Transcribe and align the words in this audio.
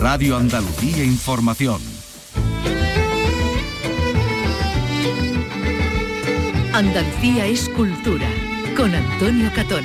Radio 0.00 0.38
Andalucía 0.38 1.04
Información. 1.04 1.78
Andalucía 6.72 7.44
es 7.44 7.68
cultura. 7.68 8.26
Con 8.78 8.94
Antonio 8.94 9.50
Catón. 9.54 9.84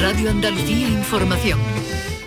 Radio 0.00 0.30
Andalucía 0.30 0.88
Información. 0.88 1.60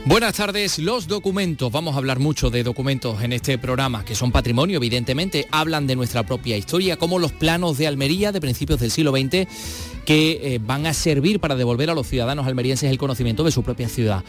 Buenas 0.08 0.36
tardes, 0.36 0.78
los 0.78 1.08
documentos, 1.08 1.72
vamos 1.72 1.96
a 1.96 1.98
hablar 1.98 2.20
mucho 2.20 2.52
de 2.52 2.62
documentos 2.62 3.24
en 3.24 3.34
este 3.34 3.58
programa, 3.58 4.06
que 4.06 4.14
son 4.14 4.32
patrimonio, 4.32 4.78
evidentemente, 4.78 5.48
hablan 5.50 5.88
de 5.88 5.96
nuestra 5.96 6.22
propia 6.22 6.56
historia, 6.56 6.96
como 6.96 7.18
los 7.18 7.32
planos 7.32 7.80
de 7.80 7.88
Almería 7.88 8.32
de 8.32 8.40
principios 8.40 8.80
del 8.80 8.92
siglo 8.92 9.10
XX, 9.12 9.48
que 10.06 10.40
eh, 10.44 10.60
van 10.64 10.86
a 10.86 10.94
servir 10.94 11.40
para 11.40 11.56
devolver 11.56 11.90
a 11.90 11.96
los 11.96 12.06
ciudadanos 12.06 12.46
almerienses 12.46 12.92
el 12.92 13.00
conocimiento 13.00 13.44
de 13.44 13.50
su 13.50 13.64
propia 13.64 13.90
ciudad. 13.90 14.24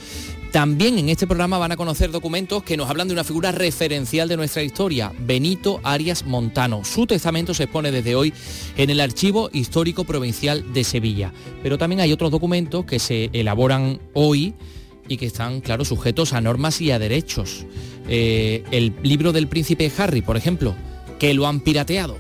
También 0.51 0.99
en 0.99 1.11
este 1.11 1.27
programa 1.27 1.59
van 1.59 1.73
a 1.73 1.77
conocer 1.77 2.11
documentos 2.11 2.63
que 2.63 2.79
nos 2.79 2.89
hablan 2.89 3.09
de 3.09 3.13
una 3.13 3.25
figura 3.25 3.53
referencial 3.53 4.31
de 4.31 4.39
nuestra 4.39 4.63
historia, 4.63 5.13
Benito 5.19 5.81
Arias 5.83 6.25
Montano. 6.25 6.87
Su 6.87 7.07
testamento 7.07 7.53
se 7.53 7.65
expone 7.65 7.93
desde 7.93 8.15
hoy 8.15 8.33
en 8.79 8.89
el 8.89 8.99
Archivo 8.99 9.51
Histórico 9.53 10.05
Provincial 10.05 10.73
de 10.73 10.85
Sevilla. 10.85 11.35
Pero 11.63 11.77
también 11.77 12.01
hay 12.01 12.15
otros 12.15 12.31
documentos 12.31 12.87
que 12.87 12.99
se 12.99 13.29
elaboran 13.35 14.01
hoy 14.15 14.55
y 15.09 15.17
que 15.17 15.27
están, 15.27 15.61
claro, 15.61 15.85
sujetos 15.85 16.33
a 16.33 16.41
normas 16.41 16.81
y 16.81 16.91
a 16.91 16.99
derechos. 16.99 17.67
Eh, 18.09 18.65
el 18.71 18.95
libro 19.03 19.33
del 19.33 19.49
príncipe 19.49 19.91
Harry, 19.99 20.23
por 20.23 20.37
ejemplo, 20.37 20.75
que 21.19 21.35
lo 21.35 21.47
han 21.47 21.61
pirateado. 21.61 22.17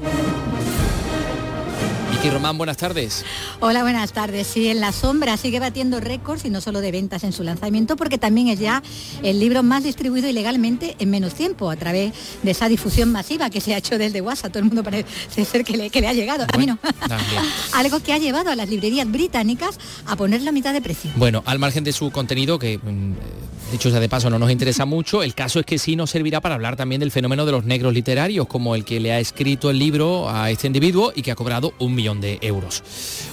Vicky 2.16 2.30
Román, 2.30 2.56
buenas 2.56 2.78
tardes. 2.78 3.26
Hola, 3.60 3.82
buenas 3.82 4.10
tardes. 4.14 4.46
Sí, 4.46 4.68
en 4.68 4.80
la 4.80 4.92
sombra 4.92 5.36
sigue 5.36 5.60
batiendo 5.60 6.00
récords 6.00 6.46
y 6.46 6.50
no 6.50 6.62
solo 6.62 6.80
de 6.80 6.90
ventas 6.90 7.24
en 7.24 7.32
su 7.34 7.42
lanzamiento, 7.42 7.94
porque 7.94 8.16
también 8.16 8.48
es 8.48 8.58
ya 8.58 8.82
el 9.22 9.38
libro 9.38 9.62
más 9.62 9.84
distribuido 9.84 10.26
ilegalmente 10.26 10.96
en 10.98 11.10
menos 11.10 11.34
tiempo, 11.34 11.68
a 11.68 11.76
través 11.76 12.14
de 12.42 12.50
esa 12.50 12.70
difusión 12.70 13.12
masiva 13.12 13.50
que 13.50 13.60
se 13.60 13.74
ha 13.74 13.76
hecho 13.78 13.98
desde 13.98 14.22
WhatsApp. 14.22 14.50
Todo 14.50 14.60
el 14.60 14.64
mundo 14.64 14.82
parece 14.82 15.44
ser 15.44 15.62
que 15.62 15.76
le, 15.76 15.90
que 15.90 16.00
le 16.00 16.08
ha 16.08 16.14
llegado. 16.14 16.46
a 16.50 16.56
mí 16.56 16.64
no. 16.64 16.78
Algo 17.74 18.00
que 18.00 18.14
ha 18.14 18.18
llevado 18.18 18.48
a 18.48 18.56
las 18.56 18.70
librerías 18.70 19.10
británicas 19.12 19.78
a 20.06 20.16
poner 20.16 20.40
la 20.40 20.52
mitad 20.52 20.72
de 20.72 20.80
precio. 20.80 21.10
Bueno, 21.16 21.42
al 21.44 21.58
margen 21.58 21.84
de 21.84 21.92
su 21.92 22.10
contenido, 22.10 22.58
que 22.58 22.78
mm, 22.78 23.72
dicho 23.72 23.90
sea 23.90 24.00
de 24.00 24.08
paso 24.08 24.30
no 24.30 24.38
nos 24.38 24.50
interesa 24.50 24.84
mucho, 24.86 25.22
el 25.22 25.34
caso 25.34 25.60
es 25.60 25.66
que 25.66 25.78
sí 25.78 25.96
nos 25.96 26.08
servirá 26.08 26.40
para 26.40 26.54
hablar 26.54 26.76
también 26.76 27.00
del 27.00 27.10
fenómeno 27.10 27.44
de 27.44 27.52
los 27.52 27.66
negros 27.66 27.92
literarios, 27.92 28.46
como 28.46 28.74
el 28.74 28.86
que 28.86 29.00
le 29.00 29.12
ha 29.12 29.20
escrito 29.20 29.68
el 29.68 29.78
libro 29.78 30.30
a 30.30 30.50
este 30.50 30.66
individuo 30.66 31.12
y 31.14 31.20
que 31.20 31.30
ha 31.30 31.34
cobrado 31.34 31.74
un 31.78 31.94
millón 31.94 32.05
de 32.14 32.38
euros. 32.40 32.84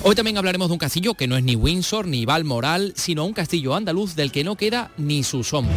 Hoy 0.02 0.16
también 0.16 0.38
hablaremos 0.38 0.68
de 0.68 0.74
un 0.74 0.80
castillo 0.80 1.14
que 1.14 1.28
no 1.28 1.38
es 1.38 1.44
ni 1.44 1.56
Windsor 1.56 2.08
ni 2.08 2.26
Balmoral, 2.26 2.94
sino 2.96 3.24
un 3.24 3.34
castillo 3.34 3.76
andaluz 3.76 4.16
del 4.16 4.32
que 4.32 4.44
no 4.44 4.56
queda 4.56 4.90
ni 4.98 5.24
su 5.24 5.44
sombra. 5.44 5.76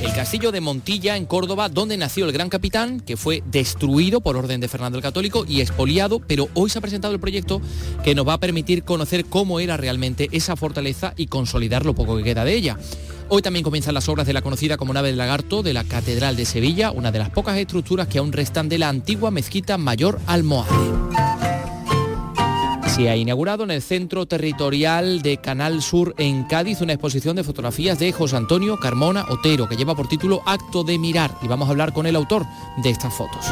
El 0.00 0.12
castillo 0.12 0.52
de 0.52 0.60
Montilla, 0.60 1.16
en 1.16 1.24
Córdoba, 1.24 1.68
donde 1.68 1.96
nació 1.96 2.26
el 2.26 2.32
gran 2.32 2.48
capitán, 2.48 3.00
que 3.00 3.16
fue 3.16 3.42
destruido 3.46 4.20
por 4.20 4.36
orden 4.36 4.60
de 4.60 4.68
Fernando 4.68 4.98
el 4.98 5.02
Católico 5.02 5.44
y 5.48 5.62
expoliado, 5.62 6.20
pero 6.20 6.48
hoy 6.54 6.70
se 6.70 6.78
ha 6.78 6.82
presentado 6.82 7.12
el 7.14 7.20
proyecto 7.20 7.60
que 8.04 8.14
nos 8.14 8.28
va 8.28 8.34
a 8.34 8.40
permitir 8.40 8.84
conocer 8.84 9.24
cómo 9.24 9.58
era 9.60 9.76
realmente 9.76 10.28
esa 10.30 10.56
fortaleza 10.56 11.14
y 11.16 11.26
consolidar 11.26 11.84
lo 11.84 11.94
poco 11.94 12.16
que 12.16 12.22
queda 12.22 12.44
de 12.44 12.54
ella. 12.54 12.78
Hoy 13.30 13.42
también 13.42 13.64
comienzan 13.64 13.94
las 13.94 14.08
obras 14.08 14.26
de 14.26 14.34
la 14.34 14.42
conocida 14.42 14.76
como 14.76 14.92
nave 14.92 15.08
del 15.08 15.16
lagarto 15.16 15.62
de 15.62 15.72
la 15.72 15.84
Catedral 15.84 16.36
de 16.36 16.44
Sevilla, 16.44 16.90
una 16.90 17.10
de 17.10 17.18
las 17.18 17.30
pocas 17.30 17.56
estructuras 17.56 18.06
que 18.06 18.18
aún 18.18 18.32
restan 18.32 18.68
de 18.68 18.78
la 18.78 18.90
antigua 18.90 19.30
mezquita 19.30 19.78
mayor 19.78 20.20
almohade 20.26 21.33
se 22.94 23.10
ha 23.10 23.16
inaugurado 23.16 23.64
en 23.64 23.72
el 23.72 23.82
Centro 23.82 24.24
Territorial 24.26 25.20
de 25.20 25.38
Canal 25.38 25.82
Sur 25.82 26.14
en 26.16 26.44
Cádiz 26.44 26.80
una 26.80 26.92
exposición 26.92 27.34
de 27.34 27.42
fotografías 27.42 27.98
de 27.98 28.12
José 28.12 28.36
Antonio 28.36 28.78
Carmona 28.78 29.26
Otero 29.30 29.68
que 29.68 29.76
lleva 29.76 29.96
por 29.96 30.06
título 30.06 30.42
Acto 30.46 30.84
de 30.84 30.96
Mirar 30.96 31.36
y 31.42 31.48
vamos 31.48 31.66
a 31.66 31.72
hablar 31.72 31.92
con 31.92 32.06
el 32.06 32.14
autor 32.14 32.46
de 32.84 32.90
estas 32.90 33.12
fotos. 33.12 33.46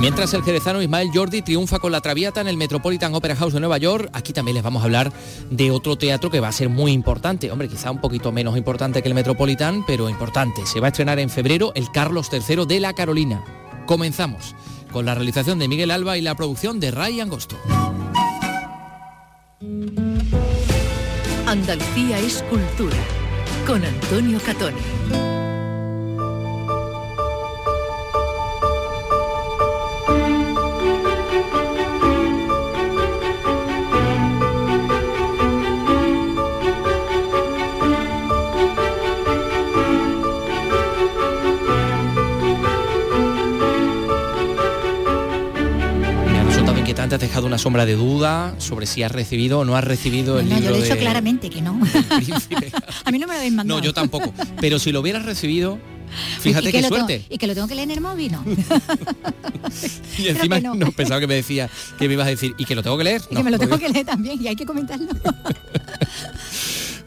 Mientras 0.00 0.34
el 0.34 0.42
jerezano 0.42 0.82
Ismael 0.82 1.10
Jordi 1.14 1.42
triunfa 1.42 1.78
con 1.78 1.92
la 1.92 2.00
Traviata 2.00 2.40
en 2.40 2.48
el 2.48 2.56
Metropolitan 2.56 3.14
Opera 3.14 3.36
House 3.36 3.52
de 3.52 3.60
Nueva 3.60 3.78
York, 3.78 4.10
aquí 4.14 4.32
también 4.32 4.56
les 4.56 4.64
vamos 4.64 4.82
a 4.82 4.86
hablar 4.86 5.12
de 5.50 5.70
otro 5.70 5.96
teatro 5.96 6.28
que 6.28 6.40
va 6.40 6.48
a 6.48 6.52
ser 6.52 6.70
muy 6.70 6.90
importante. 6.90 7.52
Hombre, 7.52 7.68
quizá 7.68 7.92
un 7.92 8.00
poquito 8.00 8.32
menos 8.32 8.56
importante 8.56 9.00
que 9.00 9.08
el 9.08 9.14
Metropolitan, 9.14 9.84
pero 9.86 10.08
importante. 10.08 10.66
Se 10.66 10.80
va 10.80 10.88
a 10.88 10.90
estrenar 10.90 11.20
en 11.20 11.30
febrero 11.30 11.70
el 11.76 11.92
Carlos 11.92 12.30
III 12.32 12.66
de 12.66 12.80
la 12.80 12.94
Carolina. 12.94 13.44
Comenzamos 13.86 14.56
con 14.92 15.06
la 15.06 15.14
realización 15.14 15.58
de 15.58 15.68
Miguel 15.68 15.90
Alba 15.90 16.18
y 16.18 16.20
la 16.20 16.34
producción 16.34 16.80
de 16.80 16.90
Ray 16.90 17.20
Angosto. 17.20 17.56
Andalucía 21.46 22.18
es 22.18 22.42
cultura, 22.44 22.96
con 23.66 23.84
Antonio 23.84 24.38
Catoni. 24.44 25.29
Has 47.20 47.28
dejado 47.28 47.46
una 47.46 47.58
sombra 47.58 47.84
de 47.84 47.96
duda 47.96 48.54
sobre 48.56 48.86
si 48.86 49.02
has 49.02 49.12
recibido 49.12 49.58
o 49.58 49.64
no 49.66 49.76
has 49.76 49.84
recibido 49.84 50.40
el 50.40 50.48
libro 50.48 50.70
yo 50.70 50.76
he 50.76 50.82
dicho 50.82 50.96
claramente 50.96 51.50
que 51.50 51.60
no. 51.60 51.72
a 53.04 53.10
mí 53.10 53.18
no 53.18 53.26
me 53.26 53.34
lo 53.34 53.38
habéis 53.38 53.52
mandado. 53.52 53.78
No, 53.78 53.84
yo 53.84 53.92
tampoco. 53.92 54.32
Pero 54.58 54.78
si 54.78 54.90
lo 54.90 55.00
hubieras 55.00 55.26
recibido, 55.26 55.78
Fíjate 56.40 56.72
qué 56.72 56.82
suerte. 56.82 57.26
y 57.28 57.36
que 57.36 57.46
lo 57.46 57.52
tengo 57.52 57.68
que 57.68 57.74
leer 57.74 57.90
en 57.90 57.96
el 57.98 58.00
móvil, 58.00 58.32
¿no? 58.32 58.42
y 60.18 60.28
encima 60.28 60.60
no. 60.60 60.92
pensaba 60.92 61.20
que 61.20 61.26
me 61.26 61.34
decía 61.34 61.68
que 61.98 62.08
me 62.08 62.14
ibas 62.14 62.26
a 62.26 62.30
decir, 62.30 62.54
y 62.56 62.64
que 62.64 62.74
lo 62.74 62.82
tengo 62.82 62.96
que 62.96 63.04
leer. 63.04 63.20
Y 63.30 63.36
que 63.36 63.44
me 63.44 63.50
lo 63.50 63.58
tengo 63.58 63.78
que 63.78 63.90
leer 63.90 64.06
también, 64.06 64.42
y 64.42 64.48
hay 64.48 64.56
que 64.56 64.64
comentarlo. 64.64 65.08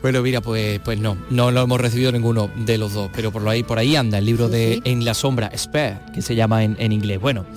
bueno, 0.03 0.22
mira, 0.22 0.41
pues, 0.41 0.80
pues 0.85 1.00
no, 1.00 1.18
no 1.31 1.50
lo 1.50 1.63
hemos 1.63 1.81
recibido 1.81 2.12
ninguno 2.12 2.51
de 2.56 2.78
los 2.78 2.94
dos, 2.94 3.09
pero 3.16 3.31
por 3.31 3.50
ahí, 3.50 3.63
por 3.63 3.80
ahí 3.80 3.95
anda 3.95 4.19
el 4.19 4.25
libro 4.25 4.47
de 4.47 4.80
En 4.85 5.06
la 5.06 5.16
sombra, 5.16 5.51
Spare, 5.57 5.97
que 6.13 6.22
se 6.22 6.35
llama 6.35 6.63
en, 6.63 6.75
en 6.80 6.91
inglés. 6.91 7.19
Bueno, 7.19 7.47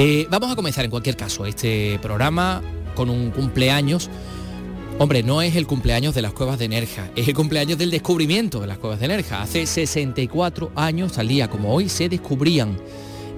eh, 0.00 0.28
vamos 0.30 0.52
a 0.52 0.54
comenzar 0.54 0.84
en 0.84 0.92
cualquier 0.92 1.16
caso 1.16 1.44
este 1.44 1.98
programa 2.00 2.62
con 2.94 3.10
un 3.10 3.32
cumpleaños. 3.32 4.08
Hombre, 5.00 5.24
no 5.24 5.42
es 5.42 5.56
el 5.56 5.66
cumpleaños 5.66 6.14
de 6.14 6.22
las 6.22 6.32
cuevas 6.32 6.56
de 6.56 6.68
Nerja, 6.68 7.10
es 7.16 7.26
el 7.26 7.34
cumpleaños 7.34 7.78
del 7.78 7.90
descubrimiento 7.90 8.60
de 8.60 8.68
las 8.68 8.78
cuevas 8.78 9.00
de 9.00 9.08
Nerja. 9.08 9.42
Hace 9.42 9.66
64 9.66 10.70
años, 10.76 11.18
al 11.18 11.26
día 11.26 11.50
como 11.50 11.74
hoy, 11.74 11.88
se 11.88 12.08
descubrían 12.08 12.78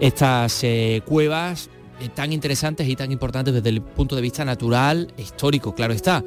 estas 0.02 0.62
eh, 0.62 1.00
cuevas 1.06 1.70
eh, 1.98 2.10
tan 2.14 2.30
interesantes 2.30 2.86
y 2.86 2.94
tan 2.94 3.10
importantes 3.10 3.54
desde 3.54 3.70
el 3.70 3.80
punto 3.80 4.14
de 4.14 4.20
vista 4.20 4.44
natural 4.44 5.14
histórico, 5.16 5.74
claro 5.74 5.94
está. 5.94 6.22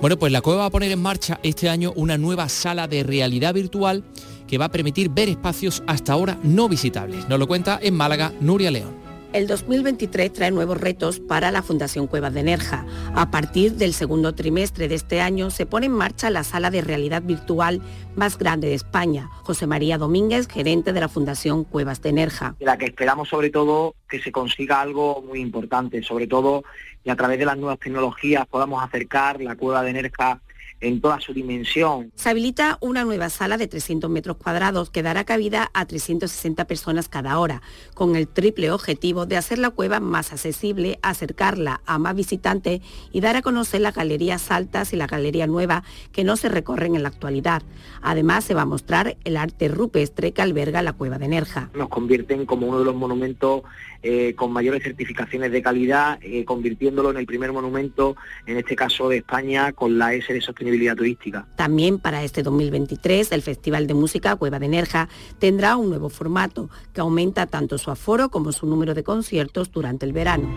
Bueno, 0.00 0.18
pues 0.18 0.32
la 0.32 0.40
cueva 0.40 0.60
va 0.60 0.66
a 0.66 0.70
poner 0.70 0.90
en 0.90 1.02
marcha 1.02 1.38
este 1.42 1.68
año 1.68 1.92
una 1.96 2.16
nueva 2.16 2.48
sala 2.48 2.88
de 2.88 3.02
realidad 3.02 3.52
virtual 3.52 4.04
que 4.48 4.56
va 4.56 4.66
a 4.66 4.72
permitir 4.72 5.10
ver 5.10 5.28
espacios 5.28 5.82
hasta 5.86 6.14
ahora 6.14 6.38
no 6.42 6.66
visitables. 6.66 7.28
Nos 7.28 7.38
lo 7.38 7.46
cuenta 7.46 7.78
en 7.82 7.94
Málaga 7.94 8.32
Nuria 8.40 8.70
León. 8.70 9.05
El 9.36 9.48
2023 9.48 10.32
trae 10.32 10.50
nuevos 10.50 10.80
retos 10.80 11.20
para 11.20 11.50
la 11.50 11.60
Fundación 11.60 12.06
Cuevas 12.06 12.32
de 12.32 12.42
Nerja. 12.42 12.86
A 13.14 13.30
partir 13.30 13.72
del 13.72 13.92
segundo 13.92 14.34
trimestre 14.34 14.88
de 14.88 14.94
este 14.94 15.20
año 15.20 15.50
se 15.50 15.66
pone 15.66 15.84
en 15.84 15.92
marcha 15.92 16.30
la 16.30 16.42
sala 16.42 16.70
de 16.70 16.80
realidad 16.80 17.20
virtual 17.20 17.82
más 18.14 18.38
grande 18.38 18.68
de 18.68 18.72
España. 18.72 19.28
José 19.42 19.66
María 19.66 19.98
Domínguez, 19.98 20.48
gerente 20.48 20.94
de 20.94 21.00
la 21.00 21.10
Fundación 21.10 21.64
Cuevas 21.64 22.00
de 22.00 22.14
Nerja. 22.14 22.56
La 22.60 22.78
que 22.78 22.86
esperamos 22.86 23.28
sobre 23.28 23.50
todo 23.50 23.94
que 24.08 24.22
se 24.22 24.32
consiga 24.32 24.80
algo 24.80 25.20
muy 25.20 25.40
importante, 25.40 26.02
sobre 26.02 26.26
todo 26.26 26.64
y 27.04 27.10
a 27.10 27.16
través 27.16 27.38
de 27.38 27.44
las 27.44 27.58
nuevas 27.58 27.78
tecnologías 27.78 28.46
podamos 28.46 28.82
acercar 28.82 29.42
la 29.42 29.54
Cueva 29.54 29.82
de 29.82 29.92
Nerja 29.92 30.40
en 30.80 31.00
toda 31.00 31.20
su 31.20 31.32
dimensión. 31.32 32.12
Se 32.14 32.30
habilita 32.30 32.78
una 32.80 33.04
nueva 33.04 33.30
sala 33.30 33.56
de 33.56 33.68
300 33.68 34.10
metros 34.10 34.36
cuadrados 34.36 34.90
que 34.90 35.02
dará 35.02 35.24
cabida 35.24 35.70
a 35.74 35.86
360 35.86 36.66
personas 36.66 37.08
cada 37.08 37.38
hora, 37.38 37.62
con 37.94 38.16
el 38.16 38.28
triple 38.28 38.70
objetivo 38.70 39.26
de 39.26 39.36
hacer 39.36 39.58
la 39.58 39.70
cueva 39.70 40.00
más 40.00 40.32
accesible, 40.32 40.98
acercarla 41.02 41.80
a 41.86 41.98
más 41.98 42.14
visitantes 42.14 42.80
y 43.12 43.20
dar 43.20 43.36
a 43.36 43.42
conocer 43.42 43.80
las 43.80 43.94
galerías 43.94 44.50
altas 44.50 44.92
y 44.92 44.96
la 44.96 45.06
galería 45.06 45.46
nueva 45.46 45.82
que 46.12 46.24
no 46.24 46.36
se 46.36 46.48
recorren 46.48 46.94
en 46.94 47.02
la 47.02 47.08
actualidad. 47.08 47.62
Además, 48.02 48.44
se 48.44 48.54
va 48.54 48.62
a 48.62 48.66
mostrar 48.66 49.16
el 49.24 49.36
arte 49.36 49.68
rupestre 49.68 50.32
que 50.32 50.42
alberga 50.42 50.82
la 50.82 50.92
cueva 50.92 51.18
de 51.18 51.28
Nerja. 51.28 51.70
Nos 51.74 51.88
convierten 51.88 52.46
como 52.46 52.66
uno 52.66 52.78
de 52.78 52.84
los 52.84 52.94
monumentos 52.94 53.62
eh, 54.08 54.36
con 54.36 54.52
mayores 54.52 54.84
certificaciones 54.84 55.50
de 55.50 55.60
calidad, 55.60 56.20
eh, 56.22 56.44
convirtiéndolo 56.44 57.10
en 57.10 57.16
el 57.16 57.26
primer 57.26 57.52
monumento, 57.52 58.14
en 58.46 58.56
este 58.56 58.76
caso 58.76 59.08
de 59.08 59.16
España, 59.16 59.72
con 59.72 59.98
la 59.98 60.14
S 60.14 60.32
de 60.32 60.40
sostenibilidad 60.40 60.94
turística. 60.94 61.44
También 61.56 61.98
para 61.98 62.22
este 62.22 62.44
2023, 62.44 63.32
el 63.32 63.42
Festival 63.42 63.88
de 63.88 63.94
Música 63.94 64.36
Cueva 64.36 64.60
de 64.60 64.68
Nerja 64.68 65.08
tendrá 65.40 65.76
un 65.76 65.88
nuevo 65.88 66.08
formato 66.08 66.70
que 66.92 67.00
aumenta 67.00 67.46
tanto 67.46 67.78
su 67.78 67.90
aforo 67.90 68.28
como 68.28 68.52
su 68.52 68.66
número 68.66 68.94
de 68.94 69.02
conciertos 69.02 69.72
durante 69.72 70.06
el 70.06 70.12
verano. 70.12 70.48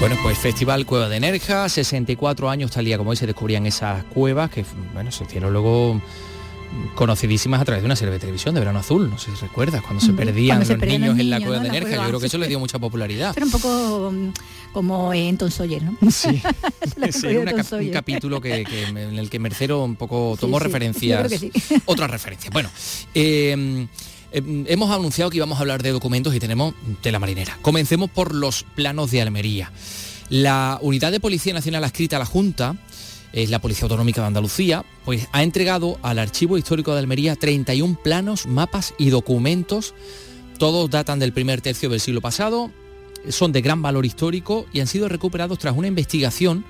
Bueno, 0.00 0.16
pues 0.22 0.36
Festival 0.36 0.84
Cueva 0.84 1.08
de 1.08 1.18
Nerja, 1.18 1.66
64 1.66 2.50
años 2.50 2.72
tal 2.72 2.84
día 2.84 2.98
como 2.98 3.10
hoy 3.10 3.16
se 3.16 3.26
descubrían 3.26 3.64
esas 3.64 4.04
cuevas 4.04 4.50
que, 4.50 4.66
bueno, 4.92 5.10
se 5.12 5.24
hicieron 5.24 5.52
luego 5.54 5.98
conocidísimas 6.94 7.60
a 7.60 7.64
través 7.64 7.82
de 7.82 7.86
una 7.86 7.96
serie 7.96 8.12
de 8.12 8.18
televisión 8.18 8.54
de 8.54 8.60
Verano 8.60 8.78
Azul, 8.78 9.10
no 9.10 9.18
sé 9.18 9.30
si 9.34 9.40
recuerdas, 9.40 9.82
cuando 9.82 10.00
se 10.00 10.12
perdían 10.12 10.60
los 10.60 10.78
niños, 10.78 11.18
en 11.18 11.30
la 11.30 11.40
cueva 11.40 11.58
de 11.62 11.70
Nerja, 11.70 11.96
yo 11.96 12.08
creo 12.08 12.20
que 12.20 12.26
eso 12.26 12.38
le 12.38 12.48
dio 12.48 12.58
mucha 12.58 12.78
popularidad. 12.78 13.32
Era 13.36 13.46
un 13.46 13.52
poco 13.52 14.12
como 14.72 15.12
en 15.12 15.36
Tom 15.38 15.50
Sawyer, 15.50 15.82
¿no? 15.82 16.10
Sí, 16.10 16.42
un 17.72 17.90
capítulo 17.90 18.40
que, 18.40 18.64
en 18.88 19.18
el 19.18 19.30
que 19.30 19.38
Mercero 19.38 19.84
un 19.84 19.96
poco 19.96 20.36
tomó 20.38 20.58
referencias, 20.58 21.32
otras 21.84 22.10
referencias. 22.10 22.52
Bueno, 22.52 22.70
eh, 23.14 23.86
eh, 24.32 24.64
hemos 24.68 24.90
anunciado 24.90 25.30
que 25.30 25.36
íbamos 25.36 25.58
a 25.58 25.60
hablar 25.60 25.82
de 25.82 25.90
documentos 25.90 26.34
y 26.34 26.40
tenemos 26.40 26.74
tela 27.00 27.18
marinera. 27.18 27.58
Comencemos 27.62 28.10
por 28.10 28.34
los 28.34 28.64
planos 28.74 29.10
de 29.10 29.22
Almería. 29.22 29.70
La 30.30 30.78
Unidad 30.80 31.12
de 31.12 31.20
Policía 31.20 31.52
Nacional 31.52 31.84
adscrita 31.84 32.16
a 32.16 32.18
la 32.18 32.24
Junta, 32.24 32.76
es 33.32 33.50
la 33.50 33.60
Policía 33.60 33.84
Autonómica 33.84 34.20
de 34.20 34.26
Andalucía, 34.26 34.84
pues 35.04 35.28
ha 35.32 35.42
entregado 35.42 35.98
al 36.02 36.18
Archivo 36.18 36.58
Histórico 36.58 36.92
de 36.92 36.98
Almería 36.98 37.36
31 37.36 37.98
planos, 38.02 38.46
mapas 38.46 38.94
y 38.98 39.10
documentos. 39.10 39.94
Todos 40.58 40.90
datan 40.90 41.18
del 41.18 41.32
primer 41.32 41.60
tercio 41.60 41.88
del 41.88 42.00
siglo 42.00 42.20
pasado, 42.20 42.70
son 43.28 43.52
de 43.52 43.62
gran 43.62 43.82
valor 43.82 44.04
histórico 44.06 44.66
y 44.72 44.80
han 44.80 44.86
sido 44.86 45.08
recuperados 45.08 45.58
tras 45.58 45.76
una 45.76 45.88
investigación 45.88 46.64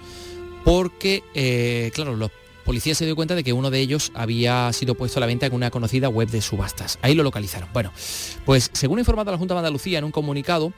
porque, 0.64 1.22
eh, 1.34 1.90
claro, 1.94 2.14
los 2.14 2.30
policía 2.64 2.94
se 2.94 3.04
dio 3.04 3.16
cuenta 3.16 3.34
de 3.34 3.44
que 3.44 3.52
uno 3.52 3.70
de 3.70 3.80
ellos 3.80 4.12
había 4.14 4.72
sido 4.72 4.94
puesto 4.94 5.18
a 5.18 5.20
la 5.20 5.26
venta 5.26 5.46
en 5.46 5.54
una 5.54 5.70
conocida 5.70 6.08
web 6.08 6.28
de 6.28 6.40
subastas. 6.40 6.98
Ahí 7.02 7.14
lo 7.14 7.22
localizaron. 7.22 7.68
Bueno, 7.72 7.92
pues 8.44 8.70
según 8.72 8.98
ha 8.98 9.00
informado 9.00 9.30
la 9.32 9.38
Junta 9.38 9.54
de 9.54 9.58
Andalucía 9.58 9.98
en 9.98 10.04
un 10.04 10.12
comunicado, 10.12 10.72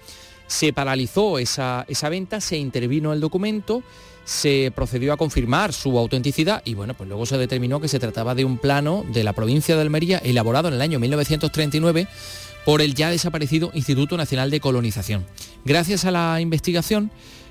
se 0.46 0.72
paralizó 0.72 1.38
esa, 1.38 1.84
esa 1.88 2.08
venta, 2.08 2.40
se 2.40 2.56
intervino 2.56 3.12
el 3.12 3.20
documento, 3.20 3.82
se 4.25 4.73
procedió 4.75 5.12
a 5.12 5.17
confirmar 5.17 5.73
su 5.73 5.99
autenticidad 5.99 6.62
y 6.65 6.75
bueno, 6.75 6.94
pues 6.94 7.09
luego 7.09 7.26
se 7.26 7.38
determinó 7.38 7.81
que 7.81 7.88
se 7.88 7.99
trataba 7.99 8.35
de 8.35 8.44
un 8.44 8.59
plano 8.59 9.05
de 9.12 9.25
la 9.25 9.32
provincia 9.32 9.75
de 9.75 9.82
Almería 9.82 10.19
elaborado 10.19 10.69
en 10.69 10.75
el 10.75 10.81
año 10.81 10.99
1939 10.99 12.09
por 12.65 12.81
el 12.81 12.94
ya 12.94 13.11
desaparecido 13.11 13.71
Instituto 13.75 14.17
Nacional 14.17 14.50
de 14.50 14.61
Colonización. 14.61 15.26
Gracias 15.65 16.05
a 16.05 16.11
la 16.11 16.41
investigación, 16.41 17.11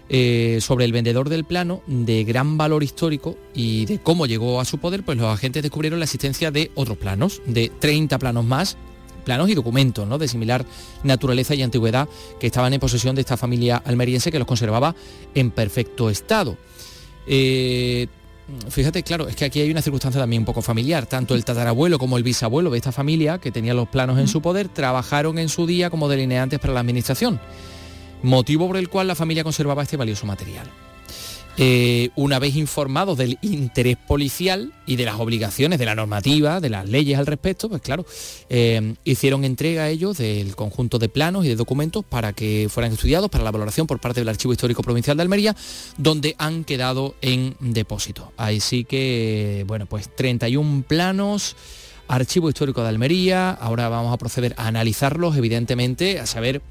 eh, 0.10 0.60
sobre 0.62 0.84
el 0.84 0.92
vendedor 0.92 1.30
del 1.30 1.46
plano 1.46 1.82
de 1.88 2.26
gran 2.26 2.58
valor 2.58 2.84
histórico 2.84 3.38
y 3.54 3.86
de 3.86 4.00
cómo 4.00 4.26
llegó 4.26 4.60
a 4.60 4.66
su 4.66 4.78
poder, 4.78 5.04
pues 5.04 5.18
los 5.18 5.28
agentes 5.28 5.64
descubrieron 5.64 6.00
la 6.00 6.06
existencia 6.06 6.52
de 6.52 6.72
otros 6.76 6.98
planos, 6.98 7.42
de 7.46 7.72
30 7.80 8.20
planos 8.20 8.44
más, 8.44 8.78
planos 9.24 9.50
y 9.50 9.56
documentos 9.56 10.08
¿no? 10.08 10.18
de 10.18 10.28
similar 10.28 10.66
naturaleza 11.04 11.56
y 11.56 11.64
antigüedad 11.64 12.08
que 12.40 12.48
estaban 12.48 12.74
en 12.74 12.80
posesión 12.80 13.16
de 13.16 13.22
esta 13.22 13.38
familia 13.38 13.82
almeriense 13.86 14.32
que 14.32 14.40
los 14.40 14.48
conservaba 14.48 14.96
en 15.34 15.52
perfecto 15.52 16.10
estado. 16.10 16.58
Eh, 17.26 18.08
fíjate, 18.70 19.04
claro, 19.04 19.28
es 19.28 19.36
que 19.36 19.46
aquí 19.46 19.62
hay 19.62 19.72
una 19.72 19.82
circunstancia 19.82 20.20
también 20.22 20.42
un 20.42 20.46
poco 20.46 20.62
familiar. 20.62 21.06
Tanto 21.06 21.36
el 21.36 21.46
tatarabuelo 21.46 21.98
como 21.98 22.18
el 22.18 22.24
bisabuelo 22.24 22.70
de 22.70 22.78
esta 22.78 22.92
familia, 22.92 23.40
que 23.40 23.52
tenía 23.52 23.74
los 23.74 23.88
planos 23.88 24.20
en 24.20 24.28
su 24.28 24.42
poder, 24.42 24.68
trabajaron 24.68 25.40
en 25.40 25.50
su 25.50 25.66
día 25.66 25.90
como 25.90 26.10
delineantes 26.10 26.60
para 26.60 26.74
la 26.74 26.82
administración 26.82 27.40
motivo 28.24 28.68
por 28.68 28.78
el 28.78 28.90
cual 28.90 29.08
la 29.08 29.16
familia 29.16 29.44
conservaba 29.44 29.84
este 29.84 29.98
valioso 29.98 30.26
material. 30.26 30.68
Eh, 31.58 32.10
una 32.16 32.40
vez 32.40 32.56
informados 32.56 33.18
del 33.18 33.38
interés 33.42 33.96
policial 33.98 34.74
y 34.88 34.96
de 34.96 35.06
las 35.06 35.20
obligaciones 35.20 35.78
de 35.78 35.86
la 35.86 35.94
normativa, 35.94 36.60
de 36.60 36.70
las 36.70 36.90
leyes 36.90 37.20
al 37.20 37.28
respecto, 37.28 37.70
pues 37.70 37.82
claro, 37.82 38.06
eh, 38.50 38.96
hicieron 39.04 39.44
entrega 39.44 39.84
a 39.84 39.90
ellos 39.90 40.18
del 40.18 40.56
conjunto 40.56 40.98
de 40.98 41.10
planos 41.10 41.46
y 41.46 41.50
de 41.50 41.56
documentos 41.56 42.04
para 42.04 42.34
que 42.34 42.68
fueran 42.72 42.94
estudiados 42.94 43.30
para 43.30 43.44
la 43.44 43.52
valoración 43.52 43.86
por 43.86 44.00
parte 44.00 44.22
del 44.22 44.30
Archivo 44.30 44.54
Histórico 44.54 44.82
Provincial 44.82 45.16
de 45.16 45.24
Almería, 45.24 45.56
donde 45.98 46.36
han 46.40 46.64
quedado 46.64 47.14
en 47.22 47.56
depósito. 47.60 48.34
Así 48.36 48.84
que, 48.84 49.64
bueno, 49.68 49.86
pues 49.86 50.10
31 50.16 50.84
planos. 50.88 51.56
Archivo 52.08 52.50
Histórico 52.50 52.84
de 52.84 52.90
Almería, 52.90 53.52
ahora 53.52 53.88
vamos 53.90 54.14
a 54.14 54.18
proceder 54.18 54.54
a 54.58 54.68
analizarlos, 54.68 55.38
evidentemente, 55.38 56.20
a 56.20 56.26
saber 56.26 56.62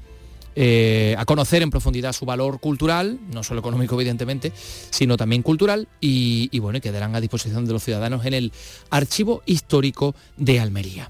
eh, 0.55 1.15
a 1.17 1.25
conocer 1.25 1.61
en 1.61 1.69
profundidad 1.69 2.13
su 2.13 2.25
valor 2.25 2.59
cultural, 2.59 3.19
no 3.31 3.43
solo 3.43 3.59
económico 3.59 3.95
evidentemente, 3.95 4.51
sino 4.55 5.17
también 5.17 5.41
cultural 5.41 5.87
y, 5.99 6.49
y 6.51 6.59
bueno, 6.59 6.79
quedarán 6.81 7.15
a 7.15 7.21
disposición 7.21 7.65
de 7.65 7.73
los 7.73 7.83
ciudadanos 7.83 8.25
en 8.25 8.33
el 8.33 8.51
Archivo 8.89 9.41
Histórico 9.45 10.15
de 10.37 10.59
Almería. 10.59 11.09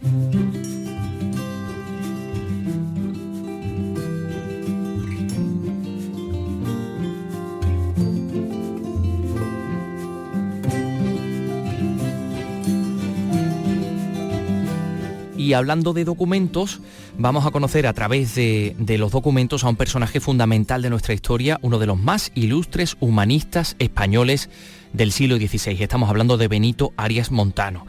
Y 15.44 15.51
hablando 15.51 15.92
de 15.92 16.06
documentos, 16.06 16.80
vamos 17.18 17.45
a 17.45 17.51
conocer 17.51 17.86
a 17.86 17.92
través 17.92 18.34
de, 18.34 18.78
los 18.98 19.12
documentos 19.12 19.66
a 19.66 19.68
un 19.68 19.75
personaje 19.75 20.22
fundamental 20.22 20.81
de 20.81 20.90
nuestra 20.90 21.13
historia, 21.13 21.60
uno 21.62 21.80
de 21.80 21.86
los 21.86 22.00
más 22.00 22.31
ilustres 22.34 22.95
humanistas 23.01 23.75
españoles 23.78 24.50
del 24.94 25.12
siglo 25.12 25.36
XVI. 25.36 25.84
Estamos 25.84 26.10
hablando 26.10 26.38
de 26.38 26.48
Benito 26.48 26.94
Arias 26.95 27.30
Montano. 27.30 27.86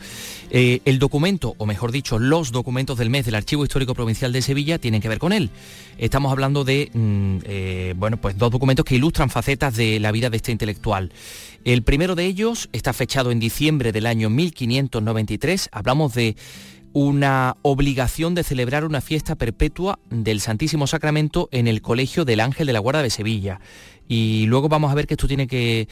Eh, 0.51 0.81
el 0.85 0.99
documento, 0.99 1.55
o 1.59 1.65
mejor 1.65 1.93
dicho, 1.93 2.19
los 2.19 2.51
documentos 2.51 2.99
del 2.99 3.09
mes 3.09 3.25
del 3.25 3.37
Archivo 3.37 3.63
Histórico 3.63 3.95
Provincial 3.95 4.33
de 4.33 4.43
Sevilla 4.43 4.79
tienen 4.81 5.01
que 5.01 5.09
ver 5.09 5.21
con 5.21 5.33
él. 5.33 5.51
Estamos 5.97 6.33
hablando 6.33 6.65
de 6.65 6.91
mm, 6.93 7.37
eh, 7.45 7.95
bueno, 7.97 8.17
pues 8.17 8.37
dos 8.37 8.51
documentos 8.51 8.85
que 8.85 8.97
ilustran 8.97 9.31
facetas 9.31 9.77
de 9.77 10.01
la 10.01 10.11
vida 10.11 10.29
de 10.29 10.39
este 10.39 10.51
intelectual. 10.51 11.13
El 11.65 11.83
primero 11.83 12.15
de 12.15 12.27
ellos 12.27 12.69
está 12.73 12.93
fechado 12.93 13.31
en 13.31 13.39
diciembre 13.39 13.93
del 13.93 14.07
año 14.07 14.29
1593. 14.29 15.71
Hablamos 15.73 16.15
de 16.15 16.37
una 16.95 17.57
obligación 17.63 18.37
de 18.37 18.45
celebrar 18.45 18.85
una 18.85 19.01
fiesta 19.01 19.35
perpetua 19.35 19.99
del 20.11 20.41
Santísimo 20.41 20.87
Sacramento 20.87 21.49
en 21.51 21.67
el 21.67 21.83
Colegio 21.83 22.25
del 22.25 22.39
Ángel 22.39 22.69
de 22.69 22.73
la 22.73 22.79
Guarda 22.79 23.03
de 23.03 23.11
Sevilla. 23.11 23.61
Y 24.07 24.47
luego 24.47 24.69
vamos 24.69 24.93
a 24.93 24.95
ver 24.95 25.09
que 25.09 25.15
esto 25.15 25.27
tiene 25.27 25.49
que, 25.49 25.89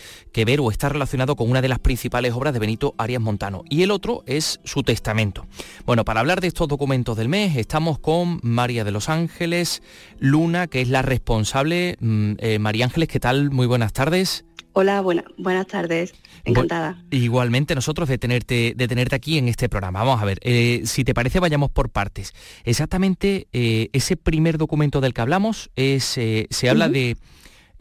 ver 0.47 0.61
o 0.61 0.71
está 0.71 0.89
relacionado 0.89 1.35
con 1.35 1.51
una 1.51 1.61
de 1.61 1.69
las 1.69 1.81
principales 1.81 2.33
obras 2.35 2.53
de 2.53 2.61
Benito 2.61 2.95
Arias 2.99 3.21
Montano. 3.21 3.65
Y 3.69 3.83
el 3.83 3.91
otro 3.91 4.23
es 4.27 4.61
su 4.63 4.85
testamento. 4.85 5.47
Bueno, 5.87 6.05
para 6.05 6.21
hablar 6.21 6.41
de 6.41 6.47
estos 6.47 6.69
documentos 6.69 7.17
del 7.17 7.29
mes 7.29 7.57
estamos 7.57 7.99
con 7.99 8.39
María 8.43 8.85
de 8.85 8.93
los 8.93 9.09
Ángeles 9.09 9.83
Luna, 10.21 10.69
que 10.69 10.83
es 10.83 10.89
la 10.89 11.03
responsable. 11.03 11.97
Mm, 11.99 12.35
eh, 12.39 12.59
María 12.61 12.85
Ángeles, 12.85 13.09
¿qué 13.09 13.19
tal? 13.19 13.51
Muy 13.51 13.67
buenas 13.67 13.93
tardes. 13.93 14.45
Hola, 14.75 15.03
buenas 15.37 15.67
tardes. 15.67 16.15
Encantada. 16.45 17.03
igualmente 17.11 17.75
nosotros 17.75 18.09
de 18.09 18.19
tenerte, 18.19 18.75
de 18.77 18.89
tenerte 18.89 19.17
aquí 19.17 19.39
en 19.39 19.49
este 19.49 19.69
programa. 19.69 20.01
Vamos 20.05 20.23
a 20.23 20.25
ver, 20.25 20.39
eh, 20.43 20.83
si 20.85 21.05
te 21.05 21.15
parece 21.15 21.41
vayamos 21.41 21.71
por 21.71 21.91
partes. 21.91 22.33
Exactamente 22.65 23.49
eh, 23.53 23.89
ese 23.93 24.17
primer 24.17 24.59
documento 24.59 25.01
del 25.01 25.15
que 25.15 25.21
hablamos 25.21 25.71
es, 25.77 26.19
eh, 26.19 26.47
se 26.51 26.69
habla 26.69 26.89
de 26.89 27.17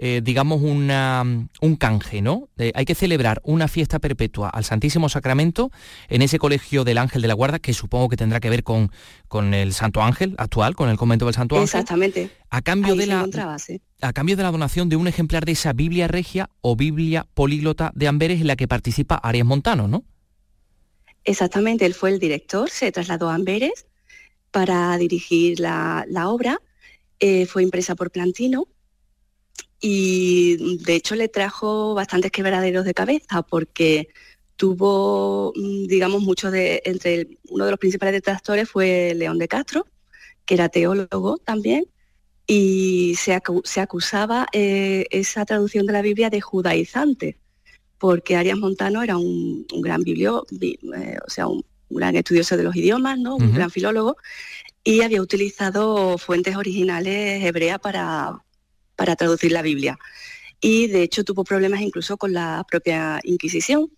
eh, 0.03 0.19
digamos, 0.23 0.63
una, 0.63 1.23
un 1.61 1.75
canje, 1.75 2.23
¿no? 2.23 2.49
hay 2.73 2.85
que 2.85 2.95
celebrar 2.95 3.39
una 3.43 3.67
fiesta 3.67 3.99
perpetua 3.99 4.49
al 4.49 4.63
Santísimo 4.63 5.09
Sacramento 5.09 5.69
en 6.09 6.23
ese 6.23 6.39
colegio 6.39 6.83
del 6.83 6.97
Ángel 6.97 7.21
de 7.21 7.27
la 7.27 7.35
Guarda, 7.35 7.59
que 7.59 7.71
supongo 7.71 8.09
que 8.09 8.17
tendrá 8.17 8.39
que 8.39 8.49
ver 8.49 8.63
con, 8.63 8.91
con 9.27 9.53
el 9.53 9.73
Santo 9.73 10.01
Ángel 10.01 10.33
actual, 10.39 10.75
con 10.75 10.89
el 10.89 10.97
convento 10.97 11.25
del 11.25 11.35
Santo 11.35 11.53
Ángel. 11.53 11.65
Exactamente. 11.65 12.31
A 12.49 12.63
cambio, 12.63 12.95
de 12.95 13.05
la, 13.05 13.27
a 14.01 14.13
cambio 14.13 14.35
de 14.35 14.41
la 14.41 14.49
donación 14.49 14.89
de 14.89 14.95
un 14.95 15.07
ejemplar 15.07 15.45
de 15.45 15.51
esa 15.51 15.71
Biblia 15.71 16.07
regia 16.07 16.49
o 16.61 16.75
Biblia 16.75 17.27
políglota 17.35 17.91
de 17.93 18.07
Amberes 18.07 18.41
en 18.41 18.47
la 18.47 18.55
que 18.55 18.67
participa 18.67 19.17
Arias 19.17 19.45
Montano, 19.45 19.87
¿no? 19.87 20.03
Exactamente, 21.25 21.85
él 21.85 21.93
fue 21.93 22.09
el 22.09 22.17
director, 22.17 22.71
se 22.71 22.91
trasladó 22.91 23.29
a 23.29 23.35
Amberes 23.35 23.85
para 24.49 24.97
dirigir 24.97 25.59
la, 25.59 26.05
obra, 26.25 26.59
eh, 27.19 27.45
fue 27.45 27.61
impresa 27.61 27.93
por 27.93 28.09
Plantino 28.09 28.67
y 29.81 30.77
de 30.83 30.95
hecho 30.95 31.15
le 31.15 31.27
trajo 31.27 31.95
bastantes 31.95 32.31
quebraderos 32.31 32.85
de 32.85 32.93
cabeza 32.93 33.41
porque 33.41 34.09
tuvo, 34.55 35.53
mm, 35.55 35.87
digamos, 35.87 36.21
mucho 36.21 36.51
de, 36.51 36.83
entre 36.85 37.39
uno 37.49 37.65
de 37.65 37.71
los 37.71 37.79
principales 37.79 38.13
detractores 38.13 38.69
fue 38.69 39.13
León 39.15 39.39
de 39.39 39.47
Castro, 39.47 39.87
que 40.45 40.53
era 40.53 40.69
teólogo 40.69 41.39
también, 41.39 41.85
y 42.45 43.15
se, 43.15 43.33
acusaba 43.33 44.45
eh, 44.53 45.05
esa 45.09 45.45
traducción 45.45 45.87
de 45.87 45.93
la 45.93 46.03
Biblia 46.03 46.29
de 46.29 46.41
judaizante, 46.41 47.39
porque 47.97 48.35
Arias 48.35 48.57
Montano 48.57 49.01
era 49.01 49.17
un, 49.17 49.65
gran 49.81 50.03
biblio, 50.03 50.45
eh, 50.61 51.17
o 51.25 51.29
sea, 51.29 51.47
un, 51.47 51.63
gran 51.89 52.15
estudioso 52.15 52.55
de 52.55 52.63
los 52.63 52.75
idiomas, 52.75 53.17
¿no? 53.17 53.35
un 53.37 53.53
gran 53.53 53.71
filólogo, 53.71 54.15
y 54.83 55.01
había 55.01 55.21
utilizado 55.21 56.17
fuentes 56.19 56.55
originales 56.55 57.43
hebreas 57.43 57.79
para, 57.79 58.43
para 59.01 59.15
traducir 59.15 59.51
la 59.51 59.63
Biblia. 59.63 59.97
Y 60.61 60.85
de 60.85 61.01
hecho 61.01 61.23
tuvo 61.23 61.43
problemas 61.43 61.81
incluso 61.81 62.17
con 62.17 62.33
la 62.33 62.63
propia 62.69 63.19
Inquisición. 63.23 63.89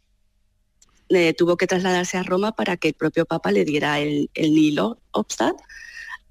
Eh, 1.10 1.34
tuvo 1.34 1.58
que 1.58 1.68
trasladarse 1.68 2.18
a 2.18 2.24
Roma 2.24 2.54
para 2.54 2.78
que 2.78 2.88
el 2.88 2.94
propio 2.94 3.26
Papa 3.26 3.52
le 3.52 3.66
diera 3.66 4.00
el, 4.00 4.30
Nilo 4.34 5.02
Obstat 5.12 5.58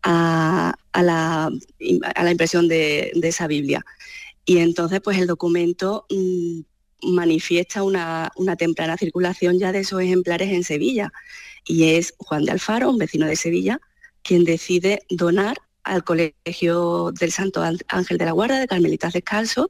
a, 0.02 0.74
la, 0.94 1.50
impresión 2.30 2.66
de, 2.66 3.12
esa 3.22 3.46
Biblia. 3.46 3.84
Y 4.46 4.56
entonces, 4.56 5.02
pues 5.02 5.18
el 5.18 5.26
documento 5.26 6.06
mm, 6.08 7.12
manifiesta 7.12 7.82
una, 7.82 8.32
temprana 8.56 8.96
circulación 8.96 9.58
ya 9.58 9.70
de 9.70 9.80
esos 9.80 10.00
ejemplares 10.00 10.50
en 10.50 10.64
Sevilla. 10.64 11.12
Y 11.66 11.90
es 11.90 12.14
Juan 12.16 12.46
de 12.46 12.52
Alfaro, 12.52 12.88
un 12.88 12.96
vecino 12.96 13.26
de 13.26 13.36
Sevilla, 13.36 13.82
quien 14.22 14.44
decide 14.44 15.02
donar 15.10 15.58
al 15.84 16.04
Colegio 16.04 17.12
del 17.12 17.32
Santo 17.32 17.62
Ángel 17.88 18.18
de 18.18 18.24
la 18.24 18.32
Guarda 18.32 18.60
de 18.60 18.66
Carmelitas 18.66 19.12
Descalzos 19.12 19.66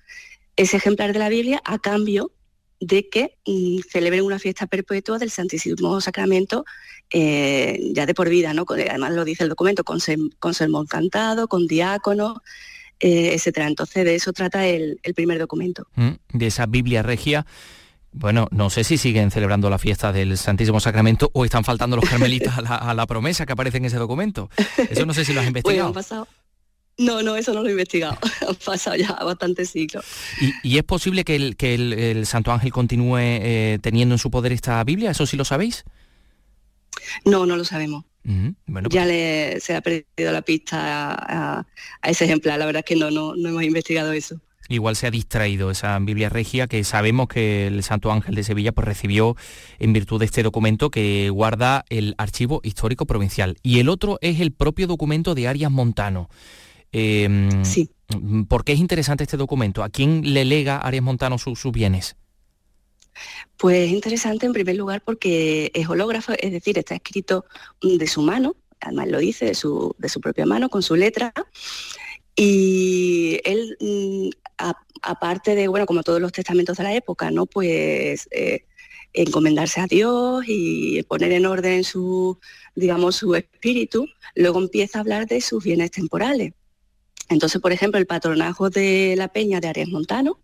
ese 0.56 0.76
ejemplar 0.76 1.12
de 1.12 1.18
la 1.18 1.28
Biblia 1.28 1.60
a 1.64 1.78
cambio 1.78 2.32
de 2.80 3.08
que 3.08 3.38
mm, 3.46 3.78
celebren 3.90 4.24
una 4.24 4.38
fiesta 4.38 4.66
perpetua 4.66 5.18
del 5.18 5.30
Santísimo 5.30 6.00
Sacramento 6.00 6.64
eh, 7.10 7.78
ya 7.94 8.06
de 8.06 8.14
por 8.14 8.28
vida, 8.28 8.54
¿no? 8.54 8.64
Además 8.68 9.12
lo 9.12 9.24
dice 9.24 9.44
el 9.44 9.50
documento, 9.50 9.84
con, 9.84 10.00
sermón 10.00 10.86
cantado, 10.86 11.46
con 11.46 11.66
diácono, 11.66 12.42
eh, 12.98 13.34
etcétera. 13.34 13.66
Entonces 13.68 14.04
de 14.04 14.14
eso 14.14 14.32
trata 14.32 14.66
el, 14.66 14.98
primer 15.14 15.38
documento. 15.38 15.86
Mm, 15.94 16.12
de 16.32 16.46
esa 16.46 16.66
Biblia 16.66 17.02
regia. 17.02 17.46
Bueno, 18.12 18.46
no 18.50 18.68
sé 18.68 18.84
si 18.84 18.98
siguen 18.98 19.30
celebrando 19.30 19.70
la 19.70 19.78
fiesta 19.78 20.12
del 20.12 20.36
Santísimo 20.36 20.80
Sacramento 20.80 21.30
o 21.32 21.44
están 21.44 21.64
faltando 21.64 21.96
los 21.96 22.08
carmelitas 22.08 22.58
a 22.58 22.94
la, 22.94 23.06
promesa 23.06 23.46
que 23.46 23.54
aparece 23.54 23.78
en 23.78 23.86
ese 23.86 23.96
documento. 23.96 24.50
Eso 24.90 25.06
no 25.06 25.14
sé 25.14 25.24
si 25.24 25.32
lo 25.32 25.40
has 25.40 25.46
investigado. 25.48 25.94
No, 26.98 27.22
no, 27.22 27.36
eso 27.36 27.54
no 27.54 27.62
lo 27.62 27.68
he 27.68 27.72
investigado. 27.72 28.18
Han 28.48 28.54
pasado 28.56 28.96
ya 28.96 29.12
bastantes 29.14 29.70
siglos. 29.70 30.04
¿Y, 30.62 30.76
es 30.76 30.84
posible 30.84 31.24
que 31.24 31.36
el, 31.36 31.56
que 31.56 31.74
el, 31.74 32.26
Santo 32.26 32.52
Ángel 32.52 32.70
continúe 32.70 33.18
eh, 33.18 33.78
teniendo 33.80 34.14
en 34.14 34.18
su 34.18 34.30
poder 34.30 34.52
esta 34.52 34.84
Biblia? 34.84 35.10
¿Eso 35.10 35.26
sí 35.26 35.38
lo 35.38 35.46
sabéis? 35.46 35.84
No, 37.24 37.46
no 37.46 37.56
lo 37.56 37.64
sabemos. 37.64 38.04
bueno, 38.66 38.90
ya 38.90 39.06
le, 39.06 39.58
se 39.60 39.74
ha 39.74 39.80
perdido 39.80 40.32
la 40.32 40.42
pista 40.42 41.16
a, 41.18 41.66
ese 42.02 42.26
ejemplar. 42.26 42.58
La 42.58 42.66
verdad 42.66 42.80
es 42.80 42.86
que 42.86 42.96
no, 42.96 43.10
no, 43.10 43.34
no 43.36 43.48
hemos 43.48 43.62
investigado 43.62 44.12
eso. 44.12 44.38
Igual 44.72 44.96
se 44.96 45.06
ha 45.06 45.10
distraído 45.10 45.70
esa 45.70 45.98
Biblia 45.98 46.28
regia 46.28 46.66
que 46.66 46.82
sabemos 46.84 47.28
que 47.28 47.66
el 47.66 47.82
Santo 47.82 48.10
Ángel 48.10 48.34
de 48.34 48.44
Sevilla 48.44 48.72
pues, 48.72 48.86
recibió 48.86 49.36
en 49.78 49.92
virtud 49.92 50.20
de 50.20 50.26
este 50.26 50.42
documento 50.42 50.90
que 50.90 51.30
guarda 51.30 51.84
el 51.88 52.14
Archivo 52.18 52.60
Histórico 52.64 53.06
Provincial. 53.06 53.56
Y 53.62 53.80
el 53.80 53.88
otro 53.88 54.18
es 54.20 54.40
el 54.40 54.52
propio 54.52 54.86
documento 54.86 55.34
de 55.34 55.48
Arias 55.48 55.70
Montano. 55.70 56.28
Em, 56.92 57.64
sí. 57.64 57.90
¿Por 58.48 58.64
qué 58.64 58.72
es 58.72 58.78
interesante 58.78 59.24
este 59.24 59.36
documento? 59.36 59.82
¿A 59.82 59.88
quién 59.88 60.34
le 60.34 60.44
lega 60.44 60.78
Arias 60.78 61.02
Montano 61.02 61.38
sus 61.38 61.70
bienes? 61.72 62.16
Pues 63.56 63.86
es 63.86 63.90
interesante 63.90 64.46
en 64.46 64.52
primer 64.52 64.76
lugar 64.76 65.02
porque 65.04 65.70
es 65.74 65.88
hológrafo, 65.88 66.32
es 66.38 66.52
decir, 66.52 66.78
está 66.78 66.94
escrito 66.94 67.44
de 67.80 68.06
su 68.06 68.22
mano, 68.22 68.56
además 68.80 69.08
lo 69.08 69.18
dice, 69.18 69.46
de 69.46 69.54
su, 69.54 69.94
de 69.98 70.08
su 70.08 70.20
propia 70.20 70.46
mano, 70.46 70.68
con 70.68 70.82
su 70.82 70.96
letra. 70.96 71.32
Y 72.34 73.40
él, 73.44 73.76
mm, 73.80 74.28
aparte 74.56 75.54
de, 75.54 75.68
bueno, 75.68 75.86
como 75.86 76.02
todos 76.02 76.20
los 76.20 76.32
testamentos 76.32 76.76
de 76.76 76.84
la 76.84 76.94
época, 76.94 77.30
¿no? 77.30 77.46
Pues 77.46 78.28
eh, 78.30 78.64
encomendarse 79.12 79.80
a 79.80 79.86
Dios 79.86 80.44
y 80.46 81.02
poner 81.04 81.32
en 81.32 81.46
orden 81.46 81.84
su, 81.84 82.38
digamos, 82.74 83.16
su 83.16 83.34
espíritu, 83.34 84.06
luego 84.34 84.60
empieza 84.60 84.98
a 84.98 85.00
hablar 85.02 85.26
de 85.26 85.40
sus 85.40 85.62
bienes 85.62 85.90
temporales. 85.90 86.52
Entonces, 87.28 87.60
por 87.60 87.72
ejemplo, 87.72 87.98
el 87.98 88.06
patronajo 88.06 88.70
de 88.70 89.14
la 89.16 89.28
peña 89.28 89.60
de 89.60 89.68
Arias 89.68 89.88
Montano, 89.88 90.38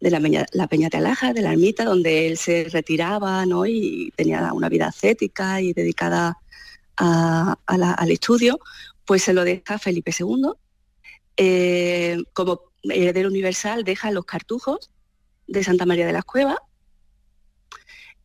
de 0.00 0.10
la 0.10 0.20
peña, 0.68 0.88
de 0.88 0.96
Alaja, 0.96 1.32
de 1.32 1.42
la 1.42 1.52
ermita, 1.52 1.84
donde 1.84 2.28
él 2.28 2.38
se 2.38 2.64
retiraba 2.70 3.44
¿no? 3.46 3.66
y 3.66 4.12
tenía 4.16 4.52
una 4.52 4.68
vida 4.68 4.86
ascética 4.86 5.60
y 5.60 5.72
dedicada 5.72 6.38
al 6.96 8.10
estudio, 8.10 8.58
pues 9.04 9.22
se 9.22 9.32
lo 9.32 9.44
deja 9.44 9.78
Felipe 9.78 10.12
II. 10.16 10.52
Eh, 11.36 12.18
como 12.32 12.67
heredero 12.82 13.28
universal 13.28 13.84
deja 13.84 14.10
los 14.10 14.24
cartujos 14.24 14.90
de 15.46 15.64
Santa 15.64 15.86
María 15.86 16.06
de 16.06 16.12
las 16.12 16.24
Cuevas 16.24 16.58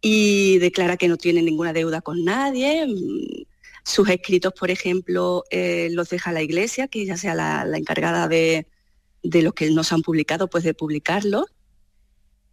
y 0.01 0.57
declara 0.59 0.97
que 0.97 1.07
no 1.07 1.17
tiene 1.17 1.41
ninguna 1.41 1.71
deuda 1.71 2.01
con 2.01 2.25
nadie, 2.25 2.85
sus 3.85 4.09
escritos, 4.09 4.53
por 4.53 4.71
ejemplo, 4.71 5.43
eh, 5.49 5.89
los 5.91 6.09
deja 6.09 6.31
la 6.31 6.41
iglesia, 6.41 6.87
que 6.87 7.05
ya 7.05 7.17
sea 7.17 7.35
la, 7.35 7.77
encargada 7.77 8.27
de, 8.27 8.65
los 9.23 9.53
que 9.53 9.71
no 9.71 9.83
se 9.83 9.95
han 9.95 10.01
publicado, 10.01 10.49
pues 10.49 10.63
de 10.63 10.73
publicarlos. 10.73 11.45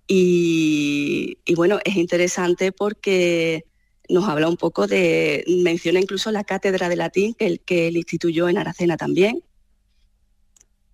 Y, 0.07 1.39
bueno, 1.55 1.79
es 1.85 1.97
interesante 1.97 2.73
porque 2.73 3.65
nos 4.09 4.29
habla 4.29 4.49
un 4.49 4.57
poco 4.57 4.89
de, 4.89 5.45
menciona 5.63 6.01
incluso 6.01 6.33
la 6.33 6.43
cátedra 6.43 6.89
de 6.89 6.97
latín 6.97 7.35
que 7.35 7.59
que 7.59 7.89
él 7.89 7.97
instituyó 7.97 8.49
en 8.49 8.59
Aracena 8.59 8.97
también. 8.97 9.43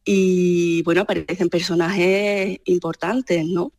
Y 0.09 0.83
bueno, 0.85 1.01
aparecen 1.01 1.49
personajes 1.49 2.61
importantes, 2.65 3.45
¿no? 3.45 3.73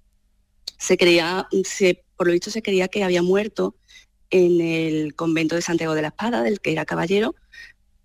Se 0.78 0.98
creía, 0.98 1.48
se, 1.64 2.04
por 2.18 2.28
lo 2.28 2.34
visto 2.34 2.52
se 2.52 2.62
creía 2.62 2.90
que 2.90 3.06
había 3.06 3.24
muerto 3.24 3.78
en 4.30 4.60
el 4.60 5.16
convento 5.16 5.56
de 5.56 5.62
Santiago 5.62 5.96
de 5.96 6.02
la 6.02 6.10
Espada, 6.10 6.44
del 6.44 6.60
que 6.60 6.74
era 6.74 6.86
caballero, 6.86 7.34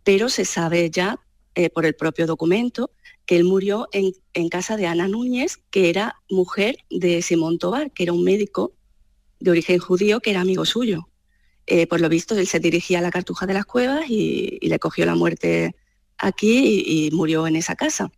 pero 0.05 0.29
se 0.29 0.45
sabe 0.45 0.89
ya 0.89 1.19
eh, 1.57 1.69
por 1.69 1.85
el 1.85 1.95
propio 1.97 2.27
documento 2.29 2.93
que 3.27 3.37
él 3.37 3.45
murió 3.45 3.89
en, 3.93 4.49
casa 4.49 4.77
de 4.77 4.87
Ana 4.87 5.09
Núñez, 5.09 5.59
que 5.71 5.91
era 5.91 6.15
mujer 6.31 6.79
de 6.91 7.23
Simón 7.23 7.59
Tobar, 7.59 7.91
que 7.91 8.05
era 8.05 8.13
un 8.13 8.23
médico 8.23 8.73
de 9.41 9.51
origen 9.51 9.79
judío 9.79 10.21
que 10.21 10.31
era 10.31 10.41
amigo 10.41 10.65
suyo. 10.65 11.09
Eh, 11.67 11.89
por 11.89 12.01
lo 12.01 12.09
visto, 12.09 12.37
él 12.37 12.47
se 12.47 12.61
dirigía 12.61 13.01
a 13.01 13.03
la 13.03 13.11
Cartuja 13.11 13.47
de 13.47 13.55
las 13.55 13.65
Cuevas 13.65 14.05
y, 14.09 14.61
le 14.63 14.79
cogió 14.79 15.07
la 15.07 15.17
muerte 15.17 15.75
aquí 16.19 16.85
y, 16.87 17.11
murió 17.13 17.47
en 17.47 17.57
esa 17.57 17.75
casa. 17.75 18.11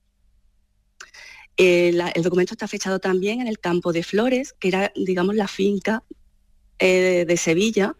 el 1.56 2.22
documento 2.22 2.54
está 2.54 2.68
fechado 2.68 2.98
también 2.98 3.40
en 3.40 3.48
el 3.48 3.58
campo 3.58 3.92
de 3.92 4.02
Flores, 4.02 4.54
que 4.58 4.68
era, 4.68 4.92
digamos, 4.96 5.34
la 5.36 5.48
finca 5.48 6.02
eh, 6.78 7.24
de 7.26 7.36
Sevilla, 7.36 7.96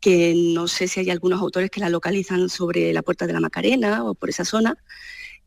que 0.00 0.34
no 0.36 0.68
sé 0.68 0.88
si 0.88 1.00
hay 1.00 1.10
algunos 1.10 1.40
autores 1.40 1.70
que 1.70 1.80
la 1.80 1.88
localizan 1.88 2.48
sobre 2.48 2.92
la 2.92 3.02
Puerta 3.02 3.26
de 3.26 3.32
la 3.32 3.40
Macarena 3.40 4.04
o 4.04 4.14
por 4.14 4.28
esa 4.28 4.44
zona, 4.44 4.76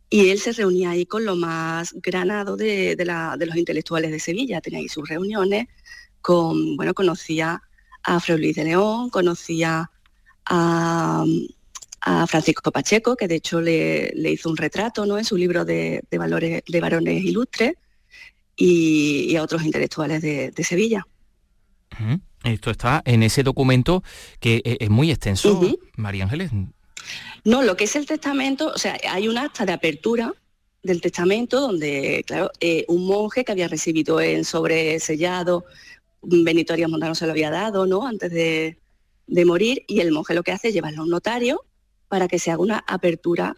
y 0.09 0.29
él 0.29 0.39
se 0.39 0.51
reunía 0.51 0.91
ahí 0.91 1.05
con 1.05 1.25
lo 1.25 1.35
más 1.35 1.93
granado 1.93 2.57
de, 2.57 2.97
los 3.39 3.55
intelectuales 3.55 4.11
de 4.11 4.19
Sevilla, 4.19 4.61
tenía 4.61 4.79
ahí 4.79 4.89
sus 4.89 5.07
reuniones, 5.07 5.67
con, 6.21 6.75
bueno, 6.75 6.93
conocía 6.93 7.61
a 8.03 8.19
Fray 8.19 8.37
Luis 8.37 8.55
de 8.55 8.65
León, 8.65 9.09
conocía 9.09 9.89
a, 10.45 11.23
Francisco 12.27 12.71
Pacheco, 12.71 13.15
que 13.15 13.27
de 13.27 13.35
hecho 13.35 13.61
le, 13.61 14.11
hizo 14.15 14.49
un 14.49 14.57
retrato 14.57 15.05
¿no? 15.05 15.17
en 15.17 15.25
su 15.25 15.37
libro 15.37 15.65
de, 15.65 16.03
valores 16.11 16.63
de 16.67 16.79
varones 16.81 17.23
ilustres, 17.23 17.73
y, 18.55 19.35
a 19.35 19.43
otros 19.43 19.63
intelectuales 19.63 20.21
de, 20.21 20.63
Sevilla. 20.63 21.05
Esto 22.43 22.71
está 22.71 23.01
en 23.05 23.23
ese 23.23 23.43
documento 23.43 24.03
que 24.39 24.61
e-, 24.63 24.77
es 24.79 24.89
muy 24.89 25.11
extenso, 25.11 25.61
María 25.95 26.23
Ángeles. 26.23 26.51
No, 27.43 27.63
lo 27.63 27.75
que 27.75 27.85
es 27.85 27.95
el 27.95 28.05
testamento, 28.05 28.71
o 28.73 28.77
sea, 28.77 28.97
hay 29.09 29.27
un 29.27 29.37
acta 29.37 29.65
de 29.65 29.73
apertura 29.73 30.33
del 30.83 31.01
testamento 31.01 31.59
donde, 31.59 32.23
claro, 32.25 32.51
eh, 32.59 32.85
un 32.87 33.05
monje 33.05 33.43
que 33.43 33.51
había 33.51 33.67
recibido 33.67 34.19
el 34.19 34.45
sobresellado, 34.45 35.65
Benito 36.21 36.73
Arias 36.73 36.89
Montano 36.89 37.15
se 37.15 37.25
lo 37.25 37.31
había 37.31 37.49
dado, 37.49 37.85
¿no? 37.85 38.05
Antes 38.05 38.31
de, 38.31 38.77
morir, 39.45 39.83
y 39.87 40.01
el 40.01 40.11
monje 40.11 40.33
lo 40.33 40.43
que 40.43 40.51
hace 40.51 40.67
es 40.69 40.73
llevarlo 40.73 41.01
a 41.01 41.03
un 41.05 41.09
notario 41.09 41.63
para 42.11 42.27
que 42.27 42.39
se 42.39 42.51
haga 42.51 42.61
una 42.61 42.83
apertura 42.85 43.55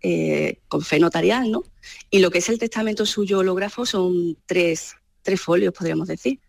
eh, 0.00 0.60
con 0.66 0.80
fe 0.80 0.98
notarial, 0.98 1.50
¿no? 1.50 1.62
Y 2.10 2.20
lo 2.20 2.30
que 2.30 2.38
es 2.38 2.48
el 2.48 2.58
testamento 2.58 3.04
suyo 3.04 3.40
hológrafo 3.40 3.84
son 3.84 4.38
tres, 4.46 4.96
tres 5.20 5.38
folios, 5.42 5.74
podríamos 5.74 6.08
decir. 6.08 6.40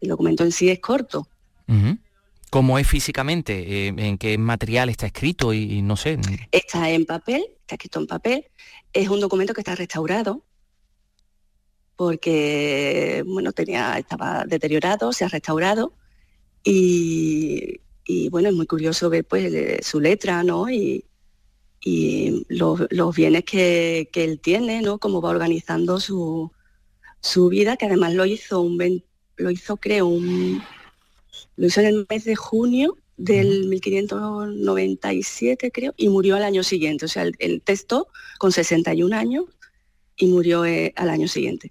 El 0.00 0.08
documento 0.08 0.42
en 0.42 0.52
sí 0.52 0.70
es 0.70 0.80
corto. 0.80 1.28
¿Cómo 2.48 2.78
es 2.78 2.88
físicamente? 2.88 3.88
Eh, 3.88 3.94
¿En 3.94 4.16
qué 4.16 4.38
material 4.38 4.88
está 4.88 5.04
escrito? 5.04 5.52
Y, 5.52 5.82
no 5.82 5.98
sé. 5.98 6.18
Está 6.50 6.88
en 6.88 7.04
papel, 7.04 7.44
está 7.60 7.74
escrito 7.74 8.00
en 8.00 8.06
papel. 8.06 8.46
Es 8.94 9.10
un 9.10 9.20
documento 9.20 9.52
que 9.52 9.60
está 9.60 9.74
restaurado 9.74 10.46
porque 11.94 13.22
bueno, 13.26 13.52
tenía, 13.52 13.98
estaba 13.98 14.46
deteriorado, 14.46 15.12
se 15.12 15.26
ha 15.26 15.28
restaurado 15.28 15.92
y, 16.64 17.82
bueno, 18.30 18.48
es 18.48 18.54
muy 18.54 18.66
curioso 18.66 19.10
ver 19.10 19.24
pues 19.24 19.86
su 19.86 20.00
letra, 20.00 20.42
¿no? 20.42 20.70
Y, 20.70 21.04
los, 22.48 23.16
bienes 23.16 23.44
que, 23.44 24.10
él 24.12 24.40
tiene, 24.40 24.82
¿no? 24.82 24.98
Cómo 24.98 25.22
va 25.22 25.30
organizando 25.30 25.98
su, 25.98 26.52
su 27.20 27.48
vida, 27.48 27.76
que 27.76 27.86
además 27.86 28.14
lo 28.14 28.26
hizo 28.26 28.60
un, 28.60 29.02
lo 29.36 29.50
hizo 29.50 29.76
creo 29.78 30.06
un, 30.06 30.62
lo 31.56 31.66
hizo 31.66 31.80
en 31.80 31.86
el 31.86 32.06
mes 32.08 32.24
de 32.24 32.36
junio 32.36 32.96
del 33.16 33.68
1597 33.68 35.70
creo 35.70 35.92
y 35.96 36.08
murió 36.08 36.36
al 36.36 36.42
año 36.42 36.62
siguiente. 36.62 37.04
O 37.04 37.08
sea, 37.08 37.24
el, 37.38 37.62
texto 37.62 38.08
con 38.38 38.52
61 38.52 39.14
años 39.14 39.44
y 40.16 40.26
murió 40.26 40.64
eh, 40.64 40.92
al 40.96 41.10
año 41.10 41.28
siguiente. 41.28 41.70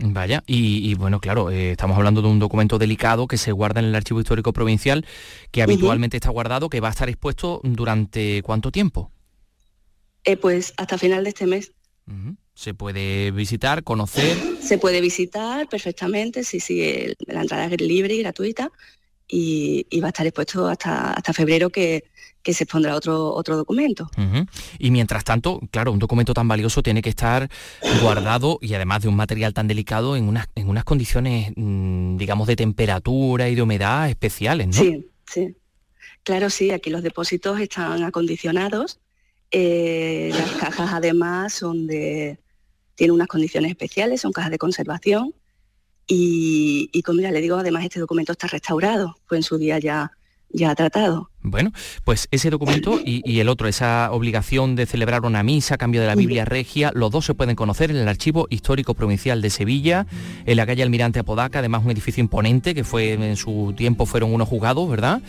Vaya, 0.00 0.44
y, 0.46 0.94
bueno, 0.94 1.18
claro, 1.18 1.50
eh, 1.50 1.72
estamos 1.72 1.96
hablando 1.96 2.22
de 2.22 2.28
un 2.28 2.38
documento 2.38 2.78
delicado 2.78 3.26
que 3.26 3.36
se 3.36 3.50
guarda 3.50 3.80
en 3.80 3.86
el 3.86 3.94
Archivo 3.96 4.20
Histórico 4.20 4.52
Provincial, 4.52 5.04
que 5.50 5.60
habitualmente 5.60 6.16
está 6.16 6.30
guardado, 6.30 6.68
que 6.68 6.78
va 6.78 6.86
a 6.86 6.92
estar 6.92 7.08
expuesto 7.08 7.60
durante 7.64 8.42
cuánto 8.42 8.70
tiempo? 8.70 9.10
Eh, 10.22 10.36
pues 10.36 10.72
hasta 10.76 10.98
final 10.98 11.24
de 11.24 11.30
este 11.30 11.46
mes. 11.46 11.72
Se 12.54 12.74
puede 12.74 13.32
visitar, 13.32 13.82
conocer. 13.82 14.36
Se 14.60 14.78
puede 14.78 15.00
visitar 15.00 15.68
perfectamente, 15.68 16.44
sí, 16.44 16.60
sí, 16.60 17.14
la 17.26 17.40
entrada 17.40 17.66
es 17.66 17.80
libre 17.80 18.14
y 18.14 18.22
gratuita 18.22 18.70
y, 19.26 19.84
va 20.00 20.06
a 20.06 20.10
estar 20.10 20.26
expuesto 20.26 20.68
hasta, 20.68 21.12
hasta 21.12 21.32
febrero 21.32 21.70
que, 21.70 22.04
se 22.44 22.64
expondrá 22.64 22.94
otro, 22.94 23.34
otro 23.34 23.56
documento. 23.56 24.10
Y 24.78 24.90
mientras 24.90 25.24
tanto, 25.24 25.60
claro, 25.70 25.92
un 25.92 25.98
documento 25.98 26.34
tan 26.34 26.48
valioso 26.48 26.82
tiene 26.82 27.02
que 27.02 27.10
estar 27.10 27.48
guardado 28.02 28.58
y 28.62 28.74
además 28.74 29.02
de 29.02 29.08
un 29.08 29.16
material 29.16 29.52
tan 29.52 29.68
delicado 29.68 30.16
en 30.16 30.24
unas, 30.24 30.48
en 30.54 30.68
unas 30.68 30.84
condiciones, 30.84 31.52
mm, 31.56 32.16
digamos, 32.16 32.46
de 32.46 32.56
temperatura 32.56 33.48
y 33.48 33.54
de 33.54 33.62
humedad 33.62 34.08
especiales, 34.08 34.68
¿no? 34.68 34.72
Sí, 34.72 35.06
sí. 35.26 35.56
Claro, 36.22 36.50
sí, 36.50 36.70
aquí 36.70 36.90
los 36.90 37.02
depósitos 37.02 37.60
están 37.60 38.02
acondicionados. 38.02 39.00
Eh, 39.50 40.30
las 40.34 40.50
cajas 40.52 40.90
además 40.92 41.54
son 41.54 41.86
de, 41.86 42.38
tienen 42.94 43.14
unas 43.14 43.28
condiciones 43.28 43.70
especiales, 43.70 44.20
son 44.20 44.32
cajas 44.32 44.50
de 44.50 44.58
conservación 44.58 45.34
y, 46.06 46.90
y 46.92 47.02
como 47.02 47.20
ya 47.20 47.30
le 47.30 47.40
digo, 47.40 47.56
además 47.56 47.84
este 47.84 48.00
documento 48.00 48.32
está 48.32 48.46
restaurado, 48.46 49.16
fue 49.26 49.36
en 49.36 49.42
su 49.42 49.56
día 49.56 49.78
ya, 49.78 50.12
ya 50.50 50.74
tratado. 50.74 51.30
Bueno, 51.42 51.72
pues 52.04 52.26
ese 52.32 52.50
documento 52.50 53.00
y, 53.04 53.38
el 53.38 53.48
otro, 53.48 53.68
esa 53.68 54.10
obligación 54.10 54.74
de 54.74 54.86
celebrar 54.86 55.24
una 55.24 55.44
misa 55.44 55.76
a 55.76 55.78
cambio 55.78 56.00
de 56.00 56.08
la 56.08 56.16
Biblia 56.16 56.44
regia, 56.44 56.90
los 56.94 57.12
dos 57.12 57.26
se 57.26 57.34
pueden 57.34 57.54
conocer 57.54 57.92
en 57.92 57.96
el 57.96 58.08
Archivo 58.08 58.48
Histórico 58.50 58.94
Provincial 58.94 59.40
de 59.40 59.50
Sevilla, 59.50 60.06
en 60.46 60.56
la 60.56 60.66
calle 60.66 60.82
Almirante 60.82 61.20
Apodaca, 61.20 61.60
además 61.60 61.84
un 61.84 61.92
edificio 61.92 62.20
imponente 62.20 62.74
que 62.74 62.82
fue 62.82 63.12
en 63.12 63.36
su 63.36 63.72
tiempo 63.76 64.04
fueron 64.04 64.34
unos 64.34 64.48
juzgados, 64.48 64.90
¿verdad? 64.90 65.22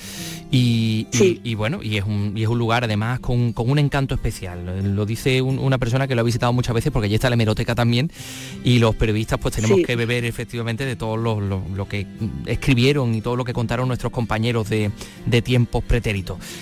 Y, 0.51 1.05
bueno, 1.53 1.79
y 1.83 1.97
es, 1.97 2.05
un, 2.05 2.33
es 2.35 2.47
un 2.47 2.57
lugar 2.57 2.83
además 2.83 3.19
con, 3.19 3.53
un 3.55 3.79
encanto 3.79 4.15
especial. 4.15 4.95
Lo 4.95 5.05
dice 5.05 5.43
una 5.43 5.77
persona 5.77 6.07
que 6.07 6.15
lo 6.15 6.21
ha 6.21 6.23
visitado 6.23 6.51
muchas 6.53 6.73
veces 6.73 6.91
porque 6.91 7.05
allí 7.05 7.15
está 7.15 7.29
la 7.29 7.35
hemeroteca 7.35 7.75
también 7.75 8.11
y 8.63 8.79
los 8.79 8.95
periodistas 8.95 9.37
pues 9.39 9.55
tenemos 9.55 9.79
que 9.85 9.95
beber 9.95 10.25
efectivamente 10.25 10.85
de 10.85 10.95
todo 10.95 11.17
lo, 11.17 11.87
que 11.87 12.07
escribieron 12.47 13.13
y 13.13 13.21
todo 13.21 13.35
lo 13.35 13.45
que 13.45 13.53
contaron 13.53 13.87
nuestros 13.87 14.11
compañeros 14.11 14.69
de, 14.69 14.89
de 15.27 15.41
tiempos 15.43 15.83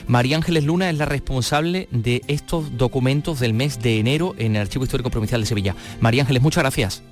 María 0.07 0.37
Ángeles 0.37 0.63
Luna 0.63 0.89
es 0.89 0.97
la 0.97 1.05
responsable 1.05 1.87
de 1.91 2.21
estos 2.27 2.77
documentos 2.77 3.39
del 3.39 3.53
mes 3.53 3.81
de 3.81 3.99
enero 3.99 4.35
en 4.37 4.55
el 4.55 4.61
Archivo 4.63 4.83
Histórico 4.83 5.09
Provincial 5.09 5.41
de 5.41 5.47
Sevilla. 5.47 5.75
María 5.99 6.23
Ángeles, 6.23 6.41
muchas 6.41 6.63
gracias. 6.63 7.03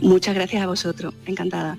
Muchas 0.00 0.34
gracias 0.34 0.62
a 0.62 0.66
vosotros, 0.66 1.14
encantada. 1.26 1.78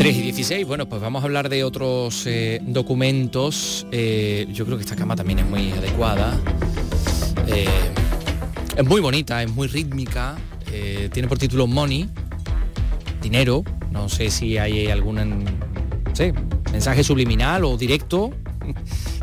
3 0.00 0.16
y 0.16 0.22
16, 0.22 0.66
bueno, 0.66 0.88
pues 0.88 1.02
vamos 1.02 1.22
a 1.22 1.26
hablar 1.26 1.50
de 1.50 1.62
otros 1.62 2.26
eh, 2.26 2.58
documentos. 2.62 3.86
Eh, 3.92 4.46
yo 4.50 4.64
creo 4.64 4.78
que 4.78 4.84
esta 4.84 4.96
cama 4.96 5.14
también 5.14 5.40
es 5.40 5.46
muy 5.46 5.72
adecuada. 5.72 6.40
Eh, 7.46 7.66
es 8.78 8.86
muy 8.86 9.02
bonita, 9.02 9.42
es 9.42 9.50
muy 9.50 9.68
rítmica. 9.68 10.38
tiene 11.12 11.28
por 11.28 11.36
título 11.36 11.66
Money, 11.66 12.08
dinero. 13.20 13.62
No 13.90 14.08
sé 14.08 14.30
si 14.30 14.56
hay 14.56 14.86
algún 14.86 15.44
mensaje 16.72 17.04
subliminal 17.04 17.66
o 17.66 17.76
directo 17.76 18.30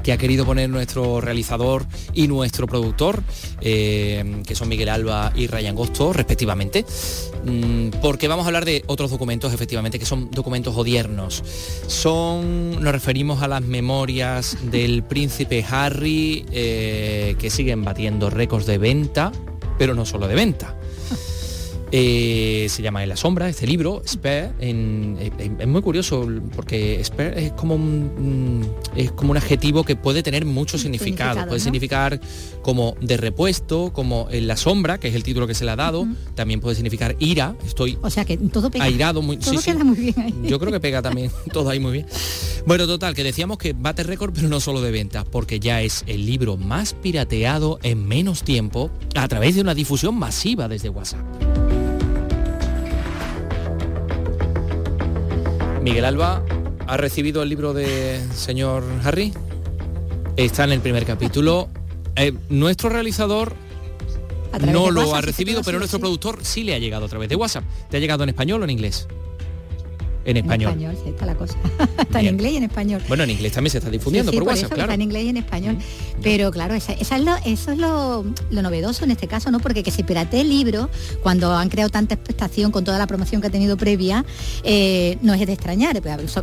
que 0.08 0.14
ha 0.14 0.18
querido 0.18 0.46
poner 0.46 0.70
nuestro 0.70 1.20
realizador 1.20 1.86
y 2.14 2.30
nuestro 2.30 2.66
productor, 2.66 3.22
eh, 3.60 4.42
que 4.48 4.56
son 4.56 4.70
Miguel 4.70 4.88
Alba 4.88 5.34
y 5.36 5.48
Ryan 5.48 5.76
Gosto, 5.76 6.14
respectivamente, 6.14 6.86
mm, 7.44 7.90
porque 8.02 8.30
vamos 8.30 8.46
a 8.46 8.48
hablar 8.48 8.64
de 8.64 8.86
otros 8.88 9.12
documentos, 9.12 9.54
efectivamente, 9.54 10.00
que 10.00 10.06
son 10.06 10.32
documentos 10.32 10.78
odiernos. 10.78 11.44
Son, 11.88 12.82
nos 12.82 12.94
referimos 12.94 13.42
a 13.42 13.50
las 13.50 13.64
memorias 13.64 14.56
del 14.72 15.04
príncipe 15.04 15.66
Harry, 15.70 16.46
eh, 16.54 17.36
que 17.38 17.50
siguen 17.50 17.84
batiendo 17.84 18.30
récords 18.30 18.66
de 18.66 18.78
venta, 18.78 19.34
pero 19.78 19.94
no 19.94 20.06
solo 20.06 20.30
de 20.30 20.36
venta. 20.36 20.78
Eh, 21.92 22.68
se 22.70 22.84
llama 22.84 23.02
En 23.04 23.10
la 23.10 23.16
sombra, 23.16 23.48
este 23.48 23.66
libro, 23.66 24.02
Spare, 24.06 24.52
es 24.60 25.68
muy 25.68 25.82
curioso 25.82 26.28
porque 26.56 27.02
Spare 27.04 27.46
es 27.46 27.52
como 27.54 27.76
un, 27.76 28.60
mm, 28.60 28.98
es 28.98 29.12
como 29.12 29.32
un 29.32 29.38
adjetivo 29.38 29.86
que 29.86 29.96
puede 29.96 30.22
tener 30.22 30.46
mucho 30.46 30.78
significado. 30.78 31.48
puede 31.48 31.62
significar 31.62 32.20
como 32.62 32.96
de 33.00 33.16
repuesto, 33.16 33.94
como 33.94 34.28
en 34.32 34.48
la 34.48 34.58
sombra, 34.58 35.00
que 35.00 35.08
es 35.08 35.16
el 35.16 35.24
título 35.24 35.48
que 35.48 35.54
se 35.54 35.64
le 35.64 35.72
ha 35.72 35.76
dado, 35.78 36.06
también 36.36 36.60
puede 36.60 36.76
significar 36.76 37.16
ira, 37.20 37.56
estoy 37.66 37.98
o 38.02 38.10
sea 38.10 38.26
que 38.26 38.38
todo 38.38 38.70
pega. 38.70 38.84
airado, 38.84 39.22
muy, 39.22 39.38
todo 39.38 39.62
queda 39.62 39.84
muy 39.84 39.98
bien 39.98 40.20
ahí. 40.20 40.36
Yo 40.44 40.60
creo 40.60 40.72
que 40.74 40.82
pega 40.82 41.02
también 41.02 41.32
todo 41.54 41.70
ahí 41.70 41.80
muy 41.80 41.94
bien. 41.94 42.06
Bueno, 42.66 42.86
total, 42.86 43.16
que 43.16 43.24
decíamos 43.24 43.58
que 43.58 43.72
bate 43.72 44.04
récord, 44.04 44.34
pero 44.34 44.50
no 44.50 44.60
solo 44.60 44.82
de 44.82 44.92
ventas, 44.92 45.24
porque 45.24 45.62
ya 45.62 45.82
es 45.82 46.04
el 46.08 46.26
libro 46.26 46.58
más 46.58 46.94
pirateado 46.94 47.80
en 47.82 48.06
menos 48.06 48.44
tiempo 48.44 48.92
a 49.16 49.28
través 49.30 49.56
de 49.56 49.62
una 49.62 49.74
difusión 49.74 50.16
masiva 50.16 50.68
desde 50.68 50.90
WhatsApp. 50.90 51.67
Miguel 55.82 56.06
Alba 56.06 56.44
ha 56.88 56.98
recibido 56.98 57.44
el 57.44 57.50
libro 57.50 57.74
de 57.74 58.22
señor 58.34 58.84
Harry. 59.04 59.34
Está 60.36 60.64
en 60.64 60.72
el 60.72 60.80
primer 60.82 61.06
capítulo. 61.06 61.70
Eh, 62.16 62.34
nuestro 62.50 62.90
realizador 62.90 63.54
no 64.74 64.92
lo 64.92 65.16
ha 65.16 65.22
recibido, 65.22 65.62
pero 65.64 65.80
nuestro 65.80 66.00
productor 66.00 66.40
sí 66.44 66.64
le 66.64 66.74
ha 66.74 66.80
llegado 66.80 67.06
a 67.06 67.10
través 67.10 67.30
de 67.30 67.36
WhatsApp. 67.36 67.64
¿Te 67.90 67.98
ha 67.98 68.00
llegado 68.00 68.24
en 68.24 68.30
español 68.30 68.62
o 68.62 68.64
en 68.64 68.72
inglés? 68.72 69.08
En 70.28 70.36
español. 70.36 70.74
En 70.74 70.80
español, 70.82 71.02
sí, 71.02 71.10
está 71.10 71.26
la 71.26 71.36
cosa. 71.36 71.58
está 71.98 72.20
en 72.20 72.26
inglés 72.28 72.52
y 72.52 72.58
en 72.58 72.64
español. 72.64 73.02
Bueno, 73.08 73.24
en 73.24 73.30
inglés 73.30 73.54
también 73.54 73.72
se 73.72 73.78
está 73.78 73.90
difundiendo 73.90 74.32
por, 74.34 74.44
WhatsApp, 74.44 74.74
claro. 74.74 74.84
Está 74.84 74.94
en 74.96 75.02
inglés 75.02 75.24
y 75.24 75.30
en 75.30 75.38
español. 75.38 75.78
Pero 76.22 76.52
claro, 76.52 76.74
esa, 76.74 76.92
es 76.92 77.10
lo, 77.24 77.34
eso 77.46 77.72
es 77.72 77.78
lo, 77.78 78.26
novedoso 78.52 79.06
en 79.06 79.12
este 79.12 79.28
caso, 79.28 79.52
¿no? 79.52 79.62
Porque 79.62 79.84
que 79.84 79.92
se 79.92 80.04
piratee 80.04 80.42
el 80.42 80.50
libro, 80.50 80.90
cuando 81.24 81.56
han 81.56 81.70
creado 81.70 81.90
tanta 81.90 82.16
expectación 82.16 82.72
con 82.72 82.84
toda 82.84 82.98
la 82.98 83.08
promoción 83.08 83.40
que 83.40 83.48
ha 83.48 83.52
tenido 83.52 83.78
previa, 83.78 84.26
eh, 84.64 85.18
no 85.22 85.34
es 85.34 85.48
de 85.48 85.54
extrañar. 85.54 86.02
Pues, 86.02 86.36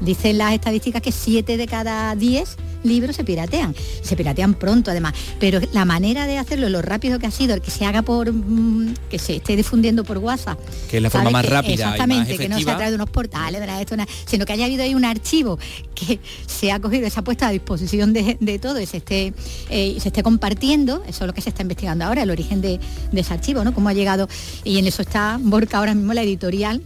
dicen 0.00 0.38
las 0.38 0.54
estadísticas 0.54 1.02
que 1.02 1.12
7 1.12 1.58
de 1.58 1.66
cada 1.66 2.16
10 2.16 2.56
libros 2.86 3.16
se 3.16 3.24
piratean. 3.24 3.74
Se 4.02 4.16
piratean 4.16 4.54
pronto 4.54 4.90
además. 4.90 5.14
Pero 5.38 5.60
la 5.72 5.84
manera 5.84 6.26
de 6.26 6.38
hacerlo, 6.38 6.68
lo 6.68 6.82
rápido 6.82 7.18
que 7.18 7.26
ha 7.26 7.30
sido, 7.30 7.54
el 7.54 7.60
que 7.60 7.70
se 7.70 7.84
haga 7.84 8.02
por 8.02 8.32
mm, 8.32 8.94
que 9.10 9.18
se 9.18 9.36
esté 9.36 9.56
difundiendo 9.56 10.04
por 10.04 10.18
WhatsApp. 10.18 10.58
Que 10.88 10.98
es 10.98 11.02
la 11.02 11.10
forma 11.10 11.30
más 11.30 11.46
rápida. 11.46 11.72
Exactamente, 11.74 12.38
que 12.38 12.48
no 12.48 12.58
se 12.58 12.70
ha 12.70 12.76
traído 12.76 12.96
unos 12.96 13.10
portales, 13.28 14.06
sino 14.26 14.46
que 14.46 14.52
haya 14.52 14.66
habido 14.66 14.82
ahí 14.82 14.94
un 14.94 15.04
archivo 15.04 15.58
que 15.94 16.20
se 16.46 16.72
ha 16.72 16.80
cogido, 16.80 17.08
se 17.10 17.20
ha 17.20 17.24
puesto 17.24 17.44
a 17.44 17.50
disposición 17.50 18.12
de, 18.12 18.58
todo 18.60 18.80
y 18.80 18.86
se 18.86 18.98
esté, 18.98 19.34
eh, 19.70 19.96
se 20.00 20.08
esté 20.08 20.22
compartiendo, 20.22 21.02
eso 21.06 21.24
es 21.24 21.26
lo 21.26 21.34
que 21.34 21.40
se 21.40 21.50
está 21.50 21.62
investigando 21.62 22.04
ahora, 22.04 22.22
el 22.22 22.30
origen 22.30 22.60
de, 22.60 22.80
de 23.12 23.20
ese 23.20 23.34
archivo, 23.34 23.64
¿no? 23.64 23.74
Cómo 23.74 23.88
ha 23.88 23.92
llegado, 23.92 24.28
y 24.64 24.78
en 24.78 24.86
eso 24.86 25.02
está 25.02 25.38
Borca 25.40 25.78
ahora 25.78 25.94
mismo 25.94 26.12
la 26.14 26.22
editorial 26.22 26.82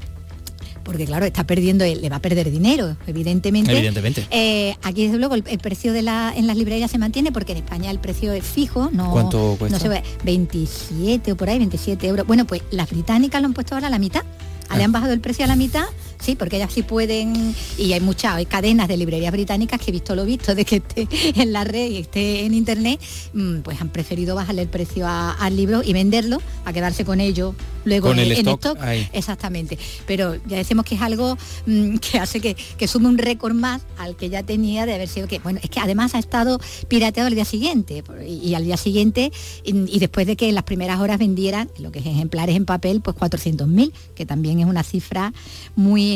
porque 0.91 1.07
claro, 1.07 1.25
está 1.25 1.45
perdiendo, 1.45 1.85
le 1.85 2.09
va 2.09 2.17
a 2.17 2.21
perder 2.21 2.51
dinero, 2.51 2.97
evidentemente. 3.07 3.71
Evidentemente. 3.71 4.27
Eh, 4.31 4.75
aquí 4.83 5.05
desde 5.05 5.19
luego 5.19 5.37
el, 5.37 5.43
precio 5.43 5.93
de 5.93 6.03
la, 6.03 6.33
en 6.35 6.47
las 6.49 6.57
librerías 6.57 6.91
se 6.91 6.99
mantiene 6.99 7.31
porque 7.31 7.53
en 7.53 7.59
España 7.59 7.93
el 7.93 8.01
precio 8.01 8.33
es 8.33 8.45
fijo, 8.45 8.91
no, 8.93 9.13
¿Cuánto 9.13 9.57
cuesta? 9.57 9.77
no 9.77 9.81
se 9.81 9.89
ve, 9.89 10.03
27 10.25 11.31
o 11.31 11.37
por 11.37 11.49
ahí, 11.49 11.59
27 11.59 12.07
euros. 12.09 12.27
Bueno, 12.27 12.45
pues 12.45 12.63
las 12.73 12.91
británicas 12.91 13.41
lo 13.41 13.47
han 13.47 13.55
puesto 13.55 13.75
ahora 13.75 13.87
a 13.87 13.91
la 13.91 14.01
mitad. 14.01 14.23
Ah. 14.69 14.77
Le 14.77 14.85
han 14.85 14.93
bajado 14.93 15.13
el 15.13 15.21
precio 15.21 15.45
a 15.45 15.49
la 15.49 15.57
mitad 15.57 15.85
Sí, 16.21 16.37
porque 16.37 16.57
ellas 16.57 16.73
sí 16.73 16.83
pueden, 16.83 17.55
y 17.79 17.93
hay 17.93 18.01
muchas, 18.01 18.35
hay 18.35 18.47
cadenas 18.47 18.89
de 18.89 18.97
librerías 18.97 19.33
británicas 19.33 19.81
que 19.81 19.91
he 19.91 19.93
visto 19.93 20.15
lo 20.15 20.25
visto 20.25 20.55
de 20.55 20.65
que 20.65 20.77
esté 20.77 21.09
en 21.41 21.53
la 21.53 21.65
red 21.65 21.91
y 21.91 21.99
esté 21.99 22.45
en 22.45 22.55
internet, 22.55 23.01
mm, 23.33 23.61
pues 23.61 23.81
han 23.81 23.89
preferido 23.89 24.35
bajarle 24.35 24.63
el 24.63 24.69
precio 24.69 25.07
al 25.09 25.57
libro 25.57 25.83
y 25.85 25.93
venderlo, 25.93 26.41
a 26.65 26.73
quedarse 26.73 27.05
con 27.05 27.21
ello 27.21 27.55
luego 27.85 28.13
en, 28.13 28.19
el 28.19 28.33
stock, 28.33 28.79
Exactamente. 29.13 29.79
Pero 30.07 30.35
ya 30.47 30.57
decimos 30.57 30.85
que 30.85 30.95
es 30.95 31.03
algo 31.03 31.37
mm, 31.67 31.97
que 31.97 32.19
hace 32.19 32.41
que, 32.41 32.89
sume 32.89 33.09
un 33.09 33.19
récord 33.19 33.55
más 33.55 33.83
al 33.99 34.17
que 34.17 34.29
ya 34.29 34.43
tenía 34.43 34.85
de 34.85 34.95
haber 34.95 35.09
sido 35.09 35.29
que, 35.29 35.39
bueno, 35.39 35.61
es 35.63 35.71
que 35.71 35.81
además 35.81 36.15
ha 36.15 36.19
estado 36.19 36.61
pirateado 36.89 37.29
el 37.29 37.35
día 37.35 37.45
siguiente 37.45 38.03
y, 38.27 38.55
al 38.55 38.65
día 38.65 38.77
siguiente 38.77 39.33
y, 39.65 39.99
después 39.99 40.27
de 40.27 40.37
que 40.37 40.49
en 40.49 40.55
las 40.55 40.65
primeras 40.65 40.99
horas 41.01 41.19
vendieran 41.19 41.71
lo 41.79 41.93
que 41.93 42.01
es 42.01 42.07
ejemplares 42.07 42.57
en 42.57 42.65
papel, 42.65 43.01
pues 43.01 43.17
400.000, 43.17 43.93
que 44.15 44.27
también 44.27 44.59
es 44.61 44.67
una 44.67 44.83
cifra 44.83 45.33
muy 45.77 46.10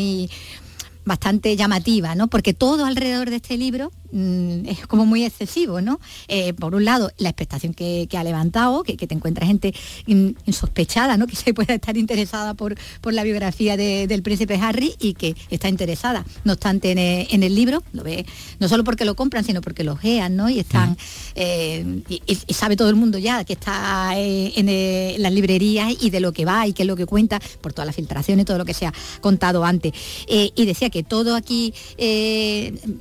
bastante 1.04 1.56
llamativa, 1.56 2.14
¿no? 2.14 2.28
Porque 2.28 2.54
todo 2.54 2.86
alrededor 2.86 3.30
de 3.30 3.36
este 3.36 3.56
libro 3.56 3.92
mm, 4.14 4.66
es 4.66 4.86
como 4.86 5.04
muy 5.04 5.24
excesivo, 5.24 5.80
¿no? 5.80 6.00
Eh, 6.28 6.54
por 6.54 6.74
un 6.74 6.84
lado, 6.84 7.10
la 7.18 7.28
expectación 7.28 7.74
que, 7.74 8.08
ha 8.16 8.24
levantado, 8.24 8.82
que, 8.82 8.96
te 8.96 9.14
encuentra 9.14 9.46
gente 9.46 9.74
insospechada, 10.06 11.16
¿no? 11.16 11.26
Que 11.34 11.36
se 11.36 11.52
pueda 11.52 11.74
estar 11.74 11.96
interesada 11.96 12.54
por, 12.54 12.76
por 13.00 13.12
la 13.12 13.24
biografía 13.24 13.76
del 13.76 14.22
príncipe 14.22 14.54
Harry 14.54 14.94
y 15.00 15.14
que 15.14 15.34
está 15.50 15.68
interesada, 15.68 16.24
no 16.44 16.52
obstante, 16.52 16.92
en 16.92 17.42
el, 17.42 17.54
libro, 17.54 17.82
lo 17.92 18.04
ve, 18.04 18.24
no 18.60 18.68
solo 18.68 18.84
porque 18.84 19.04
lo 19.04 19.16
compran, 19.16 19.44
sino 19.44 19.60
porque 19.60 19.82
lo 19.82 19.96
gean, 19.96 20.36
¿no? 20.36 20.48
Y 20.48 20.60
están, 20.60 20.96
eh, 21.34 22.02
y, 22.08 22.54
sabe 22.54 22.76
todo 22.76 22.88
el 22.88 22.94
mundo 22.94 23.18
ya 23.18 23.44
que 23.44 23.54
está 23.54 24.12
eh, 24.16 24.52
en, 24.56 25.22
las 25.22 25.32
librerías 25.32 25.92
y 26.00 26.10
de 26.10 26.20
lo 26.20 26.32
que 26.32 26.44
va 26.44 26.66
y 26.68 26.72
qué 26.72 26.84
es 26.84 26.86
lo 26.86 26.96
que 26.96 27.06
cuenta, 27.06 27.40
por 27.60 27.72
todas 27.72 27.86
las 27.86 27.96
filtraciones, 27.96 28.46
todo 28.46 28.58
lo 28.58 28.64
que 28.64 28.74
se 28.74 28.86
ha 28.86 28.92
contado 29.20 29.64
antes. 29.64 29.92
y 30.28 30.66
decía 30.66 30.90
que 30.90 31.02
todo 31.02 31.34
aquí 31.34 31.74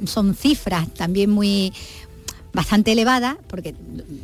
son 0.05 0.33
cifras 0.35 0.87
también 1.03 1.29
muy 1.29 1.73
bastante 2.53 2.93
elevada, 2.93 3.37
porque 3.47 3.75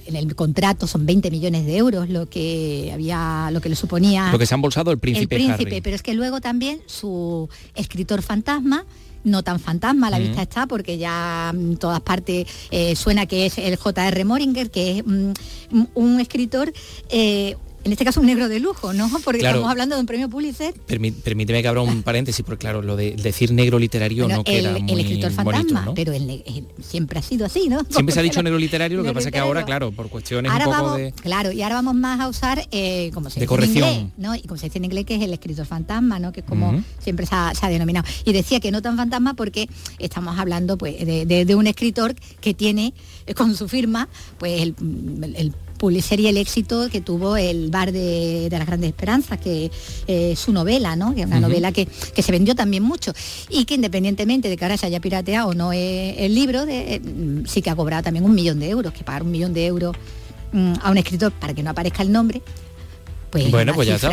en 0.06 0.16
el 0.16 0.34
contrato 0.34 0.88
son 0.88 1.06
20 1.06 1.30
millones 1.30 1.66
de 1.66 1.76
euros 1.76 2.08
lo 2.08 2.30
que 2.30 2.90
había, 2.94 3.50
lo 3.52 3.60
que 3.60 3.68
le 3.68 3.76
suponía. 3.76 4.32
Lo 4.32 4.40
que 4.40 4.46
se 4.46 4.54
ha 4.54 4.56
embolsado 4.56 4.92
el 4.92 4.98
príncipe. 4.98 5.36
El 5.36 5.44
príncipe, 5.44 5.82
pero 5.82 5.94
es 5.98 6.02
que 6.02 6.14
luego 6.14 6.40
también 6.40 6.80
su 6.86 7.50
escritor 7.76 8.22
fantasma, 8.22 8.86
no 9.26 9.44
tan 9.44 9.60
fantasma, 9.60 10.08
a 10.08 10.10
la 10.12 10.20
vista 10.20 10.42
está, 10.42 10.68
porque 10.68 10.98
ya 10.98 11.52
en 11.54 11.76
todas 11.76 12.00
partes 12.00 12.48
eh, 12.72 12.96
suena 12.96 13.26
que 13.26 13.48
es 13.48 13.58
el 13.58 13.76
J.R. 13.76 14.24
Moringer, 14.24 14.72
que 14.72 15.00
es 15.00 15.06
mm, 15.06 15.88
un 15.96 16.22
escritor 16.22 16.72
eh, 17.10 17.58
en 17.84 17.92
este 17.92 18.06
caso 18.06 18.20
un 18.20 18.28
negro 18.28 18.50
de 18.50 18.60
lujo, 18.60 18.94
¿no? 18.94 19.10
Porque 19.24 19.46
estamos 19.46 19.70
hablando 19.70 19.96
de 19.96 20.02
un 20.02 20.08
premio 20.08 20.30
Pulitzer. 20.30 20.74
permíteme 20.74 21.62
que 21.62 21.68
abra 21.68 21.82
un 21.82 22.04
paréntesis, 22.04 22.44
porque 22.46 22.60
claro, 22.62 22.82
lo 22.82 22.96
de 22.96 23.12
decir 23.12 23.52
negro 23.52 23.80
literario 23.80 24.28
no 24.28 24.44
queda 24.44 24.78
muy 24.80 24.92
El 24.92 25.00
escritor 25.00 25.32
fantasma, 25.32 25.94
pero 25.96 26.14
siempre 26.82 27.20
ha 27.20 27.22
sido 27.22 27.46
así, 27.46 27.70
¿no? 27.70 27.86
Siempre 27.90 28.14
se 28.14 28.20
ha 28.20 28.24
dicho 28.24 28.42
negro 28.44 28.60
literario, 28.60 28.98
lo 28.98 29.04
que 29.04 29.14
pasa 29.14 29.30
es 29.30 29.34
que 29.34 29.40
ahora, 29.40 29.64
claro, 29.66 29.92
por 29.92 30.10
cuestiones 30.10 30.52
un 30.52 30.64
poco 30.64 30.98
de... 30.98 31.12
Claro, 31.14 31.52
y 31.52 31.62
ahora 31.62 31.76
vamos 31.76 31.96
más 31.96 32.20
a 32.20 32.28
usar, 32.28 32.68
eh, 32.72 33.12
como 33.14 33.30
se 33.30 33.40
dice 33.40 33.54
en 33.54 33.64
inglés, 33.64 34.06
¿no? 34.18 34.36
Y 34.36 34.42
como 34.42 34.58
se 34.58 34.68
dice 34.68 34.78
en 34.78 34.86
inglés, 34.86 35.06
que 35.06 35.16
es 35.16 35.22
el 35.22 35.34
escritor 35.34 35.66
fantasma, 35.66 36.20
¿no? 36.20 36.32
Que 36.32 36.42
es 36.42 36.46
como 36.46 36.84
siempre 37.00 37.26
se 37.26 37.36
ha, 37.36 37.70
denominado. 37.70 38.08
Y 38.26 38.34
decía 38.34 38.60
que 38.60 38.72
no 38.72 38.82
tan 38.82 38.98
fantasma 38.98 39.34
porque 39.36 39.70
estamos 40.00 40.38
hablando 40.38 40.78
pues 40.78 41.06
de, 41.06 41.56
un 41.56 41.68
escritor 41.68 42.16
que 42.42 42.54
tiene 42.54 42.94
eh, 43.26 43.34
con 43.34 43.56
su 43.56 43.68
firma 43.68 44.08
pues 44.38 44.62
el 44.62 45.54
y 45.82 46.28
el 46.28 46.38
éxito 46.38 46.90
que 46.90 47.00
tuvo 47.00 47.38
el 47.38 47.70
Bar 47.70 47.92
de, 47.92 48.50
las 48.52 48.66
Grandes 48.66 48.90
Esperanzas, 48.90 49.40
que 49.40 49.66
es 49.66 49.72
eh, 50.08 50.36
su 50.36 50.52
novela, 50.52 50.96
¿no? 50.96 51.16
que 51.16 51.22
es 51.22 51.28
una 51.28 51.40
novela 51.40 51.72
que, 51.72 51.88
se 52.20 52.32
vendió 52.32 52.54
también 52.54 52.84
mucho 52.84 53.14
y 53.50 53.64
que 53.66 53.76
independientemente 53.76 54.50
de 54.50 54.58
que 54.58 54.66
ahora 54.66 54.78
se 54.78 54.86
haya 54.86 55.00
pirateado 55.00 55.50
o 55.50 55.54
no 55.54 55.72
el 55.72 56.36
libro, 56.36 56.66
de, 56.66 57.00
mm, 57.00 57.46
sí 57.46 57.62
que 57.62 57.70
ha 57.70 57.76
cobrado 57.76 58.04
también 58.04 58.26
un 58.26 58.36
millón 58.36 58.60
de 58.60 58.70
euros, 58.70 58.94
que 58.94 59.04
pagar 59.04 59.24
un 59.24 59.32
millón 59.32 59.54
de 59.54 59.66
euros 59.66 59.96
mm, 60.52 60.74
a 60.82 60.92
un 60.92 60.98
escritor 60.98 61.32
para 61.32 61.54
que 61.54 61.64
no 61.64 61.70
aparezca 61.70 62.04
el 62.04 62.12
nombre, 62.12 62.42
pues 63.30 63.52
bueno, 63.52 63.74
pues 63.74 63.88
ya 63.88 63.96
está. 63.96 64.10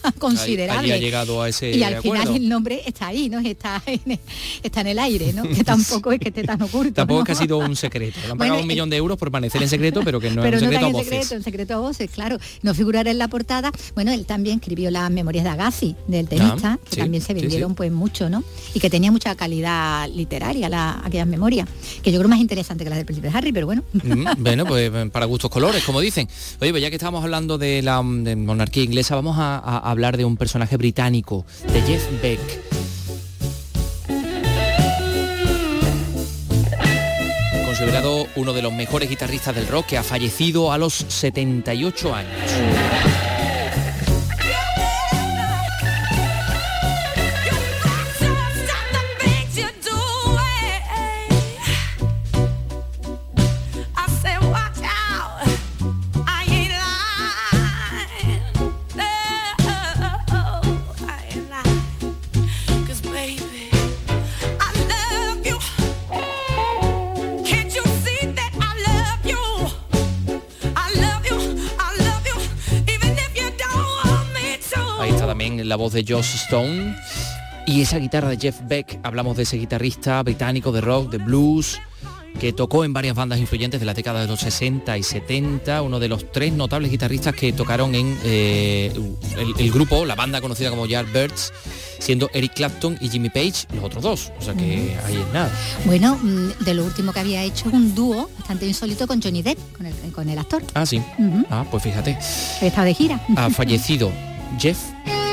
Pues, 0.00 0.14
considerable. 0.18 0.92
ha 0.92 0.98
llegado 0.98 1.42
a 1.42 1.48
ese 1.48 1.70
y 1.70 1.82
al 1.82 2.02
final 2.02 2.36
el 2.36 2.48
nombre 2.48 2.82
está 2.86 3.08
ahí, 3.08 3.28
¿no? 3.28 3.38
Está 3.40 3.82
en, 3.86 4.18
está 4.62 4.80
en 4.82 4.86
el 4.88 4.98
aire, 4.98 5.32
¿no? 5.32 5.42
Que 5.42 5.64
tampoco 5.64 6.12
es 6.12 6.20
que 6.20 6.28
esté 6.28 6.44
tan 6.44 6.60
oculto. 6.62 6.94
Tampoco 6.94 7.20
es 7.20 7.26
que 7.26 7.32
ha 7.32 7.36
sido 7.36 7.58
un 7.58 7.76
secreto. 7.76 8.18
Le 8.24 8.32
han 8.32 8.38
pagado 8.38 8.60
un 8.60 8.66
millón 8.66 8.90
de 8.90 8.96
euros 8.96 9.18
por 9.18 9.26
permanecer 9.26 9.62
en 9.62 9.68
secreto, 9.68 10.02
pero 10.04 10.20
que 10.20 10.30
no 10.30 10.44
es 10.44 10.54
un 10.54 10.60
secreto 10.60 10.86
a 10.86 10.88
voces. 10.90 11.08
Secreto, 11.08 11.34
en 11.34 11.42
secreto 11.42 11.74
a 11.74 11.78
voces, 11.78 12.10
claro. 12.10 12.38
No 12.62 12.74
figurar 12.74 13.08
en 13.08 13.18
la 13.18 13.28
portada. 13.28 13.72
Bueno, 13.94 14.12
él 14.12 14.26
también 14.26 14.58
escribió 14.58 14.90
las 14.90 15.10
memorias 15.10 15.44
de 15.44 15.50
Agassi, 15.50 15.96
del 16.06 16.28
tenista, 16.28 16.78
que 16.90 16.96
también 16.96 17.22
se 17.22 17.34
vendieron 17.34 17.74
pues 17.74 17.90
mucho, 17.92 18.28
¿no? 18.28 18.44
Y 18.74 18.80
que 18.80 18.90
tenía 18.90 19.10
mucha 19.10 19.34
calidad 19.34 20.08
literaria 20.08 20.68
la, 20.68 21.00
aquellas 21.04 21.26
memorias, 21.26 21.68
que 22.02 22.12
yo 22.12 22.18
creo 22.18 22.28
más 22.28 22.40
interesante 22.40 22.84
que 22.84 22.90
las 22.90 22.98
del 22.98 23.06
príncipe 23.06 23.30
Harry, 23.32 23.52
pero 23.52 23.66
bueno. 23.66 23.82
Mm, 23.92 24.26
bueno, 24.38 24.64
pues 24.66 24.90
para 25.10 25.26
gustos 25.26 25.50
colores, 25.50 25.82
como 25.84 26.00
dicen. 26.00 26.28
Oye, 26.60 26.70
pues 26.70 26.82
ya 26.82 26.90
que 26.90 26.96
estábamos 26.96 27.22
hablando 27.22 27.58
de 27.58 27.82
la 27.82 28.02
monarquía 28.46 28.82
inglesa, 28.82 29.14
vamos 29.14 29.36
a, 29.38 29.58
hablar 29.58 30.16
de 30.16 30.24
un 30.24 30.36
personaje 30.36 30.76
británico, 30.76 31.44
de 31.72 31.82
Jeff 31.82 32.04
Beck. 32.22 32.40
Considerado 37.66 38.26
uno 38.36 38.52
de 38.52 38.62
los 38.62 38.72
mejores 38.72 39.08
guitarristas 39.08 39.54
del 39.54 39.66
rock 39.66 39.86
que 39.86 39.98
ha 39.98 40.02
fallecido 40.02 40.72
a 40.72 40.78
los 40.78 40.94
78 40.94 42.14
años. 42.14 43.29
La 75.70 75.76
voz 75.76 75.92
de 75.92 76.04
Josh 76.06 76.34
Stone. 76.34 76.96
Y 77.64 77.80
esa 77.80 77.98
guitarra 77.98 78.28
de 78.28 78.36
Jeff 78.36 78.56
Beck, 78.66 78.98
hablamos 79.04 79.36
de 79.36 79.44
ese 79.44 79.56
guitarrista 79.56 80.20
británico 80.24 80.72
de 80.72 80.80
rock, 80.80 81.10
de 81.12 81.18
blues, 81.18 81.80
que 82.40 82.52
tocó 82.52 82.84
en 82.84 82.92
varias 82.92 83.14
bandas 83.14 83.38
influyentes 83.38 83.78
de 83.78 83.86
la 83.86 83.94
década 83.94 84.20
de 84.20 84.26
los 84.26 84.40
60 84.40 84.98
y 84.98 85.04
70, 85.04 85.80
uno 85.82 86.00
de 86.00 86.08
los 86.08 86.32
tres 86.32 86.52
notables 86.52 86.90
guitarristas 86.90 87.36
que 87.36 87.52
tocaron 87.52 87.94
en 87.94 88.18
eh, 88.24 88.92
el, 89.58 89.70
grupo, 89.70 90.04
la 90.04 90.16
banda 90.16 90.40
conocida 90.40 90.70
como 90.70 90.86
Yardbirds, 90.86 91.52
siendo 92.00 92.28
Eric 92.34 92.54
Clapton 92.54 92.98
y 93.00 93.08
Jimmy 93.08 93.28
Page 93.28 93.68
los 93.72 93.84
otros 93.84 94.02
dos, 94.02 94.32
o 94.40 94.42
sea 94.42 94.54
que 94.54 94.96
ahí 95.06 95.14
es 95.14 95.32
nada. 95.32 95.52
Bueno, 95.84 96.18
mm, 96.20 96.64
de 96.64 96.74
lo 96.74 96.84
último 96.84 97.12
que 97.12 97.20
había 97.20 97.44
hecho 97.44 97.68
un 97.72 97.94
dúo 97.94 98.28
bastante 98.38 98.66
insólito 98.66 99.06
con 99.06 99.22
Johnny 99.22 99.42
Depp, 99.42 99.58
con 100.12 100.28
el, 100.28 100.38
actor. 100.38 100.64
Ah, 100.74 100.84
sí. 100.84 101.00
Ah, 101.48 101.64
pues 101.70 101.84
fíjate. 101.84 102.18
Estaba 102.60 102.86
de 102.86 102.94
gira. 102.94 103.20
Ha 103.36 103.50
fallecido 103.50 104.10
Jeff 104.58 104.78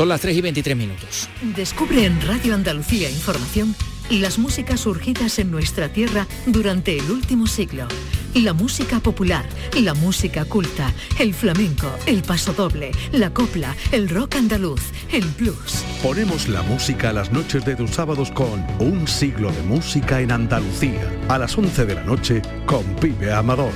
Son 0.00 0.08
las 0.08 0.22
3 0.22 0.34
y 0.34 0.40
23 0.40 0.76
minutos. 0.78 1.28
Descubre 1.54 2.06
en 2.06 2.18
Radio 2.22 2.54
Andalucía 2.54 3.10
Información 3.10 3.76
las 4.08 4.38
músicas 4.38 4.80
surgidas 4.80 5.38
en 5.38 5.50
nuestra 5.50 5.92
tierra 5.92 6.26
durante 6.46 6.96
el 6.96 7.10
último 7.10 7.46
siglo. 7.46 7.86
La 8.32 8.54
música 8.54 8.98
popular, 9.00 9.44
la 9.74 9.92
música 9.92 10.46
culta, 10.46 10.90
el 11.18 11.34
flamenco, 11.34 11.86
el 12.06 12.22
pasodoble, 12.22 12.92
la 13.12 13.34
copla, 13.34 13.76
el 13.92 14.08
rock 14.08 14.36
andaluz, 14.36 14.80
el 15.12 15.26
blues. 15.38 15.84
Ponemos 16.02 16.48
la 16.48 16.62
música 16.62 17.10
a 17.10 17.12
las 17.12 17.30
noches 17.30 17.62
de 17.66 17.76
tus 17.76 17.90
sábados 17.90 18.30
con 18.30 18.64
Un 18.78 19.06
siglo 19.06 19.52
de 19.52 19.62
música 19.64 20.22
en 20.22 20.32
Andalucía. 20.32 21.12
A 21.28 21.36
las 21.36 21.58
11 21.58 21.84
de 21.84 21.94
la 21.94 22.04
noche 22.04 22.40
con 22.64 22.84
Pibe 22.96 23.34
Amador. 23.34 23.72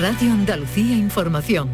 Radio 0.00 0.34
Andalucía 0.34 0.94
Información. 0.94 1.68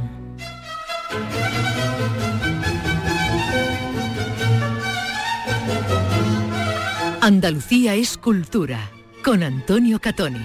Andalucía 7.23 7.95
es 7.97 8.17
cultura 8.17 8.91
con 9.23 9.43
Antonio 9.43 10.01
Catoni. 10.01 10.41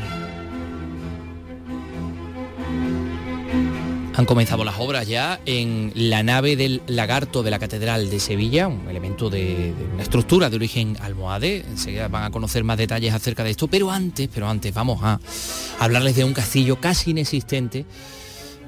Han 4.14 4.26
comenzado 4.26 4.66
las 4.66 4.78
obras 4.78 5.08
ya 5.08 5.40
en 5.46 5.94
la 5.96 6.22
nave 6.22 6.58
del 6.58 6.82
lagarto 6.88 7.44
de 7.44 7.52
la 7.52 7.60
Catedral 7.60 8.10
de 8.10 8.20
Sevilla, 8.20 8.68
un 8.68 8.90
elemento 8.90 9.30
de, 9.30 9.74
una 9.94 10.04
estructura 10.04 10.50
de 10.50 10.58
origen 10.58 10.98
almohade. 11.00 11.64
Enseguida 11.66 12.10
van 12.10 12.26
a 12.26 12.32
conocer 12.32 12.66
más 12.66 12.78
detalles 12.78 13.14
acerca 13.14 13.46
de 13.46 13.52
esto, 13.52 13.70
pero 13.70 13.90
antes, 13.90 14.28
pero 14.34 14.50
antes 14.50 14.74
vamos 14.74 15.00
a 15.02 15.22
hablarles 15.80 16.18
de 16.18 16.26
un 16.26 16.34
castillo 16.34 16.82
casi 16.82 17.12
inexistente, 17.12 17.86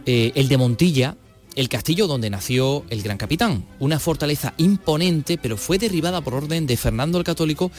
eh, 0.05 0.31
el 0.35 0.47
de 0.47 0.57
Montilla, 0.57 1.17
el 1.57 1.69
castillo 1.69 2.05
donde 2.05 2.29
nació 2.29 2.85
el 2.91 3.01
gran 3.01 3.17
capitán, 3.17 3.65
una 3.79 3.99
fortaleza 3.99 4.53
imponente, 4.57 5.39
pero 5.39 5.57
fue 5.57 5.79
derribada 5.79 6.21
por 6.21 6.35
orden 6.35 6.67
de 6.67 6.77
Fernando 6.77 7.17
el 7.17 7.23
Católico 7.23 7.71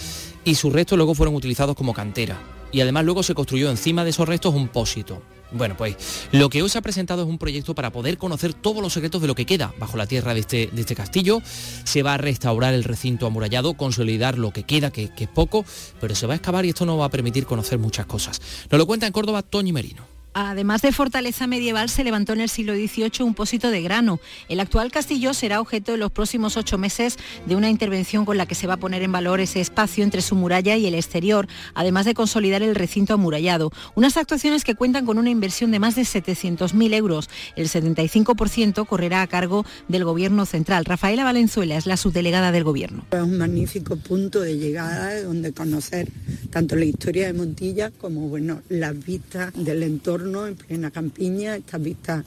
y 0.45 0.57
sus 0.57 0.73
restos 0.73 0.99
luego 0.99 1.14
fueron 1.14 1.37
utilizados 1.37 1.77
como 1.77 1.95
cantera. 1.95 2.43
Y 2.73 2.81
además 2.81 3.05
luego 3.05 3.23
se 3.23 3.35
construyó 3.35 3.71
encima 3.71 4.03
de 4.03 4.11
esos 4.11 4.29
restos 4.29 4.53
un 4.53 4.67
pósito. 4.67 5.23
Bueno, 5.53 5.77
pues 5.77 5.97
lo 6.33 6.51
que 6.51 6.61
hoy 6.61 6.69
se 6.69 6.77
ha 6.77 6.83
presentado 6.83 7.23
es 7.23 7.29
un 7.29 7.38
proyecto 7.38 7.77
para 7.77 7.93
poder 7.93 8.19
conocer 8.19 8.53
todos 8.53 8.83
los 8.83 8.93
secretos 8.93 9.23
de 9.23 9.29
lo 9.29 9.37
que 9.37 9.47
queda 9.47 9.73
bajo 9.79 9.97
la 9.97 10.09
tierra 10.09 10.35
de 10.35 10.41
este, 10.41 10.71
este 10.77 10.97
castillo. 10.97 11.41
Se 11.85 12.03
va 12.03 12.14
a 12.14 12.19
restaurar 12.19 12.75
el 12.75 12.83
recinto 12.83 13.27
amurallado, 13.27 13.75
consolidar 13.75 14.38
lo 14.38 14.51
que 14.51 14.64
queda, 14.64 14.91
que, 14.91 15.14
que 15.14 15.25
es 15.25 15.31
poco, 15.31 15.64
pero 16.01 16.17
se 16.17 16.27
va 16.27 16.33
a 16.33 16.37
excavar 16.37 16.67
y 16.67 16.71
esto 16.71 16.85
nos 16.85 16.99
va 16.99 17.05
a 17.05 17.11
permitir 17.11 17.47
conocer 17.47 17.79
muchas 17.79 18.07
cosas. 18.07 18.43
Nos 18.71 18.79
lo 18.79 18.87
cuenta 18.88 19.07
en 19.07 19.12
Córdoba 19.12 19.43
Toñi 19.43 19.73
Merino. 19.73 20.18
Además 20.40 20.83
de 20.83 20.92
fortaleza 20.92 21.48
medieval, 21.48 21.88
se 21.88 22.05
levantó 22.05 22.33
en 22.33 22.40
el 22.40 22.48
siglo 22.48 22.72
XVIII 22.72 23.24
un 23.24 23.35
pósito 23.35 23.72
de 23.72 23.83
grano. 23.83 24.20
El 24.48 24.61
actual 24.61 24.92
castillo 24.92 25.35
será 25.35 25.61
objeto 25.61 25.94
en 25.94 25.98
los 25.98 26.12
próximos 26.12 26.57
ocho 26.57 26.79
meses 26.79 27.16
de 27.46 27.57
una 27.57 27.68
intervención 27.68 28.24
con 28.24 28.38
la 28.38 28.46
que 28.46 28.55
se 28.55 28.68
va 28.68 28.74
a 28.74 28.77
poner 28.77 29.03
en 29.03 29.11
valor 29.11 29.40
ese 29.40 29.61
espacio 29.61 30.05
entre 30.05 30.22
su 30.22 30.37
muralla 30.37 30.77
y 30.77 30.87
el 30.87 30.94
exterior, 30.94 31.48
además 31.74 32.05
de 32.05 32.14
consolidar 32.14 32.62
el 32.62 32.77
recinto 32.77 33.14
amurallado. 33.14 33.72
Unas 33.96 34.16
actuaciones 34.16 34.62
que 34.62 34.77
cuentan 34.77 35.07
con 35.07 35.18
una 35.18 35.29
inversión 35.29 35.72
de 35.72 35.81
más 35.81 35.96
de 35.96 36.03
700.000 36.03 36.94
euros. 36.94 37.29
El 37.57 37.68
75% 37.68 38.87
correrá 38.87 39.22
a 39.22 39.27
cargo 39.27 39.66
del 39.88 40.05
Gobierno 40.05 40.46
central. 40.46 40.85
Rafaela 40.85 41.24
Valenzuela 41.24 41.77
es 41.77 41.87
la 41.87 41.96
subdelegada 41.96 42.53
del 42.53 42.62
Gobierno. 42.62 43.05
Es 43.11 43.22
un 43.22 43.38
magnífico 43.38 43.96
punto 43.96 44.40
de 44.42 44.57
llegada 44.57 45.20
donde 45.20 45.53
conocer 45.53 46.09
tanto 46.51 46.77
la 46.77 46.85
historia 46.85 47.27
de 47.27 47.33
Montilla 47.33 47.90
como 47.90 48.29
bueno, 48.29 48.62
las 48.68 49.05
vistas 49.05 49.53
del 49.55 49.83
entorno 49.83 50.28
en 50.47 50.57
plena 50.57 50.91
campiña, 50.91 51.57
esta 51.57 51.79
vista 51.79 52.25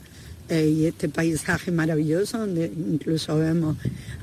eh, 0.48 0.66
y 0.66 0.86
este 0.86 1.08
paisaje 1.08 1.70
maravilloso 1.70 2.38
donde 2.38 2.66
incluso 2.66 3.38
vemos 3.38 3.76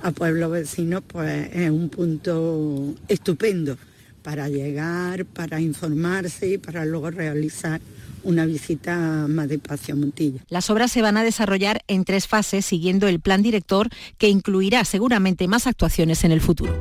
a 0.04 0.12
pueblos 0.12 0.52
vecinos, 0.52 1.02
pues 1.08 1.50
es 1.54 1.70
un 1.70 1.90
punto 1.90 2.94
estupendo 3.08 3.78
para 4.22 4.50
llegar, 4.50 5.26
para 5.26 5.62
informarse 5.62 6.48
y 6.48 6.58
para 6.58 6.86
luego 6.86 7.10
realizar 7.10 7.80
una 8.24 8.46
visita 8.46 9.26
más 9.30 9.48
despacio 9.48 9.94
a 9.94 9.98
Montilla. 9.98 10.42
Las 10.50 10.70
obras 10.70 10.92
se 10.92 11.02
van 11.02 11.18
a 11.18 11.24
desarrollar 11.24 11.84
en 11.88 12.04
tres 12.04 12.28
fases 12.28 12.66
siguiendo 12.66 13.08
el 13.08 13.22
plan 13.22 13.42
director 13.42 13.90
que 14.18 14.28
incluirá 14.28 14.84
seguramente 14.84 15.48
más 15.48 15.68
actuaciones 15.68 16.24
en 16.26 16.32
el 16.32 16.42
futuro. 16.42 16.78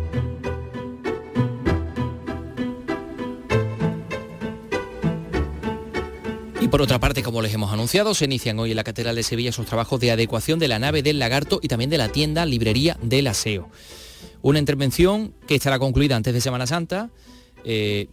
Y 6.60 6.68
por 6.68 6.82
otra 6.82 6.98
parte, 6.98 7.22
como 7.22 7.40
les 7.40 7.54
hemos 7.54 7.72
anunciado, 7.72 8.14
se 8.14 8.24
inician 8.24 8.58
hoy 8.58 8.70
en 8.70 8.76
la 8.76 8.84
Catedral 8.84 9.14
de 9.14 9.22
Sevilla 9.22 9.52
sus 9.52 9.66
trabajos 9.66 10.00
de 10.00 10.10
adecuación 10.10 10.58
de 10.58 10.66
la 10.66 10.80
nave 10.80 11.02
del 11.02 11.20
lagarto 11.20 11.60
y 11.62 11.68
también 11.68 11.88
de 11.88 11.98
la 11.98 12.08
tienda 12.08 12.44
librería 12.46 12.98
del 13.00 13.28
aseo. 13.28 13.68
Una 14.42 14.58
intervención 14.58 15.34
que 15.46 15.54
estará 15.54 15.78
concluida 15.78 16.16
antes 16.16 16.34
de 16.34 16.40
Semana 16.40 16.66
Santa, 16.66 17.10
eh, 17.64 18.08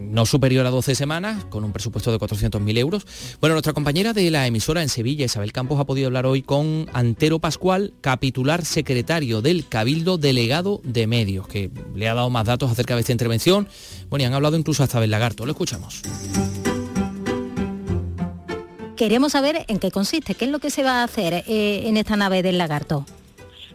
no 0.00 0.24
superior 0.24 0.64
a 0.64 0.70
12 0.70 0.94
semanas, 0.94 1.44
con 1.46 1.64
un 1.64 1.72
presupuesto 1.72 2.10
de 2.10 2.18
400.000 2.18 2.78
euros. 2.78 3.06
Bueno, 3.40 3.54
nuestra 3.54 3.74
compañera 3.74 4.14
de 4.14 4.30
la 4.30 4.46
emisora 4.46 4.82
en 4.82 4.88
Sevilla, 4.88 5.26
Isabel 5.26 5.52
Campos, 5.52 5.78
ha 5.78 5.84
podido 5.84 6.06
hablar 6.06 6.24
hoy 6.24 6.42
con 6.42 6.86
Antero 6.94 7.40
Pascual, 7.40 7.92
capitular 8.00 8.64
secretario 8.64 9.42
del 9.42 9.68
Cabildo 9.68 10.16
Delegado 10.16 10.80
de 10.84 11.06
Medios, 11.06 11.46
que 11.46 11.70
le 11.94 12.08
ha 12.08 12.14
dado 12.14 12.30
más 12.30 12.46
datos 12.46 12.70
acerca 12.70 12.94
de 12.94 13.00
esta 13.00 13.12
intervención. 13.12 13.68
Bueno, 14.08 14.22
y 14.22 14.26
han 14.26 14.34
hablado 14.34 14.56
incluso 14.56 14.82
hasta 14.82 14.98
del 15.00 15.10
lagarto. 15.10 15.44
Lo 15.44 15.52
escuchamos. 15.52 16.02
Queremos 19.02 19.32
saber 19.32 19.64
en 19.66 19.80
qué 19.80 19.90
consiste, 19.90 20.36
qué 20.36 20.44
es 20.44 20.50
lo 20.52 20.60
que 20.60 20.70
se 20.70 20.84
va 20.84 21.00
a 21.00 21.02
hacer 21.02 21.42
eh, 21.48 21.88
en 21.88 21.96
esta 21.96 22.14
nave 22.14 22.40
del 22.40 22.56
lagarto. 22.56 23.04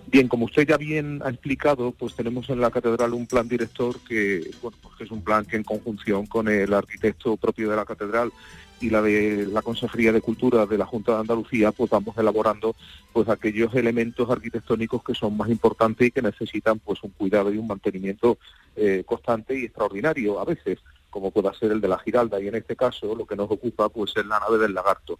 Bien, 0.05 0.29
como 0.29 0.45
usted 0.45 0.65
ya 0.65 0.77
bien 0.77 1.21
ha 1.21 1.29
explicado, 1.29 1.91
pues 1.91 2.15
tenemos 2.15 2.49
en 2.49 2.61
la 2.61 2.71
catedral 2.71 3.13
un 3.13 3.27
plan 3.27 3.45
director 3.45 3.99
que, 4.07 4.49
pues 4.61 4.73
es 5.01 5.11
un 5.11 5.21
plan 5.21 5.43
que 5.43 5.57
en 5.57 5.65
conjunción 5.65 6.27
con 6.27 6.47
el 6.47 6.73
arquitecto 6.73 7.35
propio 7.35 7.69
de 7.69 7.75
la 7.75 7.83
catedral 7.83 8.31
y 8.79 8.89
la 8.89 9.01
de 9.01 9.47
la 9.47 9.61
Consejería 9.61 10.13
de 10.13 10.21
Cultura 10.21 10.65
de 10.65 10.77
la 10.77 10.85
Junta 10.85 11.15
de 11.15 11.19
Andalucía, 11.19 11.73
pues 11.73 11.89
vamos 11.89 12.17
elaborando 12.17 12.73
pues 13.11 13.27
aquellos 13.27 13.75
elementos 13.75 14.29
arquitectónicos 14.29 15.03
que 15.03 15.13
son 15.13 15.35
más 15.35 15.49
importantes 15.49 16.07
y 16.07 16.11
que 16.11 16.21
necesitan 16.21 16.79
pues 16.79 17.03
un 17.03 17.11
cuidado 17.11 17.53
y 17.53 17.57
un 17.57 17.67
mantenimiento 17.67 18.37
eh, 18.77 19.03
constante 19.05 19.59
y 19.59 19.65
extraordinario 19.65 20.39
a 20.39 20.45
veces 20.45 20.79
como 21.09 21.31
pueda 21.31 21.53
ser 21.53 21.71
el 21.71 21.81
de 21.81 21.87
la 21.87 21.99
Giralda, 21.99 22.39
y 22.39 22.47
en 22.47 22.55
este 22.55 22.75
caso 22.75 23.15
lo 23.15 23.25
que 23.25 23.35
nos 23.35 23.49
ocupa 23.49 23.89
pues 23.89 24.13
es 24.15 24.25
la 24.25 24.39
nave 24.39 24.57
del 24.57 24.73
Lagarto, 24.73 25.19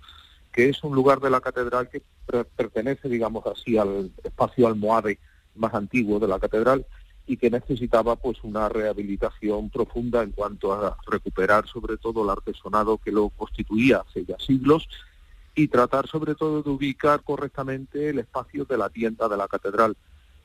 que 0.52 0.70
es 0.70 0.84
un 0.84 0.96
lugar 0.96 1.20
de 1.20 1.30
la 1.30 1.42
catedral 1.42 1.90
que 1.90 2.02
pertenece, 2.56 3.10
digamos 3.10 3.46
así, 3.46 3.78
al 3.78 4.12
espacio 4.24 4.68
almohade 4.68 5.20
más 5.56 5.74
antiguo 5.74 6.20
de 6.20 6.28
la 6.28 6.40
catedral 6.40 6.86
y 7.28 7.38
que 7.38 7.50
necesitaba 7.50 8.16
pues 8.16 8.38
una 8.44 8.70
rehabilitación 8.70 9.70
profunda 9.70 10.24
en 10.24 10.32
cuanto 10.32 10.74
a 10.74 10.98
recuperar 11.08 11.68
sobre 11.68 11.98
todo 11.98 12.24
el 12.24 12.30
artesonado 12.30 12.98
que 12.98 13.12
lo 13.12 13.30
constituía 13.30 14.04
hace 14.08 14.24
ya 14.26 14.38
siglos 14.40 14.88
y 15.54 15.68
tratar 15.68 16.08
sobre 16.08 16.36
todo 16.36 16.64
de 16.64 16.70
ubicar 16.70 17.24
correctamente 17.24 18.10
el 18.10 18.20
espacio 18.20 18.64
de 18.64 18.78
la 18.78 18.90
tienda 18.90 19.28
de 19.28 19.38
la 19.38 19.48
catedral 19.48 19.98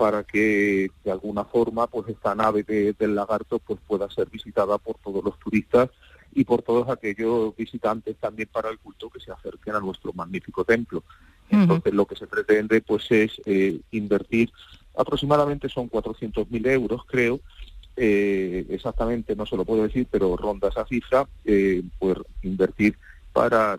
para 0.02 0.24
que 0.24 0.90
de 1.04 1.12
alguna 1.12 1.44
forma 1.44 1.86
pues 1.86 2.08
esta 2.08 2.34
nave 2.34 2.64
del 2.64 3.14
lagarto 3.14 3.60
pues 3.60 3.78
pueda 3.86 4.10
ser 4.10 4.28
visitada 4.28 4.76
por 4.76 4.98
todos 4.98 5.22
los 5.22 5.38
turistas 5.38 5.90
y 6.34 6.42
por 6.42 6.62
todos 6.62 6.88
aquellos 6.88 7.54
visitantes 7.54 8.16
también 8.16 8.48
para 8.50 8.70
el 8.70 8.80
culto 8.80 9.08
que 9.08 9.20
se 9.20 9.30
acerquen 9.30 9.76
a 9.76 9.78
nuestro 9.78 10.12
magnífico 10.12 10.64
templo. 10.64 11.04
Entonces 11.48 11.94
lo 11.94 12.04
que 12.04 12.16
se 12.16 12.26
pretende 12.26 12.80
pues 12.80 13.06
es 13.10 13.40
eh, 13.46 13.78
invertir 13.92 14.50
aproximadamente 14.96 15.68
son 15.68 15.88
400.000 15.88 16.66
euros 16.72 17.02
creo, 17.06 17.38
eh, 17.94 18.66
exactamente 18.70 19.36
no 19.36 19.46
se 19.46 19.56
lo 19.56 19.64
puedo 19.64 19.84
decir, 19.84 20.08
pero 20.10 20.36
ronda 20.36 20.66
esa 20.66 20.84
cifra, 20.84 21.28
eh, 21.44 21.80
pues 22.00 22.18
invertir 22.42 22.98
para 23.32 23.78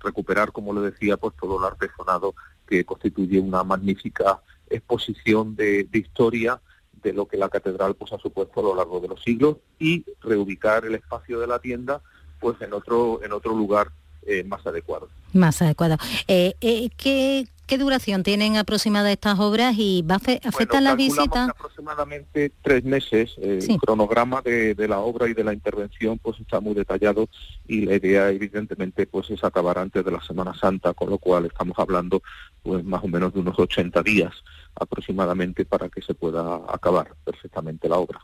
recuperar, 0.00 0.50
como 0.50 0.72
le 0.72 0.80
decía, 0.80 1.18
pues 1.18 1.34
todo 1.38 1.58
el 1.58 1.66
artesonado 1.66 2.34
que 2.66 2.86
constituye 2.86 3.38
una 3.38 3.62
magnífica 3.64 4.40
exposición 4.70 5.56
de, 5.56 5.88
historia 5.92 6.60
de 7.02 7.12
lo 7.12 7.26
que 7.26 7.36
la 7.36 7.48
catedral 7.48 7.94
pues 7.94 8.12
ha 8.12 8.18
supuesto 8.18 8.60
a 8.60 8.62
lo 8.62 8.74
largo 8.74 9.00
de 9.00 9.08
los 9.08 9.22
siglos 9.22 9.56
y 9.78 10.04
reubicar 10.20 10.84
el 10.84 10.94
espacio 10.94 11.40
de 11.40 11.46
la 11.46 11.58
tienda 11.58 12.00
pues 12.38 12.60
en 12.62 12.72
otro 12.72 13.20
en 13.22 13.32
otro 13.32 13.54
lugar 13.54 13.90
eh, 14.22 14.44
más 14.44 14.66
adecuado. 14.66 15.08
Más 15.32 15.62
adecuado. 15.62 15.96
Eh, 16.28 16.54
eh, 16.60 16.90
¿qué, 16.96 17.46
¿Qué 17.70 17.78
duración 17.78 18.24
tienen 18.24 18.56
aproximada 18.56 19.12
estas 19.12 19.38
obras 19.38 19.76
y 19.78 20.02
va 20.02 20.16
a 20.16 20.48
afectar 20.48 20.82
la 20.82 20.96
visita? 20.96 21.44
Aproximadamente 21.44 22.50
tres 22.62 22.82
meses. 22.82 23.36
El 23.40 23.78
cronograma 23.78 24.42
de, 24.42 24.74
la 24.88 24.98
obra 24.98 25.28
y 25.28 25.34
de 25.34 25.44
la 25.44 25.52
intervención 25.52 26.18
pues 26.18 26.40
está 26.40 26.58
muy 26.58 26.74
detallado 26.74 27.28
y 27.68 27.82
la 27.82 27.94
idea 27.94 28.28
evidentemente 28.30 29.06
pues 29.06 29.30
es 29.30 29.44
acabar 29.44 29.78
antes 29.78 30.04
de 30.04 30.10
la 30.10 30.20
Semana 30.20 30.52
Santa, 30.52 30.94
con 30.94 31.10
lo 31.10 31.18
cual 31.18 31.46
estamos 31.46 31.78
hablando 31.78 32.24
pues 32.64 32.82
más 32.82 33.04
o 33.04 33.06
menos 33.06 33.32
de 33.32 33.38
unos 33.38 33.56
80 33.56 34.02
días 34.02 34.32
aproximadamente 34.74 35.64
para 35.64 35.88
que 35.88 36.02
se 36.02 36.14
pueda 36.14 36.56
acabar 36.68 37.14
perfectamente 37.24 37.88
la 37.88 37.98
obra. 37.98 38.18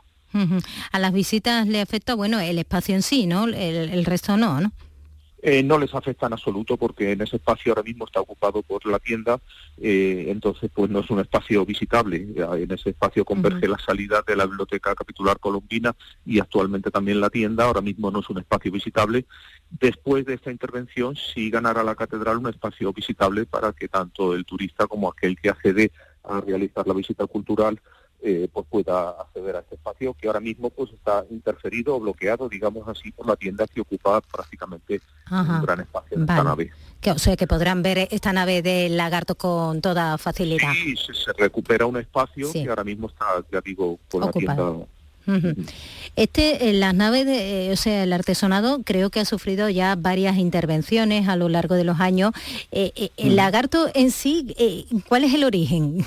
A 0.90 0.98
las 0.98 1.12
visitas 1.12 1.68
le 1.68 1.80
afecta, 1.80 2.16
bueno, 2.16 2.40
el 2.40 2.58
espacio 2.58 2.96
en 2.96 3.02
sí, 3.02 3.28
¿no? 3.28 3.44
El, 3.44 3.54
el 3.54 4.04
resto 4.04 4.36
no, 4.36 4.60
¿no? 4.60 4.72
Eh, 5.48 5.62
no 5.62 5.78
les 5.78 5.94
afecta 5.94 6.26
en 6.26 6.32
absoluto 6.32 6.76
porque 6.76 7.12
en 7.12 7.22
ese 7.22 7.36
espacio 7.36 7.70
ahora 7.70 7.84
mismo 7.84 8.04
está 8.04 8.20
ocupado 8.20 8.64
por 8.64 8.84
la 8.84 8.98
tienda, 8.98 9.38
eh, 9.80 10.24
entonces 10.26 10.68
pues 10.74 10.90
no 10.90 10.98
es 10.98 11.08
un 11.08 11.20
espacio 11.20 11.64
visitable. 11.64 12.26
En 12.36 12.72
ese 12.72 12.90
espacio 12.90 13.24
converge 13.24 13.68
la 13.68 13.78
salida 13.78 14.24
de 14.26 14.34
la 14.34 14.44
Biblioteca 14.44 14.92
Capitular 14.96 15.38
Colombina 15.38 15.94
y 16.24 16.40
actualmente 16.40 16.90
también 16.90 17.20
la 17.20 17.30
tienda, 17.30 17.66
ahora 17.66 17.80
mismo 17.80 18.10
no 18.10 18.18
es 18.18 18.28
un 18.28 18.38
espacio 18.38 18.72
visitable. 18.72 19.24
Después 19.70 20.26
de 20.26 20.34
esta 20.34 20.50
intervención 20.50 21.14
sí 21.14 21.48
ganará 21.48 21.84
la 21.84 21.94
catedral 21.94 22.38
un 22.38 22.48
espacio 22.48 22.92
visitable 22.92 23.46
para 23.46 23.72
que 23.72 23.86
tanto 23.86 24.34
el 24.34 24.44
turista 24.44 24.88
como 24.88 25.08
aquel 25.08 25.36
que 25.40 25.50
accede 25.50 25.92
a 26.24 26.40
realizar 26.40 26.88
la 26.88 26.94
visita 26.94 27.24
cultural 27.28 27.80
eh, 28.22 28.48
pues 28.52 28.66
pueda 28.68 29.10
acceder 29.10 29.56
a 29.56 29.58
este 29.60 29.74
espacio 29.74 30.14
que 30.14 30.26
ahora 30.26 30.40
mismo 30.40 30.70
pues 30.70 30.90
está 30.92 31.24
interferido 31.30 31.96
o 31.96 32.00
bloqueado, 32.00 32.48
digamos 32.48 32.88
así, 32.88 33.12
por 33.12 33.26
la 33.26 33.36
tienda 33.36 33.66
que 33.66 33.80
ocupa 33.80 34.20
prácticamente 34.20 35.00
un 35.30 35.62
gran 35.62 35.80
espacio 35.80 36.16
de 36.16 36.22
esta 36.22 36.42
nave. 36.42 36.72
Que, 37.00 37.10
o 37.10 37.18
sea, 37.18 37.36
que 37.36 37.46
podrán 37.46 37.82
ver 37.82 38.08
esta 38.10 38.32
nave 38.32 38.62
del 38.62 38.96
lagarto 38.96 39.34
con 39.34 39.80
toda 39.80 40.16
facilidad. 40.18 40.72
Sí, 40.72 40.94
se, 40.96 41.32
recupera 41.34 41.86
un 41.86 41.98
espacio 41.98 42.50
que 42.52 42.68
ahora 42.68 42.84
mismo 42.84 43.08
está, 43.08 43.26
ya 43.52 43.60
digo, 43.60 43.98
con 44.10 44.22
la 44.22 44.32
tienda 44.32 44.56
Este, 46.16 46.72
las 46.72 46.94
naves, 46.94 47.26
de, 47.26 47.66
eh, 47.66 47.72
o 47.72 47.76
sea, 47.76 48.04
el 48.04 48.12
artesonado 48.12 48.80
creo 48.82 49.10
que 49.10 49.20
ha 49.20 49.24
sufrido 49.24 49.68
ya 49.68 49.94
varias 49.94 50.36
intervenciones 50.38 51.28
a 51.28 51.36
lo 51.36 51.48
largo 51.48 51.74
de 51.74 51.84
los 51.84 52.00
años. 52.00 52.32
Eh, 52.72 53.10
el 53.18 53.36
lagarto 53.36 53.88
en 53.94 54.10
sí, 54.10 54.86
¿cuál 55.06 55.24
es 55.24 55.34
el 55.34 55.44
origen? 55.44 56.04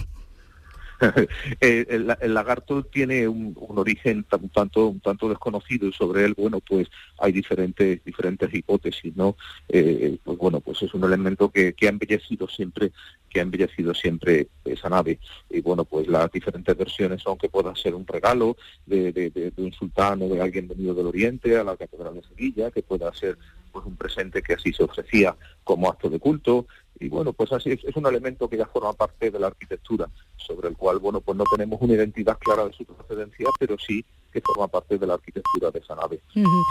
Eh, 1.61 1.85
el, 1.89 2.33
lagarto 2.33 2.83
tiene 2.83 3.27
un, 3.27 3.55
origen 3.57 4.25
un 4.31 4.49
tanto, 4.49 4.95
tanto 5.03 5.29
desconocido 5.29 5.87
y 5.87 5.93
sobre 5.93 6.25
él, 6.25 6.33
bueno, 6.37 6.59
pues 6.61 6.87
hay 7.19 7.31
diferentes, 7.31 8.03
diferentes 8.03 8.53
hipótesis, 8.53 9.15
¿no? 9.15 9.35
Eh, 9.67 10.17
pues 10.23 10.37
bueno, 10.37 10.59
pues 10.61 10.81
es 10.83 10.93
un 10.93 11.03
elemento 11.03 11.49
que, 11.49 11.73
que 11.73 11.87
ha 11.87 11.89
embellecido 11.89 12.47
siempre 12.47 12.91
que 13.29 13.39
ha 13.39 13.43
embellecido 13.43 13.93
siempre 13.93 14.49
esa 14.65 14.89
nave. 14.89 15.19
Y 15.49 15.61
bueno, 15.61 15.85
pues 15.85 16.07
las 16.07 16.31
diferentes 16.31 16.75
versiones 16.75 17.21
son 17.21 17.37
que 17.37 17.49
pueda 17.49 17.75
ser 17.75 17.95
un 17.95 18.05
regalo 18.05 18.57
de, 18.85 19.53
un 19.57 19.71
sultán 19.71 20.21
o 20.23 20.27
de 20.27 20.41
alguien 20.41 20.67
venido 20.67 20.93
del 20.93 21.07
Oriente 21.07 21.57
a 21.57 21.63
la 21.63 21.77
Catedral 21.77 22.15
de 22.15 22.23
Sevilla, 22.23 22.71
que 22.71 22.81
pueda 22.81 23.13
ser 23.13 23.37
pues 23.71 23.85
un 23.85 23.95
presente 23.95 24.41
que 24.41 24.53
así 24.53 24.73
se 24.73 24.83
ofrecía 24.83 25.35
como 25.63 25.89
acto 25.89 26.09
de 26.09 26.19
culto. 26.19 26.65
Y 26.99 27.07
bueno, 27.07 27.31
pues 27.33 27.51
así 27.53 27.71
es, 27.71 27.95
un 27.95 28.05
elemento 28.05 28.49
que 28.49 28.57
ya 28.57 28.65
forma 28.65 28.93
parte 28.93 29.31
de 29.31 29.39
la 29.39 29.47
arquitectura, 29.47 30.07
sobre 30.35 30.67
el 30.67 30.75
cual, 30.75 30.99
bueno, 30.99 31.21
pues 31.21 31.37
no 31.37 31.45
tenemos 31.55 31.79
una 31.81 31.93
identidad 31.93 32.37
clara 32.37 32.65
de 32.65 32.73
su 32.73 32.83
procedencia, 32.83 33.47
pero 33.57 33.77
sí 33.77 34.03
que 34.31 34.41
forma 34.41 34.67
parte 34.67 34.97
de 34.97 35.07
la 35.07 35.15
arquitectura 35.15 35.71
de 35.71 35.79
esa 35.79 35.95
nave. 35.95 36.19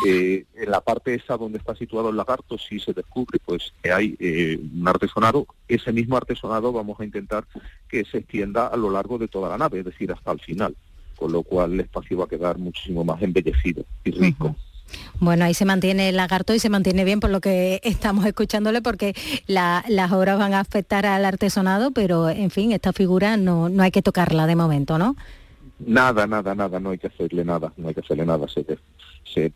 Eh, 0.07 0.45
en 0.55 0.71
la 0.71 0.81
parte 0.81 1.15
esa 1.15 1.37
donde 1.37 1.59
está 1.59 1.75
situado 1.75 2.11
el 2.11 2.17
lagarto, 2.17 2.59
si 2.59 2.79
se 2.79 2.93
descubre 2.93 3.39
pues 3.45 3.73
que 3.83 3.91
hay 3.91 4.17
eh, 4.21 4.59
un 4.59 4.87
artesonado, 4.87 5.47
ese 5.67 5.93
mismo 5.93 6.17
artesonado 6.17 6.73
vamos 6.73 7.01
a 7.01 7.05
intentar 7.05 7.45
que 7.89 8.05
se 8.05 8.19
extienda 8.19 8.69
a 8.69 8.77
lo 8.77 8.91
largo 8.91 9.19
de 9.19 9.29
toda 9.29 9.49
la 9.49 9.59
nave, 9.59 9.81
es 9.81 9.87
decir, 9.87 10.13
hasta 10.13 10.31
el 10.31 10.41
final, 10.41 10.77
con 11.17 11.33
lo 11.33 11.43
cual 11.43 11.73
el 11.73 11.81
espacio 11.81 12.19
va 12.19 12.25
a 12.25 12.29
quedar 12.29 12.59
muchísimo 12.59 13.03
más 13.03 13.21
embellecido 13.23 13.85
y 14.05 14.11
rico. 14.11 14.55
Bueno, 15.21 15.45
ahí 15.45 15.55
se 15.55 15.65
mantiene 15.65 16.09
el 16.09 16.17
lagarto 16.17 16.55
y 16.55 16.59
se 16.59 16.69
mantiene 16.69 17.05
bien 17.05 17.21
por 17.21 17.31
lo 17.31 17.41
que 17.41 17.81
estamos 17.83 18.25
escuchándole 18.27 18.83
porque 18.83 19.15
las 19.47 20.13
obras 20.13 20.39
van 20.39 20.55
a 20.55 20.61
afectar 20.61 21.07
al 21.07 21.25
artesonado, 21.25 21.91
pero 21.91 22.29
en 22.29 22.51
fin, 22.51 22.73
esta 22.73 22.93
figura 22.93 23.37
no, 23.37 23.69
no 23.69 23.83
hay 23.83 23.91
que 23.91 24.03
tocarla 24.03 24.47
de 24.47 24.57
momento, 24.57 24.99
¿no? 24.99 25.17
Nada, 25.81 26.27
nada, 26.27 26.55
nada, 26.55 26.81
no 26.81 26.91
hay 26.91 26.99
que 26.99 27.07
hacerle 27.07 27.45
nada, 27.45 27.73
no 27.77 27.89
hay 27.89 27.95
que 27.95 28.01
hacerle 28.01 28.27
nada, 28.27 28.49
se, 28.49 28.65
se 29.25 29.53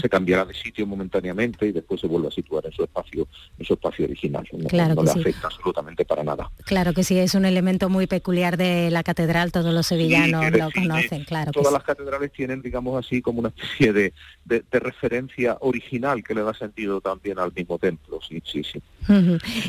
se 0.00 0.08
cambiará 0.08 0.44
de 0.44 0.54
sitio 0.54 0.86
momentáneamente 0.86 1.66
y 1.66 1.72
después 1.72 2.00
se 2.00 2.06
vuelve 2.06 2.28
a 2.28 2.30
situar 2.30 2.66
en 2.66 2.72
su 2.72 2.82
espacio, 2.82 3.28
en 3.58 3.64
su 3.64 3.74
espacio 3.74 4.04
original. 4.04 4.46
No, 4.52 4.68
le 4.68 5.10
afecta 5.10 5.46
absolutamente 5.46 6.04
para 6.04 6.24
nada. 6.24 6.50
Claro 6.64 6.92
que 6.92 7.04
sí, 7.04 7.18
es 7.18 7.34
un 7.34 7.44
elemento 7.44 7.88
muy 7.88 8.06
peculiar 8.06 8.56
de 8.56 8.90
la 8.90 9.02
catedral, 9.02 9.52
todos 9.52 9.72
los 9.72 9.86
sevillanos 9.86 10.50
lo 10.50 10.70
conocen, 10.72 11.24
claro. 11.24 11.52
Todas 11.52 11.72
las 11.72 11.84
catedrales 11.84 12.32
tienen, 12.32 12.62
digamos 12.62 13.04
así, 13.04 13.22
como 13.22 13.40
una 13.40 13.48
especie 13.50 13.92
de, 13.92 14.12
de, 14.50 14.80
referencia 14.80 15.56
original 15.60 16.24
que 16.24 16.34
le 16.34 16.42
da 16.42 16.52
sentido 16.52 17.00
también 17.00 17.38
al 17.38 17.52
mismo 17.52 17.78
templo, 17.78 18.18
sí, 18.26 18.42
sí, 18.44 18.62
sí. 18.64 18.82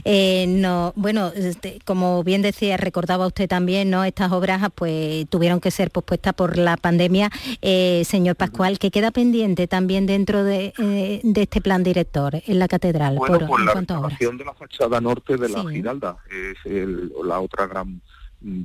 Eh, 0.03 0.45
no, 0.47 0.93
bueno, 0.95 1.31
este, 1.35 1.79
como 1.85 2.23
bien 2.23 2.41
decía, 2.41 2.77
recordaba 2.77 3.27
usted 3.27 3.47
también, 3.47 3.89
¿no? 3.89 4.03
Estas 4.03 4.31
obras 4.31 4.67
pues 4.73 5.27
tuvieron 5.29 5.59
que 5.59 5.71
ser 5.71 5.91
pospuestas 5.91 6.33
por 6.33 6.57
la 6.57 6.77
pandemia. 6.77 7.29
Eh, 7.61 8.03
señor 8.05 8.35
Pascual, 8.35 8.79
¿qué 8.79 8.91
queda 8.91 9.11
pendiente 9.11 9.67
también 9.67 10.05
dentro 10.05 10.43
de, 10.43 10.73
eh, 10.77 11.21
este 11.35 11.61
plan 11.61 11.83
director 11.83 12.41
en 12.45 12.59
la 12.59 12.67
catedral? 12.67 13.15
Bueno, 13.15 13.39
por, 13.39 13.47
pues 13.47 13.65
la 13.65 13.73
restauración 13.73 14.37
de 14.37 14.45
la 14.45 14.53
fachada 14.53 14.99
norte 14.99 15.37
de 15.37 15.49
la 15.49 15.63
Giralda, 15.69 16.17
es 16.29 16.57
la 17.23 17.39
otra 17.39 17.67
gran 17.67 18.01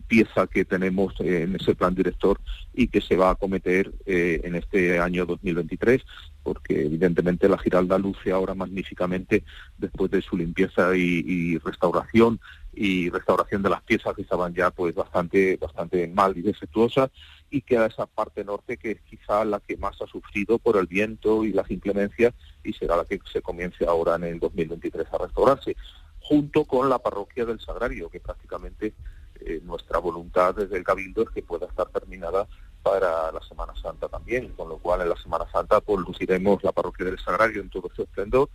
pieza 0.06 0.46
que 0.46 0.64
tenemos 0.64 1.14
en 1.20 1.54
ese 1.56 1.74
plan 1.74 1.94
director 1.94 2.40
y 2.72 2.88
que 2.88 3.00
se 3.00 3.16
va 3.16 3.28
a 3.28 3.32
acometer 3.32 3.92
en 4.06 4.54
este 4.54 4.98
año 4.98 5.26
2023 5.26 6.02
porque 6.46 6.82
evidentemente 6.86 7.48
la 7.48 7.58
Giralda 7.58 7.98
luce 7.98 8.30
ahora 8.30 8.54
magníficamente 8.54 9.42
después 9.76 10.12
de 10.12 10.22
su 10.22 10.36
limpieza 10.36 10.96
y, 10.96 11.58
restauración 11.58 12.38
y 12.72 13.10
restauración 13.10 13.62
de 13.62 13.70
las 13.70 13.82
piezas 13.82 14.14
que 14.14 14.22
estaban 14.22 14.54
ya 14.54 14.70
pues 14.70 14.94
bastante 14.94 15.56
bastante 15.56 16.06
mal 16.06 16.36
y 16.38 16.42
defectuosas 16.42 17.10
y 17.50 17.62
queda 17.62 17.86
esa 17.86 18.06
parte 18.06 18.44
norte 18.44 18.76
que 18.76 18.92
es 18.92 19.00
quizá 19.02 19.44
la 19.44 19.58
que 19.58 19.76
más 19.76 20.00
ha 20.00 20.06
sufrido 20.06 20.58
por 20.58 20.76
el 20.76 20.86
viento 20.86 21.44
y 21.44 21.52
las 21.52 21.68
inclemencias 21.68 22.32
y 22.62 22.72
será 22.74 22.96
la 22.96 23.04
que 23.04 23.18
se 23.32 23.42
comience 23.42 23.84
ahora 23.84 24.14
en 24.14 24.24
el 24.24 24.38
2023 24.38 25.06
a 25.12 25.18
restaurarse 25.18 25.76
junto 26.20 26.64
con 26.64 26.88
la 26.88 27.00
parroquia 27.00 27.44
del 27.44 27.58
Sagrario 27.58 28.08
que 28.08 28.20
prácticamente 28.20 28.94
eh, 29.40 29.60
nuestra 29.64 29.98
voluntad 29.98 30.54
desde 30.54 30.76
el 30.76 30.84
Cabildo 30.84 31.22
es 31.22 31.30
que 31.30 31.42
pueda 31.42 31.66
estar 31.66 31.88
terminada 31.88 32.46
para 32.82 33.32
la 33.32 33.40
Semana 33.48 33.74
Santa 33.80 34.08
también, 34.08 34.52
con 34.56 34.68
lo 34.68 34.78
cual 34.78 35.00
en 35.00 35.08
la 35.08 35.16
Semana 35.16 35.44
Santa 35.50 35.80
pues 35.80 36.00
luciremos 36.06 36.62
la 36.62 36.72
parroquia 36.72 37.06
del 37.06 37.18
Sagrario 37.18 37.60
en 37.60 37.70
todo 37.70 37.90
su 37.94 38.02
esplendor. 38.02 38.48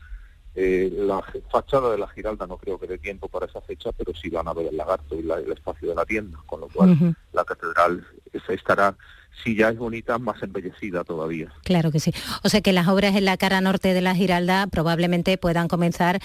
Eh, 0.54 0.90
la 0.92 1.24
fachada 1.50 1.92
de 1.92 1.98
la 1.98 2.08
Giralda 2.10 2.46
no 2.46 2.58
creo 2.58 2.78
que 2.78 2.88
dé 2.88 2.98
tiempo 2.98 3.30
para 3.30 3.46
esa 3.46 3.62
fecha, 3.62 3.92
pero 3.94 4.14
sí 4.14 4.30
van 4.30 4.48
a 4.48 4.54
ver 4.54 4.68
el 4.68 4.78
lagarto 4.78 5.16
y 5.16 5.20
el 5.20 5.52
espacio 5.52 5.90
de 5.90 5.96
la 5.96 6.06
tienda, 6.06 6.40
con 6.46 6.62
lo 6.62 6.68
cual 6.68 7.16
la 7.32 7.46
catedral 7.46 8.06
estará 8.50 8.96
si 9.44 9.56
ya 9.56 9.70
es 9.70 9.78
bonita, 9.78 10.18
más 10.20 10.42
embellecida 10.44 11.04
todavía. 11.04 11.52
Claro 11.64 11.92
que 11.92 12.00
sí. 12.00 12.14
O 12.44 12.50
sea 12.50 12.62
que 12.62 12.74
las 12.74 12.88
obras 12.88 13.16
en 13.16 13.26
la 13.26 13.38
cara 13.38 13.62
norte 13.62 13.94
de 13.94 14.02
la 14.02 14.16
Giralda 14.16 14.68
probablemente 14.68 15.38
puedan 15.38 15.68
comenzar 15.68 16.20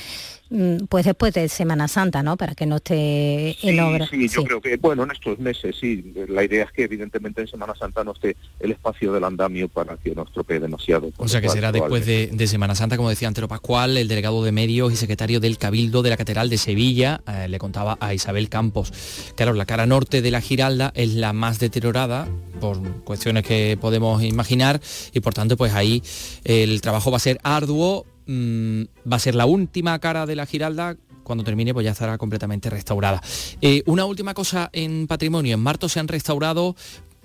mm, 0.51 0.87
pues 0.89 1.05
después 1.05 1.33
de 1.35 1.49
Semana 1.49 1.89
Santa, 1.89 2.23
¿no? 2.23 2.37
Para 2.37 2.55
que 2.55 2.67
no 2.67 2.77
esté 2.77 3.57
en 3.67 3.81
obra. 3.81 4.07
Sí, 4.07 4.29
yo 4.29 4.45
creo 4.45 4.61
que, 4.61 4.77
bueno, 4.77 5.05
en 5.05 5.13
estos 5.13 5.39
meses, 5.39 5.77
sí. 5.81 6.13
La 6.29 6.45
idea 6.45 6.65
es 6.65 6.73
que 6.73 6.85
evidentemente 6.85 7.41
en 7.41 7.49
Semana 7.49 7.75
Santa 7.75 8.05
no 8.05 8.13
esté 8.13 8.37
el 8.61 8.73
espacio 8.73 9.13
del 9.13 9.25
andamio 9.25 9.69
para 9.69 9.97
que 9.97 10.15
no 10.15 10.25
estropee 10.25 10.61
demasiado. 10.61 11.11
O 11.17 11.29
sea 11.29 11.41
que 11.41 11.49
será 11.49 11.73
después 11.73 12.07
de, 12.07 12.47
Semana 12.47 12.77
Santa, 12.77 12.97
como 12.97 13.11
decía 13.11 13.27
Antero 13.27 13.49
Pascual, 13.49 13.97
el 13.97 14.07
delegado 14.07 14.45
de 14.45 14.53
medios 14.53 14.93
y 14.93 14.97
secretario 14.97 15.41
del 15.41 15.59
Cabildo 15.59 16.03
de 16.03 16.11
la 16.11 16.17
Catedral 16.17 16.49
de 16.49 16.59
Sevilla, 16.59 17.23
eh, 17.27 17.49
le 17.49 17.59
contaba 17.59 17.99
a 18.01 18.15
Isabel 18.15 18.49
Campos. 18.49 19.33
Claro, 19.35 19.53
la 19.55 19.67
cara 19.67 19.85
norte 19.85 20.23
de 20.23 20.31
la 20.31 20.41
Giralda 20.41 20.93
es 20.95 21.15
la 21.15 21.33
más 21.33 21.59
deteriorada 21.59 22.29
por 22.61 22.79
cuestiones 23.05 23.45
que 23.45 23.79
podemos 23.81 24.23
imaginar 24.23 24.81
y 25.13 25.21
por 25.21 25.35
tanto 25.35 25.57
pues 25.57 25.73
ahí 25.73 26.03
el 26.45 26.81
trabajo 26.81 27.11
va 27.11 27.17
a 27.17 27.21
ser 27.21 27.39
arduo, 27.43 28.07
mm, 28.27 28.83
va 29.11 29.17
a 29.17 29.21
ser 29.21 29.35
la 29.35 29.47
última 29.47 29.99
cara 29.99 30.27
de 30.27 30.37
la 30.37 30.47
Giralda 30.47 30.97
cuando 31.27 31.43
termine 31.43 31.75
pues 31.75 31.85
ya 31.85 31.91
estará 31.91 32.17
completamente 32.19 32.71
restaurada. 32.71 33.21
Eh, 33.61 33.83
una 33.87 34.05
última 34.05 34.33
cosa 34.33 34.71
en 34.73 35.09
patrimonio, 35.09 35.55
en 35.55 35.61
Marto 35.61 35.89
se 35.89 35.99
han 35.99 36.07
restaurado 36.07 36.77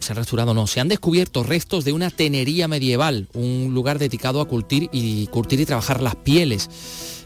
se 0.02 0.14
han 0.14 0.18
restaurado, 0.18 0.54
no, 0.54 0.68
se 0.68 0.80
han 0.80 0.88
descubierto 0.88 1.44
restos 1.44 1.86
de 1.86 1.94
una 1.94 2.10
tenería 2.10 2.68
medieval, 2.68 3.28
un 3.34 3.72
lugar 3.74 4.00
dedicado 4.00 4.42
a 4.42 4.46
curtir 4.46 4.90
y, 4.92 5.28
curtir 5.28 5.60
y 5.60 5.66
trabajar 5.66 6.02
las 6.02 6.16
pieles. 6.16 6.70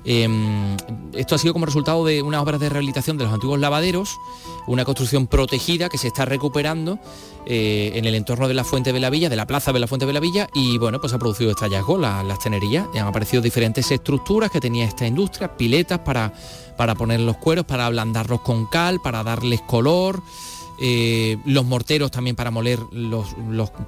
Em, 0.07 0.77
esto 1.13 1.33
ha 1.33 1.37
sido 1.39 1.53
como 1.53 1.65
resultado 1.65 2.05
de 2.05 2.21
unas 2.21 2.41
obras 2.41 2.59
de 2.59 2.69
rehabilitación 2.69 3.17
de 3.17 3.23
los 3.23 3.33
antiguos 3.33 3.59
lavaderos, 3.59 4.17
una 4.67 4.85
construcción 4.85 5.25
protegida 5.25 5.89
que 5.89 5.97
se 5.97 6.07
está 6.07 6.25
recuperando 6.25 6.99
eh, 7.47 7.93
en 7.95 8.05
el 8.05 8.13
entorno 8.13 8.47
de 8.47 8.53
la 8.53 8.63
Fuente 8.63 8.93
de 8.93 8.99
la 8.99 9.09
Villa, 9.09 9.29
de 9.29 9.35
la 9.35 9.47
plaza 9.47 9.73
de 9.73 9.79
la 9.79 9.87
Fuente 9.87 10.05
de 10.05 10.13
la 10.13 10.19
Villa, 10.19 10.47
y 10.53 10.77
bueno, 10.77 11.01
pues 11.01 11.13
ha 11.13 11.17
producido 11.17 11.49
este 11.49 11.65
hallazgo, 11.65 11.97
las 11.97 12.39
tenerías, 12.39 12.87
y 12.93 12.99
han 12.99 13.07
aparecido 13.07 13.41
diferentes 13.41 13.89
estructuras 13.89 14.51
que 14.51 14.59
tenía 14.59 14.85
esta 14.85 15.07
industria, 15.07 15.57
piletas 15.57 15.99
para, 15.99 16.33
para 16.77 16.93
poner 16.93 17.21
los 17.21 17.37
cueros, 17.37 17.65
para 17.65 17.87
ablandarlos 17.87 18.41
con 18.41 18.67
cal, 18.67 18.99
para 19.01 19.23
darles 19.23 19.61
color. 19.61 20.21
Eh, 20.79 21.37
los 21.45 21.65
morteros 21.65 22.11
también 22.11 22.35
para 22.35 22.51
moler 22.51 22.79
los, 22.91 23.25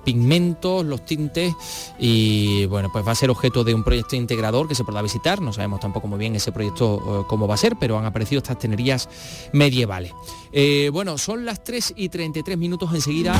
pigmentos, 0.05 0.85
los 0.85 1.05
tintes 1.05 1.53
y 1.99 2.65
bueno, 2.67 2.89
pues 2.91 3.05
va 3.05 3.11
a 3.11 3.15
ser 3.15 3.29
objeto 3.29 3.63
de 3.63 3.73
un 3.73 3.83
proyecto 3.83 4.15
integrador 4.15 4.67
que 4.67 4.75
se 4.75 4.83
podrá 4.83 5.01
visitar, 5.01 5.41
no 5.41 5.51
sabemos 5.51 5.79
tampoco 5.79 6.07
muy 6.07 6.19
bien 6.19 6.35
ese 6.35 6.51
proyecto 6.51 7.21
eh, 7.21 7.25
cómo 7.27 7.47
va 7.47 7.55
a 7.55 7.57
ser, 7.57 7.75
pero 7.77 7.99
han 7.99 8.05
aparecido 8.05 8.39
estas 8.39 8.59
tenerías 8.59 9.09
medievales. 9.51 10.13
Eh, 10.51 10.89
bueno, 10.93 11.17
son 11.17 11.45
las 11.45 11.63
3 11.63 11.93
y 11.97 12.09
33 12.09 12.57
minutos 12.57 12.93
enseguida, 12.93 13.35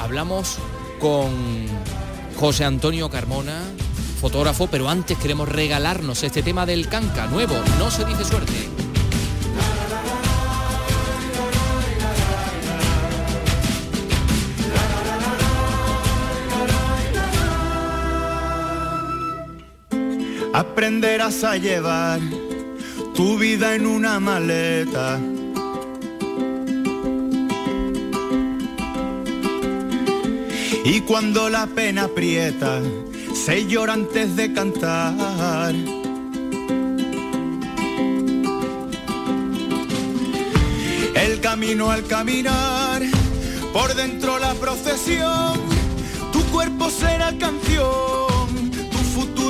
hablamos 0.00 0.56
con 0.98 1.30
José 2.36 2.64
Antonio 2.64 3.10
Carmona, 3.10 3.60
fotógrafo, 4.20 4.68
pero 4.68 4.88
antes 4.88 5.18
queremos 5.18 5.48
regalarnos 5.48 6.22
este 6.22 6.42
tema 6.42 6.64
del 6.64 6.88
canca 6.88 7.26
nuevo, 7.26 7.54
no 7.78 7.90
se 7.90 8.04
dice 8.06 8.24
suerte. 8.24 8.89
Aprenderás 20.52 21.44
a 21.44 21.56
llevar 21.56 22.20
tu 23.14 23.38
vida 23.38 23.74
en 23.74 23.86
una 23.86 24.18
maleta. 24.20 25.18
Y 30.84 31.00
cuando 31.02 31.48
la 31.48 31.66
pena 31.66 32.04
aprieta, 32.04 32.80
se 33.34 33.66
llora 33.66 33.92
antes 33.92 34.34
de 34.34 34.52
cantar. 34.52 35.74
El 41.14 41.40
camino 41.40 41.90
al 41.90 42.06
caminar, 42.06 43.02
por 43.72 43.94
dentro 43.94 44.38
la 44.38 44.54
procesión, 44.54 45.60
tu 46.32 46.42
cuerpo 46.46 46.90
será 46.90 47.36
canción 47.38 48.19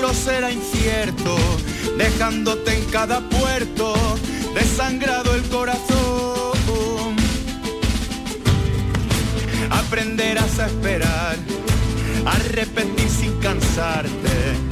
será 0.09 0.51
incierto, 0.51 1.37
dejándote 1.97 2.75
en 2.75 2.85
cada 2.87 3.21
puerto, 3.21 3.95
desangrado 4.55 5.35
el 5.35 5.43
corazón. 5.45 7.17
aprenderás 9.71 10.59
a 10.59 10.67
esperar, 10.67 11.37
a 12.27 12.39
repetir 12.53 13.09
sin 13.09 13.39
cansarte. 13.41 14.71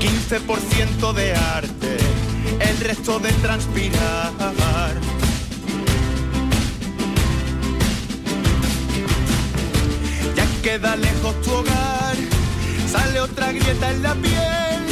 ...15% 0.00 1.12
de 1.12 1.34
arte, 1.34 1.96
el 2.60 2.78
resto 2.78 3.18
de 3.18 3.32
transpirar. 3.32 4.30
Queda 10.62 10.96
lejos 10.96 11.40
tu 11.42 11.52
hogar, 11.52 12.16
sale 12.90 13.20
otra 13.20 13.52
grieta 13.52 13.90
en 13.90 14.02
la 14.02 14.14
piel, 14.14 14.82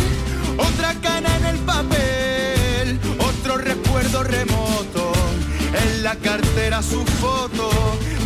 otra 0.57 0.95
cana 0.95 1.37
en 1.37 1.47
el 1.47 1.57
papel, 1.59 2.99
otro 3.19 3.59
recuerdo 3.59 4.23
remoto, 4.23 5.13
en 5.85 6.03
la 6.03 6.15
cartera 6.17 6.83
su 6.83 7.05
foto, 7.05 7.71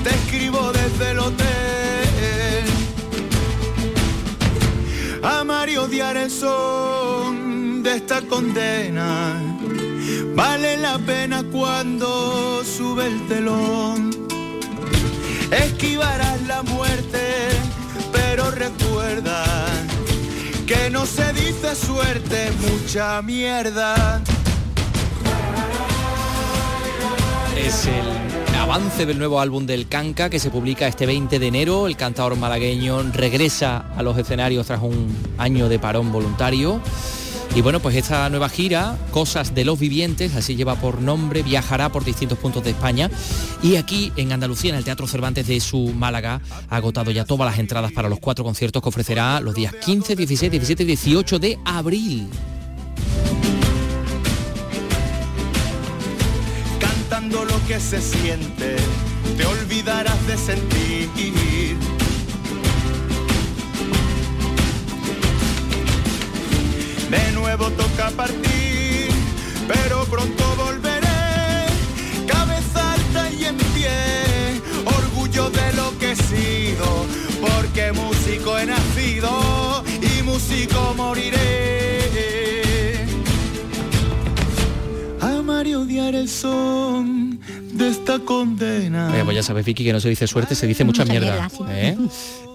te 0.04 0.10
escribo 0.10 0.72
desde 0.72 1.10
el 1.10 1.18
hotel. 1.18 2.64
Amar 5.22 5.68
y 5.68 5.76
odiar 5.76 6.16
el 6.16 6.30
son 6.30 7.82
de 7.82 7.96
esta 7.96 8.22
condena, 8.22 9.40
vale 10.34 10.76
la 10.76 10.98
pena 10.98 11.42
cuando 11.50 12.62
sube 12.64 13.06
el 13.06 13.26
telón. 13.26 14.21
Esquivarás 15.52 16.40
la 16.46 16.62
muerte, 16.62 17.48
pero 18.10 18.50
recuerda 18.50 19.44
que 20.66 20.88
no 20.90 21.04
se 21.04 21.32
dice 21.34 21.74
suerte, 21.74 22.50
mucha 22.70 23.20
mierda. 23.20 24.22
Es 27.56 27.86
el 27.86 28.56
avance 28.58 29.04
del 29.04 29.18
nuevo 29.18 29.40
álbum 29.40 29.66
del 29.66 29.88
Canca 29.88 30.30
que 30.30 30.38
se 30.38 30.50
publica 30.50 30.86
este 30.86 31.04
20 31.04 31.38
de 31.38 31.46
enero. 31.46 31.86
El 31.86 31.96
cantador 31.96 32.36
malagueño 32.36 33.02
regresa 33.12 33.84
a 33.94 34.02
los 34.02 34.16
escenarios 34.16 34.66
tras 34.66 34.80
un 34.80 35.14
año 35.36 35.68
de 35.68 35.78
parón 35.78 36.10
voluntario. 36.10 36.80
Y 37.54 37.60
bueno, 37.60 37.80
pues 37.80 37.96
esta 37.96 38.30
nueva 38.30 38.48
gira, 38.48 38.96
Cosas 39.10 39.54
de 39.54 39.66
los 39.66 39.78
Vivientes, 39.78 40.34
así 40.34 40.56
lleva 40.56 40.76
por 40.76 41.02
nombre, 41.02 41.42
viajará 41.42 41.90
por 41.90 42.02
distintos 42.02 42.38
puntos 42.38 42.64
de 42.64 42.70
España. 42.70 43.10
Y 43.62 43.76
aquí 43.76 44.10
en 44.16 44.32
Andalucía, 44.32 44.70
en 44.70 44.76
el 44.76 44.84
Teatro 44.84 45.06
Cervantes 45.06 45.46
de 45.46 45.60
su 45.60 45.92
Málaga, 45.92 46.40
ha 46.70 46.76
agotado 46.76 47.10
ya 47.10 47.26
todas 47.26 47.50
las 47.50 47.58
entradas 47.58 47.92
para 47.92 48.08
los 48.08 48.20
cuatro 48.20 48.42
conciertos 48.42 48.82
que 48.82 48.88
ofrecerá 48.88 49.38
los 49.40 49.54
días 49.54 49.74
15, 49.84 50.16
16, 50.16 50.50
17 50.50 50.82
y 50.82 50.86
18 50.86 51.38
de 51.38 51.58
abril. 51.66 52.26
Cantando 56.80 57.44
lo 57.44 57.66
que 57.66 57.78
se 57.78 58.00
siente, 58.00 58.76
te 59.36 59.44
olvidarás 59.44 60.26
de 60.26 60.38
sentir. 60.38 61.51
De 67.12 67.32
nuevo 67.32 67.68
toca 67.72 68.08
partir, 68.16 69.10
pero 69.68 70.04
pronto 70.06 70.44
volveré. 70.56 71.66
Cabeza 72.26 72.92
alta 72.94 73.30
y 73.38 73.44
en 73.44 73.58
pie, 73.74 73.90
orgullo 74.98 75.50
de 75.50 75.72
lo 75.74 75.98
que 75.98 76.12
he 76.12 76.16
sido, 76.16 76.86
porque 77.42 77.92
músico 77.92 78.58
he 78.58 78.64
nacido 78.64 79.84
y 80.00 80.22
músico 80.22 80.94
moriré. 80.96 81.38
Amar 85.20 85.66
y 85.66 85.74
odiar 85.74 86.14
el 86.14 86.30
son 86.30 87.11
de 87.82 87.90
esta 87.90 88.18
condena. 88.20 89.10
Oye, 89.12 89.24
pues 89.24 89.34
ya 89.36 89.42
sabes, 89.42 89.64
Vicky, 89.64 89.84
que 89.84 89.92
no 89.92 90.00
se 90.00 90.08
dice 90.08 90.26
suerte, 90.26 90.54
se 90.54 90.66
dice 90.66 90.84
mucha, 90.84 91.02
Mucha 91.04 91.12
mierda. 91.12 91.48
¿eh? 91.70 91.96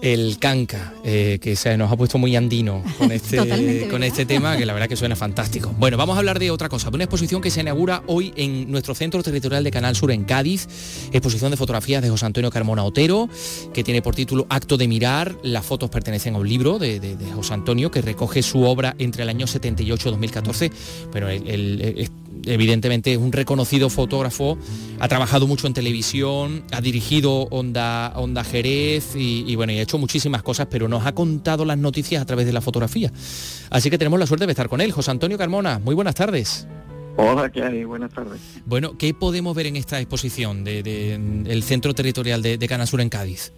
El 0.00 0.38
canca, 0.38 0.94
eh, 1.04 1.38
que 1.42 1.56
se 1.56 1.76
nos 1.76 1.90
ha 1.90 1.96
puesto 1.96 2.18
muy 2.18 2.36
andino 2.36 2.84
con 2.98 3.10
este, 3.10 3.88
con 3.90 4.02
este 4.04 4.24
tema, 4.26 4.56
que 4.56 4.64
la 4.64 4.72
verdad 4.72 4.88
que 4.88 4.94
suena 4.96 5.16
fantástico. 5.16 5.74
Bueno, 5.76 5.96
vamos 5.96 6.14
a 6.14 6.20
hablar 6.20 6.38
de 6.38 6.50
otra 6.52 6.68
cosa, 6.68 6.88
de 6.90 6.94
una 6.96 7.04
exposición 7.04 7.40
que 7.42 7.50
se 7.50 7.60
inaugura 7.62 8.02
hoy 8.06 8.32
en 8.36 8.70
nuestro 8.70 8.94
centro 8.94 9.22
territorial 9.24 9.64
de 9.64 9.70
Canal 9.72 9.96
Sur 9.96 10.12
en 10.12 10.22
Cádiz, 10.24 10.68
exposición 11.12 11.50
de 11.50 11.56
fotografías 11.56 12.00
de 12.00 12.10
José 12.10 12.26
Antonio 12.26 12.50
Carmona 12.50 12.84
Otero, 12.84 13.28
que 13.74 13.82
tiene 13.82 14.00
por 14.00 14.14
título 14.14 14.46
Acto 14.50 14.76
de 14.76 14.86
Mirar. 14.86 15.36
Las 15.42 15.66
fotos 15.66 15.90
pertenecen 15.90 16.36
a 16.36 16.38
un 16.38 16.48
libro 16.48 16.78
de, 16.78 17.00
de- 17.00 17.16
de 17.16 17.32
José 17.32 17.54
Antonio 17.54 17.90
que 17.90 18.00
recoge 18.00 18.42
su 18.42 18.62
obra 18.62 18.94
entre 18.98 19.24
el 19.24 19.28
año 19.28 19.46
78 19.48 20.08
y 20.08 20.10
2014. 20.12 20.70
Pero 21.12 21.28
eh, 21.28 21.42
es- 21.96 22.10
evidentemente 22.44 23.12
es 23.12 23.18
un 23.18 23.32
reconocido 23.32 23.90
fotógrafo, 23.90 24.58
ha 24.98 25.08
trabajado 25.08 25.46
mucho 25.46 25.66
en 25.66 25.74
televisión, 25.74 26.64
ha 26.72 26.80
dirigido 26.80 27.42
Onda, 27.50 28.12
Onda 28.16 28.44
Jerez 28.44 29.14
y, 29.16 29.44
y 29.46 29.56
bueno, 29.56 29.72
y 29.72 29.78
ha 29.78 29.82
hecho 29.82 29.98
muchísimas 29.98 30.42
cosas, 30.42 30.68
pero 30.70 30.88
nos 30.88 31.06
ha 31.06 31.14
contado 31.14 31.64
las 31.64 31.78
noticias 31.78 32.22
a 32.22 32.26
través 32.26 32.46
de 32.46 32.52
la 32.52 32.60
fotografía. 32.60 33.12
Así 33.70 33.90
que 33.90 33.98
tenemos 33.98 34.18
la 34.18 34.26
suerte 34.26 34.46
de 34.46 34.52
estar 34.52 34.68
con 34.68 34.80
él. 34.80 34.92
José 34.92 35.10
Antonio 35.10 35.38
Carmona, 35.38 35.78
muy 35.78 35.94
buenas 35.94 36.14
tardes. 36.14 36.66
Hola, 37.20 37.50
¿qué 37.50 37.64
hay? 37.64 37.82
Buenas 37.82 38.12
tardes. 38.12 38.40
Bueno, 38.64 38.96
¿qué 38.96 39.12
podemos 39.12 39.56
ver 39.56 39.66
en 39.66 39.74
esta 39.74 39.98
exposición 39.98 40.62
del 40.62 40.84
de, 40.84 41.14
el 41.46 41.62
Centro 41.64 41.92
Territorial 41.92 42.42
de, 42.42 42.58
de 42.58 42.68
Canasur 42.68 43.00
en 43.00 43.08
Cádiz? 43.08 43.52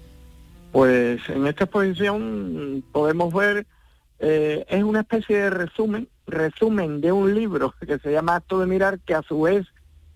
Pues 0.73 1.21
en 1.29 1.47
esta 1.47 1.65
exposición 1.65 2.83
podemos 2.93 3.35
ver, 3.35 3.67
eh, 4.19 4.65
es 4.69 4.83
una 4.83 5.01
especie 5.01 5.37
de 5.37 5.51
resumen, 5.51 6.09
resumen 6.27 7.01
de 7.01 7.13
un 7.13 7.35
libro 7.35 7.75
que 7.87 7.99
se 7.99 8.13
llama 8.13 8.37
Acto 8.37 8.59
de 8.61 8.67
Mirar, 8.67 9.01
que 9.01 9.15
a 9.15 9.23
su 9.23 9.43
vez 9.43 9.67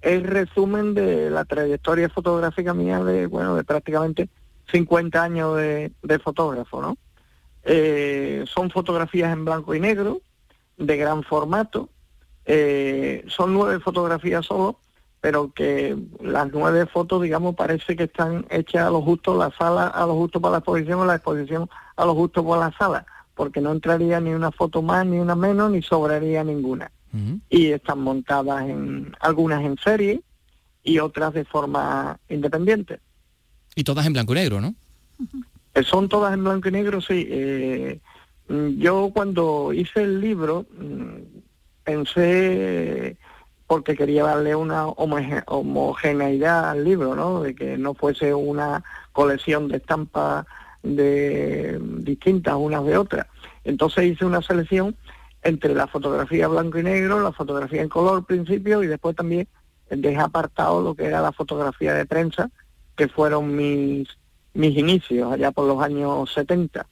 es 0.03 0.23
resumen 0.23 0.95
de 0.95 1.31
la 1.31 1.45
trayectoria 1.45 2.09
fotográfica 2.09 2.75
mía 2.75 3.03
de, 3.03 3.27
bueno, 3.27 3.57
de 3.57 3.65
prácticamente 3.65 4.29
50 4.71 5.23
años 5.23 5.57
de, 5.57 6.19
fotógrafo, 6.23 6.83
¿no? 6.83 6.97
Eh, 7.65 8.45
son 8.47 8.71
fotografías 8.71 9.33
en 9.33 9.45
blanco 9.45 9.75
y 9.75 9.81
negro, 9.81 10.21
de 10.77 10.97
gran 10.97 11.23
formato, 11.23 11.89
eh, 12.45 13.25
son 13.29 13.55
nueve 13.55 13.81
fotografías 13.81 14.45
solo, 14.45 14.79
pero 15.21 15.53
que 15.53 15.97
las 16.21 16.53
nueve 16.53 16.85
fotos, 16.87 17.23
digamos, 17.23 17.55
parece 17.55 17.97
que 17.97 18.05
están 18.05 18.45
hechas 18.51 18.87
a 18.87 18.91
lo 18.91 19.01
justo 19.01 19.35
la 19.37 19.51
sala, 19.57 19.87
a 19.87 20.05
lo 20.05 20.15
justo 20.15 20.41
para 20.41 20.53
la 20.53 20.59
exposición 20.59 21.01
o 21.01 21.07
la 21.07 21.15
exposición 21.15 21.71
a 21.97 22.05
lo 22.05 22.15
justo 22.15 22.47
para 22.47 22.69
la 22.69 22.77
sala, 22.77 23.07
porque 23.35 23.61
no 23.61 23.73
entraría 23.73 24.21
ni 24.21 24.31
una 24.33 24.51
foto 24.53 24.81
más, 24.83 25.05
ni 25.07 25.19
una 25.19 25.35
menos, 25.35 25.71
ni 25.71 25.83
sobraría 25.83 26.43
ninguna. 26.45 26.91
Y 27.49 27.67
están 27.67 28.01
montadas 28.01 28.69
en 28.69 29.15
algunas 29.21 29.63
en 29.65 29.77
serie 29.79 30.21
y 30.83 30.99
otras 30.99 31.33
de 31.33 31.45
forma 31.45 32.19
independiente. 32.29 32.99
Y 33.77 33.85
todas 33.85 34.05
en 34.07 34.13
blanco 34.15 34.33
y 34.33 34.37
negro, 34.37 34.61
¿no? 34.61 34.75
Eh, 35.75 35.83
Son 35.85 36.09
todas 36.09 36.35
en 36.35 36.43
blanco 36.43 36.69
y 36.69 36.73
negro, 36.73 37.01
sí. 37.01 37.27
Eh, 37.29 38.01
mm, 38.49 38.79
yo 38.79 39.11
cuando 39.15 39.73
hice 39.73 40.03
el 40.03 40.21
libro 40.21 40.67
mm, 40.77 41.19
pensé, 41.85 43.17
porque 43.67 43.97
quería 43.97 44.25
darle 44.25 44.55
una 44.55 44.87
homoge- 44.87 45.43
homogeneidad 45.47 46.71
al 46.71 46.85
libro, 46.85 47.15
¿no? 47.15 47.43
De 47.43 47.55
que 47.55 47.79
no 47.79 47.95
fuese 47.95 48.35
una 48.35 48.83
colección 49.13 49.69
de 49.69 49.77
estampas 49.79 50.47
de 50.85 51.81
distintas 51.99 52.55
unas 52.55 52.85
de 52.85 52.97
otras. 52.97 53.27
Entonces 53.65 54.05
hice 54.05 54.25
una 54.25 54.43
selección 54.43 54.95
entre 55.43 55.75
la 55.75 55.87
fotografía 55.87 56.49
blanco 56.49 56.79
y 56.79 56.83
negro, 56.83 57.21
la 57.21 57.33
fotografía 57.33 57.83
en 57.83 57.89
color 57.89 58.25
principio 58.25 58.83
y 58.83 58.87
después 58.87 59.17
también 59.17 59.49
dejé 59.91 60.19
apartado 60.19 60.83
lo 60.83 60.95
que 60.95 61.05
era 61.05 61.21
la 61.21 61.33
fotografía 61.33 61.95
de 61.95 62.07
prensa, 62.07 62.51
que 62.97 63.09
fueron 63.09 63.55
mis, 63.55 64.09
mis 64.55 64.77
inicios 64.77 65.33
allá 65.33 65.51
por 65.51 65.67
los 65.67 65.83
años 65.83 66.33
70. 66.33 66.87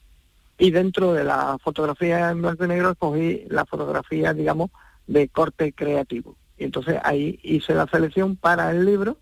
Y 0.59 0.71
dentro 0.71 1.13
de 1.13 1.25
la 1.25 1.59
fotografía 1.63 2.31
en 2.31 2.43
blanco 2.43 2.65
y 2.65 2.69
negro 2.69 2.91
escogí 2.91 3.45
la 3.49 3.65
fotografía, 3.65 4.35
digamos, 4.35 4.71
de 5.07 5.29
corte 5.29 5.73
creativo. 5.73 6.37
Y 6.59 6.65
entonces 6.65 6.99
ahí 7.03 7.41
hice 7.43 7.75
la 7.75 7.87
selección 7.87 8.37
para 8.37 8.71
el 8.71 8.85
libro 8.85 9.17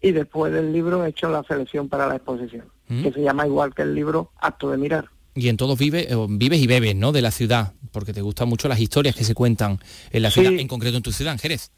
y 0.00 0.12
después 0.12 0.52
del 0.52 0.72
libro 0.72 1.04
he 1.04 1.08
hecho 1.08 1.30
la 1.30 1.42
selección 1.44 1.88
para 1.88 2.06
la 2.06 2.16
exposición, 2.16 2.66
que 2.88 3.12
se 3.12 3.22
llama 3.22 3.46
igual 3.46 3.74
que 3.74 3.82
el 3.82 3.94
libro 3.94 4.30
Acto 4.40 4.70
de 4.70 4.76
Mirar. 4.76 5.08
Y 5.34 5.48
en 5.48 5.56
todos 5.56 5.78
vive, 5.78 6.12
eh, 6.12 6.26
vives 6.28 6.60
y 6.60 6.66
bebes, 6.66 6.94
¿no? 6.94 7.10
De 7.10 7.22
la 7.22 7.30
ciudad, 7.30 7.72
porque 7.92 8.12
te 8.12 8.20
gustan 8.22 8.48
mucho 8.48 8.68
las 8.68 8.78
historias 8.78 9.16
que 9.16 9.24
se 9.24 9.34
cuentan 9.34 9.80
en 10.10 10.22
la 10.22 10.30
Sí. 10.30 10.40
ciudad, 10.40 10.52
en 10.60 10.68
concreto 10.68 10.96
en 10.96 11.02
tu 11.02 11.10
ciudad, 11.12 11.32
en 11.32 11.38
Jerez. 11.40 11.72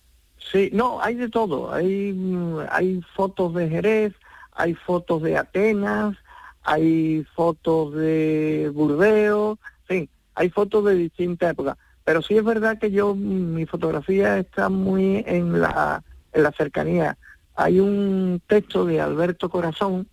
Sí, 0.52 0.68
no, 0.72 1.00
hay 1.00 1.14
de 1.14 1.28
todo. 1.28 1.72
Hay, 1.72 2.12
mm, 2.12 2.58
hay 2.70 3.00
fotos 3.14 3.54
de 3.54 3.68
Jerez, 3.68 4.12
hay 4.52 4.74
fotos 4.74 5.22
de 5.22 5.36
Atenas, 5.38 6.16
hay 6.62 7.24
fotos 7.34 7.94
de 7.94 8.70
Burdeos, 8.74 9.58
sí, 9.88 10.08
hay 10.34 10.50
fotos 10.50 10.84
de 10.84 10.94
distintas 10.94 11.52
épocas. 11.52 11.76
Pero 12.04 12.22
sí 12.22 12.36
es 12.36 12.44
verdad 12.44 12.78
que 12.78 12.90
yo, 12.90 13.14
mm, 13.14 13.54
mi 13.54 13.66
fotografía 13.66 14.38
está 14.38 14.68
muy 14.68 15.24
en 15.26 15.60
la, 15.60 16.02
en 16.32 16.42
la 16.42 16.52
cercanía. 16.52 17.16
Hay 17.54 17.80
un 17.80 18.40
texto 18.46 18.84
de 18.84 19.00
Alberto 19.00 19.48
Corazón 19.48 20.06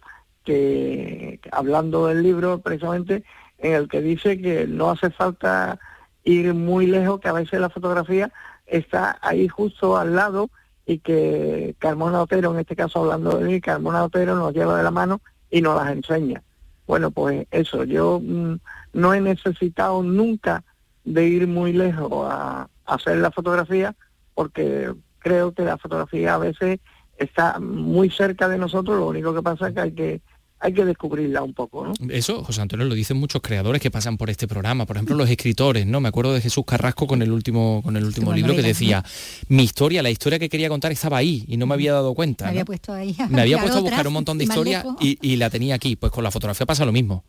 que, 0.43 1.39
hablando 1.51 2.07
del 2.07 2.23
libro 2.23 2.59
precisamente, 2.59 3.23
en 3.57 3.73
el 3.73 3.87
que 3.87 4.01
dice 4.01 4.41
que 4.41 4.67
no 4.67 4.91
hace 4.91 5.09
falta 5.09 5.79
ir 6.23 6.53
muy 6.53 6.87
lejos, 6.87 7.19
que 7.19 7.29
a 7.29 7.33
veces 7.33 7.59
la 7.59 7.69
fotografía 7.69 8.31
está 8.65 9.17
ahí 9.21 9.47
justo 9.47 9.97
al 9.97 10.15
lado 10.15 10.49
y 10.85 10.99
que 10.99 11.75
Carmona 11.79 12.21
Otero, 12.21 12.53
en 12.53 12.59
este 12.59 12.75
caso 12.75 12.99
hablando 12.99 13.37
de 13.37 13.45
mí, 13.45 13.61
Carmona 13.61 14.03
Otero 14.03 14.35
nos 14.35 14.53
lleva 14.53 14.77
de 14.77 14.83
la 14.83 14.91
mano 14.91 15.21
y 15.49 15.61
nos 15.61 15.81
las 15.81 15.91
enseña. 15.91 16.43
Bueno, 16.85 17.11
pues 17.11 17.47
eso, 17.51 17.85
yo 17.85 18.19
mm, 18.21 18.55
no 18.93 19.13
he 19.13 19.21
necesitado 19.21 20.03
nunca 20.03 20.63
de 21.05 21.25
ir 21.25 21.47
muy 21.47 21.73
lejos 21.73 22.11
a, 22.29 22.67
a 22.85 22.93
hacer 22.93 23.17
la 23.17 23.31
fotografía 23.31 23.95
porque 24.33 24.93
creo 25.19 25.53
que 25.53 25.63
la 25.63 25.77
fotografía 25.77 26.35
a 26.35 26.39
veces 26.39 26.79
está 27.17 27.59
muy 27.59 28.09
cerca 28.09 28.49
de 28.49 28.57
nosotros, 28.57 28.97
lo 28.97 29.07
único 29.07 29.33
que 29.33 29.41
pasa 29.41 29.67
es 29.67 29.73
que 29.73 29.81
hay 29.81 29.91
que 29.91 30.21
hay 30.63 30.73
que 30.73 30.85
descubrirla 30.85 31.43
un 31.43 31.53
poco, 31.53 31.85
¿no? 31.85 31.93
Eso, 32.09 32.43
José 32.43 32.61
Antonio, 32.61 32.85
lo 32.85 32.95
dicen 32.95 33.17
muchos 33.17 33.41
creadores 33.41 33.81
que 33.81 33.91
pasan 33.91 34.17
por 34.17 34.29
este 34.29 34.47
programa, 34.47 34.85
por 34.85 34.95
ejemplo, 34.95 35.15
los 35.15 35.29
escritores, 35.29 35.85
¿no? 35.85 35.99
Me 35.99 36.07
acuerdo 36.07 36.33
de 36.33 36.39
Jesús 36.39 36.63
Carrasco 36.65 37.05
con 37.05 37.21
el 37.21 37.31
último, 37.31 37.81
con 37.83 37.97
el 37.97 38.05
último 38.05 38.31
libro 38.31 38.55
que 38.55 38.61
decía, 38.61 39.03
mi 39.49 39.63
historia, 39.63 40.01
la 40.01 40.09
historia 40.09 40.39
que 40.39 40.47
quería 40.47 40.69
contar 40.69 40.93
estaba 40.93 41.17
ahí 41.17 41.43
y 41.47 41.57
no 41.57 41.67
me 41.67 41.73
había 41.73 41.91
dado 41.91 42.13
cuenta. 42.13 42.45
Me 42.45 42.51
había 42.51 42.65
puesto 42.65 42.93
ahí. 42.93 43.15
Me 43.29 43.41
había 43.41 43.59
puesto 43.59 43.79
a 43.79 43.81
buscar 43.81 44.07
un 44.07 44.13
montón 44.13 44.37
de 44.37 44.45
historias 44.45 44.85
y, 45.01 45.17
y, 45.21 45.35
la 45.35 45.49
tenía 45.49 45.75
aquí. 45.75 45.97
Pues 45.97 46.11
con 46.11 46.23
la 46.23 46.31
fotografía 46.31 46.65
pasa 46.65 46.85
lo 46.85 46.93
mismo. 46.93 47.23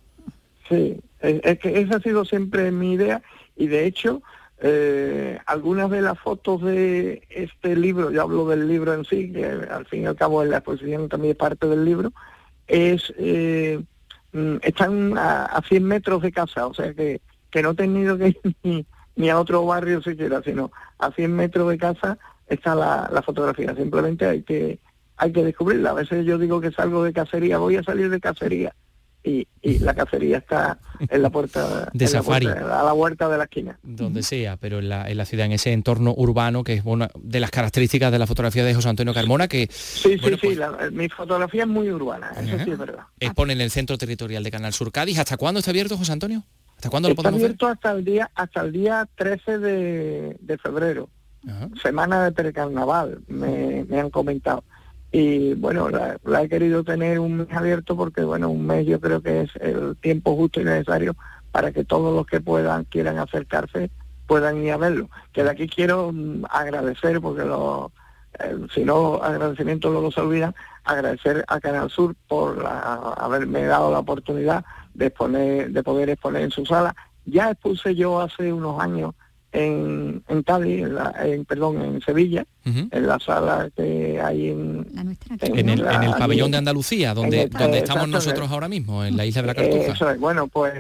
Sí, 0.69 0.97
es, 1.21 1.41
es 1.43 1.59
que 1.59 1.81
esa 1.81 1.97
ha 1.97 2.01
sido 2.01 2.25
siempre 2.25 2.71
mi 2.71 2.93
idea 2.93 3.21
y 3.57 3.67
de 3.67 3.87
hecho 3.87 4.23
eh, 4.61 5.39
algunas 5.47 5.91
de 5.91 6.01
las 6.01 6.19
fotos 6.19 6.63
de 6.63 7.23
este 7.29 7.77
libro, 7.77 8.11
yo 8.11 8.23
hablo 8.23 8.49
del 8.49 8.69
libro 8.69 8.95
en 8.95 9.05
sí, 9.05 9.33
que 9.33 9.45
al 9.45 9.85
fin 9.87 10.05
y 10.05 10.07
al 10.07 10.17
cabo 10.17 10.43
en 10.43 10.51
la 10.51 10.59
exposición 10.59 11.09
también 11.09 11.33
es 11.33 11.37
parte 11.37 11.67
del 11.67 11.85
libro, 11.85 12.13
es 12.67 13.13
eh, 13.19 13.81
mm, 14.33 14.57
están 14.63 15.19
a, 15.19 15.47
a, 15.47 15.63
100 15.63 15.85
metros 15.85 16.23
de 16.23 16.33
casa, 16.33 16.67
o 16.67 16.75
sea 16.75 16.93
que, 16.95 17.21
que 17.51 17.63
no 17.63 17.71
he 17.71 17.75
tenido 17.75 18.19
que 18.19 18.29
ir 18.63 18.87
ni, 19.17 19.31
a 19.31 19.39
otro 19.39 19.65
barrio 19.65 20.03
siquiera, 20.03 20.43
sino 20.43 20.71
a 20.99 21.11
100 21.11 21.35
metros 21.35 21.69
de 21.69 21.79
casa 21.79 22.19
está 22.49 22.75
la, 22.75 23.09
la 23.13 23.23
fotografía, 23.23 23.75
simplemente 23.75 24.27
hay 24.27 24.43
que 24.43 24.79
hay 25.17 25.33
que 25.33 25.45
descubrirla. 25.45 25.91
A 25.91 25.95
veces 25.95 26.27
yo 26.27 26.39
digo 26.39 26.61
que 26.61 26.73
salgo 26.73 27.05
de 27.05 27.13
cacería, 27.13 27.59
voy 27.59 27.77
a 27.77 27.85
salir 27.85 28.11
de 28.11 28.21
cacería 28.21 28.75
y, 29.25 29.49
y, 29.63 29.79
la 29.79 29.95
cacería 29.95 30.39
está 30.39 30.79
en 31.09 31.23
la 31.23 31.31
puerta 31.31 31.91
de 31.93 32.07
safari. 32.07 32.47
a 32.47 32.83
la 32.85 32.93
huerta 32.93 33.29
de 33.29 33.39
la 33.39 33.45
esquina. 33.45 33.79
Donde 33.83 34.23
sea 34.23 34.59
pero 34.59 34.79
en 34.81 34.91
la, 34.91 35.11
en 35.11 35.17
la, 35.17 35.25
ciudad 35.25 35.47
en 35.47 35.53
ese 35.53 35.73
entorno 35.73 36.15
urbano 36.17 36.63
que 36.63 36.75
es 36.75 36.83
una 36.85 37.09
de 37.19 37.41
las 37.41 37.51
características 37.51 38.13
de 38.13 38.19
la 38.19 38.27
fotografía 38.27 38.65
de 38.65 38.75
José 38.75 38.91
Antonio 38.91 39.15
Carmona 39.15 39.49
que 39.49 39.69
sí 39.71 40.17
bueno, 40.21 40.37
sí 40.37 40.41
pues, 40.41 40.53
sí 40.55 40.59
la, 40.59 40.91
mi 40.93 41.09
fotografía 41.09 41.63
es 41.63 41.69
muy 41.69 41.91
urbana 41.91 42.33
eso 42.33 42.43
uh 42.43 42.59
-huh. 42.59 42.65
sí 42.65 42.71
es 42.71 42.79
verdad. 42.79 43.05
Expone 43.19 43.55
en 43.55 43.63
el 43.63 43.71
centro 43.71 43.97
territorial 43.97 44.45
de 44.45 44.51
Canal 44.51 44.75
Sur 44.75 44.93
Cádiz. 44.93 45.19
Hasta 45.19 45.37
cuándo 45.39 45.61
está 45.61 45.71
abierto 45.71 45.97
José 45.97 46.13
Antonio 46.13 46.45
hasta 46.77 46.91
cuándo 46.91 47.09
lo 47.09 47.15
podemos 47.15 47.41
está 47.41 47.47
abierto 47.47 47.67
ver? 47.67 47.75
hasta 47.75 47.93
el 47.93 48.05
día 48.05 48.31
hasta 48.35 48.61
el 48.61 48.73
día 48.73 49.09
13 49.17 49.59
de, 49.59 50.37
de 50.41 50.59
febrero. 50.59 51.09
Uh 51.45 51.49
-huh. 51.49 51.83
semana 51.83 52.25
de 52.25 52.33
precarnaval 52.33 53.21
me, 53.27 53.85
me 53.85 54.01
han 54.01 54.11
comentado 54.11 54.65
y 55.17 55.55
bueno, 55.55 55.91
la, 55.91 56.19
la, 56.25 56.43
he 56.43 56.49
querido 56.49 56.83
tener 56.83 57.21
un 57.21 57.37
mes 57.37 57.53
abierto 57.53 57.97
porque 57.97 58.25
bueno, 58.25 58.51
un 58.51 58.67
mes 58.67 58.85
yo 58.85 58.99
creo 58.99 59.23
que 59.23 59.43
es 59.43 59.51
el 59.61 59.97
tiempo 59.99 60.35
justo 60.35 60.61
y 60.61 60.65
necesario 60.65 61.15
para 61.53 61.71
que 61.71 61.85
todos 61.85 62.13
los 62.13 62.27
que 62.27 62.41
puedan, 62.41 62.83
quieran 62.83 63.19
acercarse, 63.19 63.93
puedan 64.27 64.65
ir 64.65 64.73
a 64.73 64.77
verlo. 64.77 65.09
Que 65.33 65.45
de 65.45 65.51
aquí 65.51 65.69
quiero 65.69 66.11
mm, 66.13 66.47
agradecer, 66.51 67.21
porque 67.21 67.45
lo, 67.45 67.93
eh, 68.41 68.57
si 68.75 68.85
no 68.85 69.23
agradecimientos 69.23 69.93
luego 69.93 70.11
se 70.11 70.21
olvidan, 70.21 70.53
agradecer 70.83 71.45
a 71.47 71.61
Canal 71.61 71.91
Sur 71.91 72.17
por 72.27 72.61
la, 72.61 72.95
haberme 73.17 73.67
dado 73.67 73.93
la 73.93 74.01
oportunidad 74.01 74.65
de 74.95 75.07
exponer, 75.07 75.71
de 75.71 75.83
poder 75.85 76.11
exponer 76.11 76.43
en 76.43 76.51
su 76.51 76.67
sala. 76.67 76.93
Ya 77.25 77.53
expuse 77.53 77.95
yo 77.95 78.21
hace 78.21 78.53
unos 78.53 78.81
años 78.83 79.15
en, 79.55 80.23
en 80.27 80.43
Cádiz, 80.43 80.83
en, 80.83 80.95
la, 80.97 81.15
en, 81.25 81.45
perdón, 81.45 81.81
en 81.81 82.01
Sevilla, 82.01 82.45
uh 82.67 82.69
-huh. 82.69 82.89
en 82.91 83.07
la 83.07 83.19
sala 83.21 83.71
que 83.75 84.21
hay 84.21 84.51
en... 84.51 84.85
La 84.93 85.05
nuestra, 85.05 85.37
en, 85.41 85.69
el, 85.69 85.83
la, 85.83 85.95
en, 85.95 86.03
el, 86.03 86.15
pabellón 86.15 86.51
de 86.51 86.59
Andalucía, 86.59 87.15
donde, 87.15 87.43
el, 87.43 87.51
donde 87.51 87.79
estamos 87.79 88.09
nosotros 88.09 88.51
ahora 88.51 88.69
mismo, 88.69 89.05
en 89.05 89.17
la 89.17 89.25
isla 89.25 89.43
de 89.43 89.47
la 89.47 89.55
Cartuja. 89.55 89.93
Eso 89.93 90.11
es, 90.11 90.19
bueno, 90.19 90.49
pues 90.49 90.75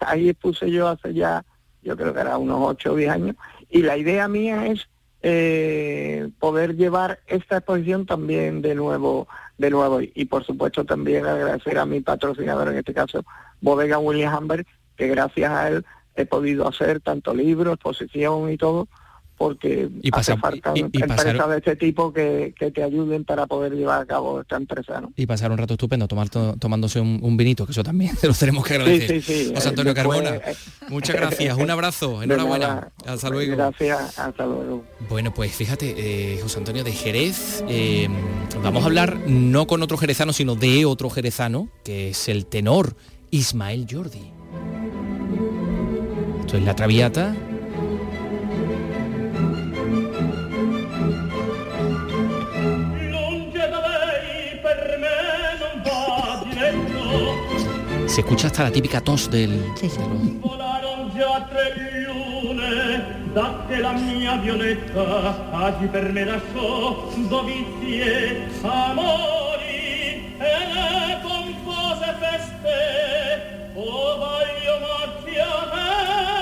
ahí 0.00 0.28
expuse 0.28 0.68
yo 0.70 0.88
hace 0.88 1.14
ya, 1.14 1.44
yo 1.82 1.96
creo 1.96 2.12
que 2.12 2.20
era 2.20 2.36
unos 2.36 2.58
8 2.60 2.92
o 2.92 2.96
10 2.96 3.10
años, 3.10 3.36
y 3.70 3.82
la 3.82 3.96
idea 3.96 4.26
mía 4.26 4.66
es 4.66 4.88
eh, 5.22 6.28
poder 6.40 6.76
llevar 6.76 7.20
esta 7.28 7.58
exposición 7.58 8.06
también 8.06 8.60
de 8.60 8.74
nuevo, 8.74 9.28
de 9.56 9.70
nuevo, 9.70 10.00
y, 10.00 10.10
y 10.16 10.24
por 10.24 10.44
supuesto 10.44 10.84
también 10.84 11.24
agradecer 11.26 11.78
a 11.78 11.86
mi 11.86 12.00
patrocinador, 12.00 12.68
en 12.70 12.78
este 12.78 12.92
caso, 12.92 13.24
Bodega 13.60 13.98
William 13.98 14.34
Hamber, 14.34 14.66
que 14.96 15.06
gracias 15.06 15.50
a 15.52 15.68
él 15.68 15.84
he 16.16 16.26
podido 16.26 16.66
hacer 16.66 17.00
tanto 17.00 17.34
libro, 17.34 17.72
exposición 17.72 18.50
y 18.50 18.56
todo, 18.56 18.88
porque 19.36 19.88
y 20.02 20.10
pasa, 20.10 20.32
hace 20.32 20.40
falta 20.40 20.72
y, 20.74 20.80
y 20.80 21.02
empresas 21.02 21.48
de 21.48 21.56
este 21.58 21.76
tipo 21.76 22.12
que, 22.12 22.54
que, 22.58 22.70
te 22.70 22.82
ayuden 22.82 23.24
para 23.24 23.46
poder 23.46 23.74
llevar 23.74 24.00
a 24.02 24.06
cabo 24.06 24.40
esta 24.40 24.56
empresa. 24.56 25.00
¿no? 25.00 25.12
Y 25.14 25.26
pasar 25.26 25.50
un 25.52 25.58
rato 25.58 25.74
estupendo 25.74 26.08
tomar, 26.08 26.30
to, 26.30 26.56
tomándose 26.58 27.00
un, 27.00 27.18
un, 27.22 27.36
vinito, 27.36 27.66
que 27.66 27.72
eso 27.72 27.82
también 27.82 28.16
se 28.16 28.26
lo 28.28 28.34
tenemos 28.34 28.64
que 28.64 28.74
agradecer. 28.74 29.22
Sí, 29.22 29.32
sí, 29.34 29.44
sí. 29.44 29.54
José 29.54 29.68
Antonio 29.68 29.92
Después, 29.92 30.20
Carmona, 30.22 30.36
eh, 30.36 30.56
muchas 30.88 31.16
gracias, 31.16 31.56
un 31.58 31.70
abrazo, 31.70 32.22
enhorabuena. 32.22 32.66
Nada, 32.66 32.92
hasta 33.06 33.28
luego. 33.28 33.56
Gracias, 33.56 34.18
hasta 34.18 34.46
luego. 34.46 34.84
Bueno, 35.08 35.34
pues 35.34 35.52
fíjate, 35.52 35.94
eh, 36.34 36.40
José 36.40 36.58
Antonio 36.58 36.82
de 36.82 36.92
Jerez, 36.92 37.62
eh, 37.68 38.08
vamos 38.62 38.82
a 38.84 38.86
hablar 38.86 39.18
no 39.26 39.66
con 39.66 39.82
otro 39.82 39.98
jerezano, 39.98 40.32
sino 40.32 40.54
de 40.54 40.86
otro 40.86 41.10
jerezano, 41.10 41.68
que 41.84 42.10
es 42.10 42.28
el 42.28 42.46
tenor 42.46 42.96
Ismael 43.30 43.86
Jordi. 43.90 44.35
Esto 46.46 46.58
es 46.58 46.64
La 46.64 46.76
Traviata. 46.76 47.34
Se 58.06 58.20
escucha 58.20 58.46
hasta 58.46 58.62
la 58.62 58.70
típica 58.70 59.00
tos 59.00 59.28
del... 59.28 59.60
Sí, 59.74 59.90
sí. 59.90 59.98
da 63.34 63.64
che 63.68 63.80
la 63.80 63.92
mia 63.92 64.36
violetta 64.36 65.50
agi 65.50 65.86
per 65.88 66.12
me 66.12 66.24
lasciò 66.24 67.10
dovizie 67.28 68.48
amori 68.62 70.36
e 70.38 70.54
le 70.72 71.20
confose 71.22 72.14
feste 72.20 73.70
oh 73.74 74.16
voglio 74.16 74.74
morti 74.86 75.38
a 75.38 76.35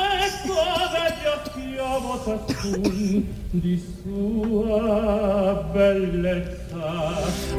di 3.52 3.80
sua 4.02 5.70
bellezza 5.72 6.64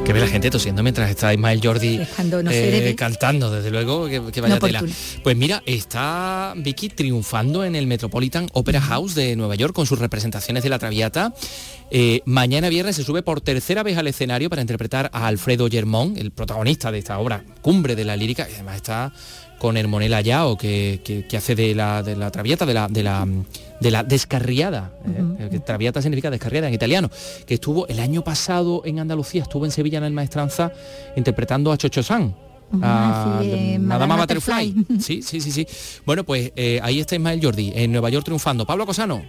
que 0.04 0.12
ve 0.12 0.20
la 0.20 0.26
gente 0.26 0.50
tosiendo 0.50 0.82
mientras 0.82 1.10
está 1.10 1.32
Ismael 1.32 1.60
Jordi 1.62 1.98
no 1.98 2.50
eh, 2.50 2.94
cantando, 2.96 3.50
desde 3.50 3.70
luego, 3.70 4.06
que, 4.06 4.22
que 4.32 4.40
vaya 4.40 4.54
no 4.54 4.60
tela. 4.60 4.84
Pues 5.22 5.36
mira, 5.36 5.62
está 5.66 6.54
Vicky 6.56 6.90
triunfando 6.90 7.64
en 7.64 7.74
el 7.74 7.86
Metropolitan 7.86 8.48
Opera 8.52 8.80
House 8.80 9.14
de 9.14 9.36
Nueva 9.36 9.54
York 9.54 9.74
con 9.74 9.86
sus 9.86 9.98
representaciones 9.98 10.62
de 10.62 10.68
la 10.68 10.78
Traviata. 10.78 11.32
Eh, 11.90 12.20
mañana 12.24 12.68
viernes 12.68 12.96
se 12.96 13.04
sube 13.04 13.22
por 13.22 13.40
tercera 13.40 13.82
vez 13.82 13.96
al 13.96 14.08
escenario 14.08 14.50
para 14.50 14.60
interpretar 14.60 15.10
a 15.12 15.26
Alfredo 15.26 15.68
Germón, 15.70 16.16
el 16.16 16.32
protagonista 16.32 16.90
de 16.90 16.98
esta 16.98 17.18
obra, 17.18 17.44
cumbre 17.62 17.94
de 17.94 18.04
la 18.04 18.16
lírica, 18.16 18.48
y 18.50 18.54
además 18.54 18.76
está 18.76 19.12
con 19.58 19.76
Hermonela 19.76 20.20
Yao, 20.20 20.58
que, 20.58 21.00
que, 21.04 21.26
que, 21.26 21.36
hace 21.36 21.54
de 21.54 21.74
la, 21.74 22.02
de 22.02 22.16
la 22.16 22.30
traviata, 22.30 22.66
de 22.66 22.74
la, 22.74 22.88
de 22.88 23.02
la, 23.02 23.26
de 23.80 23.90
la 23.90 24.02
descarriada. 24.02 24.92
Uh 25.04 25.10
-huh. 25.10 25.54
eh, 25.54 25.60
traviata 25.60 26.02
significa 26.02 26.30
descarriada 26.30 26.68
en 26.68 26.74
italiano, 26.74 27.08
que 27.46 27.54
estuvo 27.54 27.86
el 27.88 28.00
año 28.00 28.22
pasado 28.22 28.82
en 28.84 28.98
Andalucía, 28.98 29.42
estuvo 29.42 29.64
en 29.64 29.70
Sevilla 29.70 29.98
en 29.98 30.04
el 30.04 30.12
Maestranza 30.12 30.72
interpretando 31.16 31.72
a 31.72 31.78
Chocho 31.78 32.02
San. 32.02 32.34
A 32.82 33.38
sí, 33.42 33.50
eh, 33.50 33.78
Madama 33.78 34.16
Butterfly. 34.16 34.72
Butterfly. 34.72 35.00
sí, 35.00 35.22
sí, 35.22 35.40
sí, 35.40 35.52
sí. 35.52 35.66
Bueno, 36.04 36.24
pues 36.24 36.52
eh, 36.56 36.80
ahí 36.82 36.98
está 36.98 37.14
Ismael 37.14 37.40
Jordi, 37.40 37.72
en 37.74 37.92
Nueva 37.92 38.10
York 38.10 38.24
triunfando. 38.24 38.66
Pablo 38.66 38.84
Cosano. 38.86 39.22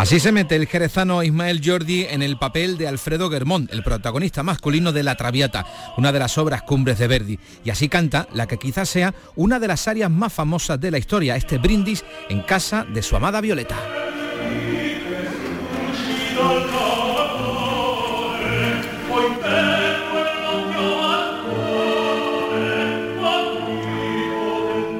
Así 0.00 0.18
se 0.18 0.32
mete 0.32 0.56
el 0.56 0.66
jerezano 0.66 1.22
Ismael 1.22 1.60
Jordi 1.62 2.06
en 2.08 2.22
el 2.22 2.38
papel 2.38 2.78
de 2.78 2.88
Alfredo 2.88 3.28
Germont, 3.28 3.70
el 3.70 3.82
protagonista 3.82 4.42
masculino 4.42 4.92
de 4.92 5.02
La 5.02 5.14
Traviata, 5.14 5.66
una 5.98 6.10
de 6.10 6.18
las 6.18 6.38
obras 6.38 6.62
cumbres 6.62 6.98
de 6.98 7.06
Verdi. 7.06 7.38
Y 7.64 7.68
así 7.68 7.90
canta 7.90 8.26
la 8.32 8.46
que 8.46 8.56
quizás 8.56 8.88
sea 8.88 9.14
una 9.36 9.60
de 9.60 9.68
las 9.68 9.86
áreas 9.88 10.10
más 10.10 10.32
famosas 10.32 10.80
de 10.80 10.90
la 10.90 10.96
historia, 10.96 11.36
este 11.36 11.58
brindis 11.58 12.02
en 12.30 12.40
casa 12.40 12.86
de 12.86 13.02
su 13.02 13.14
amada 13.14 13.42
Violeta. 13.42 13.76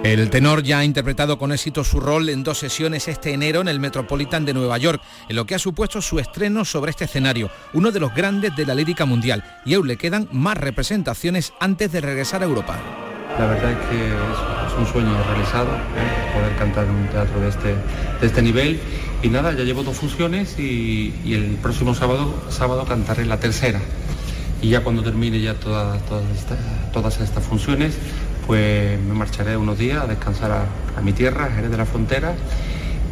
El 0.03 0.31
tenor 0.31 0.63
ya 0.63 0.79
ha 0.79 0.85
interpretado 0.85 1.39
con 1.39 1.53
éxito 1.53 1.85
su 1.85 2.01
rol 2.01 2.31
en 2.31 2.43
dos 2.43 2.59
sesiones 2.59 3.07
este 3.07 3.35
enero 3.35 3.61
en 3.61 3.69
el 3.69 3.81
Metropolitan 3.81 4.47
de 4.47 4.55
Nueva 4.55 4.79
York, 4.79 5.03
en 5.29 5.37
lo 5.37 5.45
que 5.45 5.55
ha 5.55 5.59
supuesto 5.59 6.01
su 6.01 6.19
estreno 6.19 6.65
sobre 6.65 6.91
este 6.91 7.05
escenario, 7.05 7.51
uno 7.75 7.93
de 7.93 8.01
los 8.01 8.15
grandes 8.15 8.57
de 8.57 8.65
la 8.65 8.75
lírica 8.75 9.05
mundial, 9.05 9.45
y 9.67 9.75
aún 9.75 9.87
le 9.87 9.99
quedan 9.99 10.27
más 10.33 10.57
representaciones 10.57 11.53
antes 11.61 11.93
de 11.93 12.01
regresar 12.01 12.43
a 12.43 12.47
Europa. 12.47 12.79
la 13.39 13.47
verdad 13.47 13.73
es 13.73 13.89
que 13.89 14.07
es, 14.07 14.79
un 14.79 14.87
sueño 14.87 15.13
realizado 15.25 15.69
¿eh? 15.69 16.33
poder 16.33 16.57
cantar 16.57 16.85
en 16.87 16.93
un 16.93 17.07
teatro 17.09 17.39
de 17.41 17.49
este, 17.49 17.75
de 18.21 18.27
este 18.27 18.41
nivel. 18.41 18.81
Y 19.23 19.29
nada, 19.29 19.53
ya 19.53 19.65
llevo 19.65 19.83
dos 19.83 19.97
funciones 19.97 20.59
y, 20.59 21.13
el 21.27 21.59
próximo 21.61 21.95
sábado, 21.95 22.35
sábado 22.49 22.87
cantaré 22.87 23.27
la 23.27 23.39
tercera. 23.39 23.81
Y 24.63 24.71
ya 24.71 24.83
cuando 24.83 25.03
termine 25.03 25.41
ya 25.41 25.55
todas, 25.55 26.01
todas, 26.93 27.21
estas 27.21 27.45
funciones, 27.45 27.99
pues 28.51 29.01
me 29.01 29.15
marcharé 29.15 29.57
unos 29.57 29.79
días 29.79 30.03
a 30.03 30.09
descansar 30.09 30.51
a, 30.97 31.01
mi 31.03 31.13
tierra, 31.13 31.45
a 31.45 31.51
Jerez 31.53 31.71
de 31.71 31.77
la 31.77 31.87
Frontera, 31.87 32.35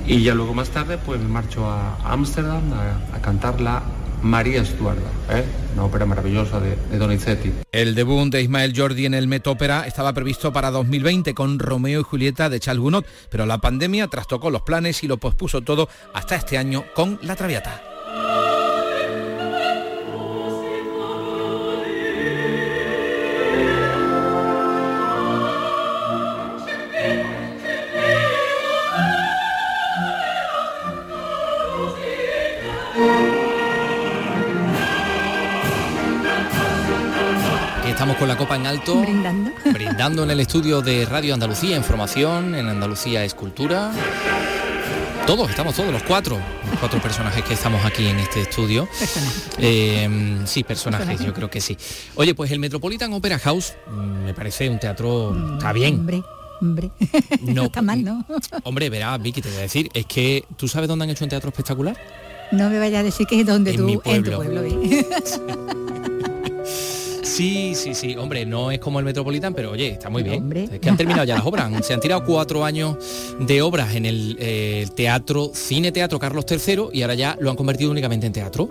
y 0.04 0.20
ya 0.24 0.34
luego 0.34 0.52
más 0.52 0.70
tarde 0.70 0.98
pues 0.98 1.20
me 1.20 1.28
marcho 1.28 1.64
a 1.64 1.96
Ámsterdam 2.12 2.72
a, 2.72 3.20
cantar 3.20 3.60
la 3.60 3.84
María 4.20 4.62
Estuarda, 4.62 5.08
¿eh? 5.30 5.44
una 5.74 5.84
ópera 5.84 6.06
maravillosa 6.06 6.58
de, 6.58 6.98
Donizetti. 6.98 7.52
El 7.70 7.94
debut 7.94 8.28
de 8.32 8.42
Ismael 8.42 8.72
Jordi 8.76 9.06
en 9.06 9.14
el 9.14 9.28
Metópera 9.28 9.86
estaba 9.86 10.12
previsto 10.12 10.52
para 10.52 10.72
2020 10.72 11.32
con 11.34 11.60
Romeo 11.60 12.00
y 12.00 12.02
Julieta 12.02 12.48
de 12.48 12.58
Charles 12.58 12.82
Gounod, 12.82 13.04
pero 13.30 13.46
la 13.46 13.58
pandemia 13.58 14.08
trastocó 14.08 14.50
los 14.50 14.62
planes 14.62 15.04
y 15.04 15.06
lo 15.06 15.18
pospuso 15.18 15.60
todo 15.60 15.88
hasta 16.14 16.34
este 16.34 16.58
año 16.58 16.82
con 16.96 17.20
La 17.22 17.36
Traviata. 17.36 17.87
En 38.50 38.66
alto. 38.66 39.00
Brindando. 39.00 39.50
Brindando 39.72 40.22
en 40.24 40.30
el 40.30 40.40
estudio 40.40 40.80
de 40.80 41.04
Radio 41.04 41.34
Andalucía, 41.34 41.76
Información, 41.76 42.54
en 42.54 42.68
Andalucía 42.68 43.24
Escultura. 43.24 43.92
Todos, 45.26 45.50
estamos 45.50 45.74
todos, 45.76 45.92
los 45.92 46.02
cuatro, 46.04 46.38
los 46.70 46.80
cuatro 46.80 47.00
personajes 47.02 47.44
que 47.44 47.52
estamos 47.52 47.84
aquí 47.84 48.06
en 48.06 48.18
este 48.18 48.40
estudio. 48.42 48.86
Personajes. 48.98 49.48
Eh, 49.58 50.38
sí, 50.46 50.64
personajes, 50.64 51.20
yo 51.20 51.34
creo 51.34 51.50
que 51.50 51.60
sí. 51.60 51.76
Oye, 52.14 52.34
pues 52.34 52.50
el 52.50 52.58
Metropolitan 52.58 53.12
Opera 53.12 53.38
House 53.38 53.74
mm, 53.90 54.24
me 54.24 54.32
parece 54.34 54.70
un 54.70 54.78
teatro, 54.78 55.36
está 55.58 55.72
bien. 55.74 55.96
Hombre, 55.96 56.22
hombre. 56.62 56.90
No, 57.42 57.64
está 57.66 57.82
mal, 57.82 58.02
¿no? 58.02 58.24
Hombre, 58.64 58.88
verá, 58.88 59.18
Vicky, 59.18 59.42
te 59.42 59.50
voy 59.50 59.58
a 59.58 59.62
decir, 59.62 59.90
es 59.92 60.06
que 60.06 60.44
tú 60.56 60.66
sabes 60.66 60.88
dónde 60.88 61.04
han 61.04 61.10
hecho 61.10 61.24
un 61.24 61.30
teatro 61.30 61.50
espectacular. 61.50 61.96
No 62.50 62.70
me 62.70 62.78
vayas 62.78 63.00
a 63.00 63.02
decir 63.02 63.26
que 63.26 63.40
es 63.40 63.46
donde 63.46 63.72
En 63.72 63.76
tú, 63.76 63.84
mi 63.84 63.92
en 63.92 63.98
tu 63.98 64.30
pueblo. 64.30 64.36
pueblo. 64.38 64.62
¿eh? 64.62 65.06
Sí, 67.28 67.74
sí, 67.74 67.94
sí, 67.94 68.16
hombre, 68.16 68.46
no 68.46 68.70
es 68.70 68.78
como 68.78 68.98
el 68.98 69.04
Metropolitan, 69.04 69.54
pero 69.54 69.72
oye, 69.72 69.88
está 69.88 70.08
muy 70.08 70.22
bien. 70.22 70.42
hombre. 70.42 70.68
Es 70.72 70.80
que 70.80 70.88
han 70.88 70.96
terminado 70.96 71.24
ya 71.24 71.36
las 71.36 71.46
obras. 71.46 71.70
Se 71.86 71.92
han 71.92 72.00
tirado 72.00 72.24
cuatro 72.24 72.64
años 72.64 72.96
de 73.38 73.62
obras 73.62 73.94
en 73.94 74.06
el, 74.06 74.36
eh, 74.40 74.86
teatro, 74.94 75.50
cine 75.54 75.92
teatro 75.92 76.18
Carlos 76.18 76.46
III 76.48 76.88
y 76.92 77.02
ahora 77.02 77.14
ya 77.14 77.36
lo 77.40 77.50
han 77.50 77.56
convertido 77.56 77.90
únicamente 77.90 78.26
en 78.26 78.32
teatro. 78.32 78.68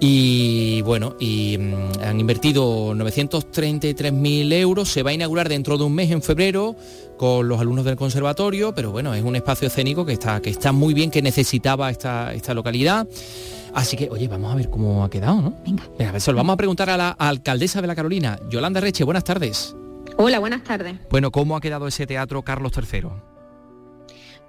Y 0.00 0.82
bueno, 0.82 1.16
y 1.20 1.56
mm, 1.58 2.02
han 2.04 2.20
invertido 2.20 2.92
933.000 2.94 4.52
euros. 4.52 4.88
Se 4.88 5.02
va 5.02 5.10
a 5.10 5.14
inaugurar 5.14 5.48
dentro 5.48 5.78
de 5.78 5.84
un 5.84 5.94
mes, 5.94 6.10
en 6.10 6.22
febrero, 6.22 6.74
con 7.16 7.48
los 7.48 7.60
alumnos 7.60 7.84
del 7.84 7.96
conservatorio, 7.96 8.74
pero 8.74 8.90
bueno, 8.90 9.14
es 9.14 9.22
un 9.22 9.36
espacio 9.36 9.68
escénico 9.68 10.04
que 10.04 10.14
está, 10.14 10.40
que 10.40 10.50
está 10.50 10.72
muy 10.72 10.92
bien, 10.92 11.10
que 11.10 11.22
necesitaba 11.22 11.88
esta, 11.90 12.34
esta 12.34 12.52
localidad. 12.52 13.06
Así 13.74 13.96
que, 13.96 14.08
oye, 14.10 14.28
vamos 14.28 14.52
a 14.52 14.56
ver 14.56 14.68
cómo 14.68 15.04
ha 15.04 15.10
quedado, 15.10 15.40
¿no? 15.40 15.54
Venga. 15.64 15.84
a 16.08 16.12
ver, 16.12 16.20
se 16.20 16.30
lo 16.30 16.36
vamos 16.36 16.54
a 16.54 16.56
preguntar 16.56 16.90
a 16.90 16.96
la 16.96 17.10
alcaldesa 17.10 17.80
de 17.80 17.86
la 17.86 17.94
Carolina, 17.94 18.38
Yolanda 18.48 18.80
Reche. 18.80 19.04
Buenas 19.04 19.24
tardes. 19.24 19.74
Hola, 20.18 20.38
buenas 20.38 20.62
tardes. 20.62 20.96
Bueno, 21.10 21.30
¿cómo 21.30 21.56
ha 21.56 21.60
quedado 21.60 21.86
ese 21.86 22.06
teatro 22.06 22.42
Carlos 22.42 22.72
III? 22.76 23.08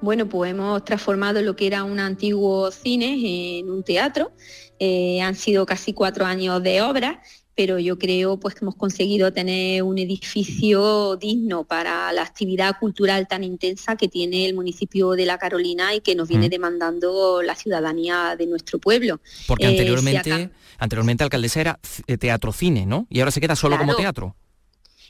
Bueno, 0.01 0.27
pues 0.27 0.51
hemos 0.51 0.83
transformado 0.83 1.41
lo 1.41 1.55
que 1.55 1.67
era 1.67 1.85
un 1.85 1.99
antiguo 1.99 2.69
cine 2.71 3.59
en 3.59 3.69
un 3.69 3.83
teatro. 3.83 4.33
Eh, 4.77 5.21
han 5.21 5.35
sido 5.35 5.65
casi 5.65 5.93
cuatro 5.93 6.25
años 6.25 6.61
de 6.61 6.81
obra, 6.81 7.21
pero 7.55 7.77
yo 7.79 7.97
creo 7.99 8.39
pues 8.39 8.55
que 8.55 8.65
hemos 8.65 8.75
conseguido 8.75 9.31
tener 9.31 9.83
un 9.83 9.97
edificio 9.99 11.15
digno 11.17 11.63
para 11.63 12.11
la 12.11 12.23
actividad 12.23 12.77
cultural 12.79 13.27
tan 13.27 13.43
intensa 13.43 13.95
que 13.95 14.07
tiene 14.07 14.45
el 14.45 14.55
municipio 14.55 15.11
de 15.11 15.25
La 15.25 15.37
Carolina 15.37 15.93
y 15.93 16.01
que 16.01 16.15
nos 16.15 16.27
viene 16.27 16.47
Mm. 16.47 16.51
demandando 16.51 17.41
la 17.41 17.55
ciudadanía 17.55 18.35
de 18.37 18.47
nuestro 18.47 18.79
pueblo. 18.79 19.19
Porque 19.47 19.65
Eh, 19.65 19.69
anteriormente, 19.69 20.33
acaba- 20.33 20.51
anteriormente 20.79 21.23
alcaldesa 21.23 21.61
era 21.61 21.79
eh, 22.07 22.17
teatro 22.17 22.51
cine, 22.51 22.85
¿no? 22.85 23.05
Y 23.09 23.19
ahora 23.19 23.31
se 23.31 23.39
queda 23.41 23.55
solo 23.55 23.77
como 23.77 23.95
teatro. 23.95 24.35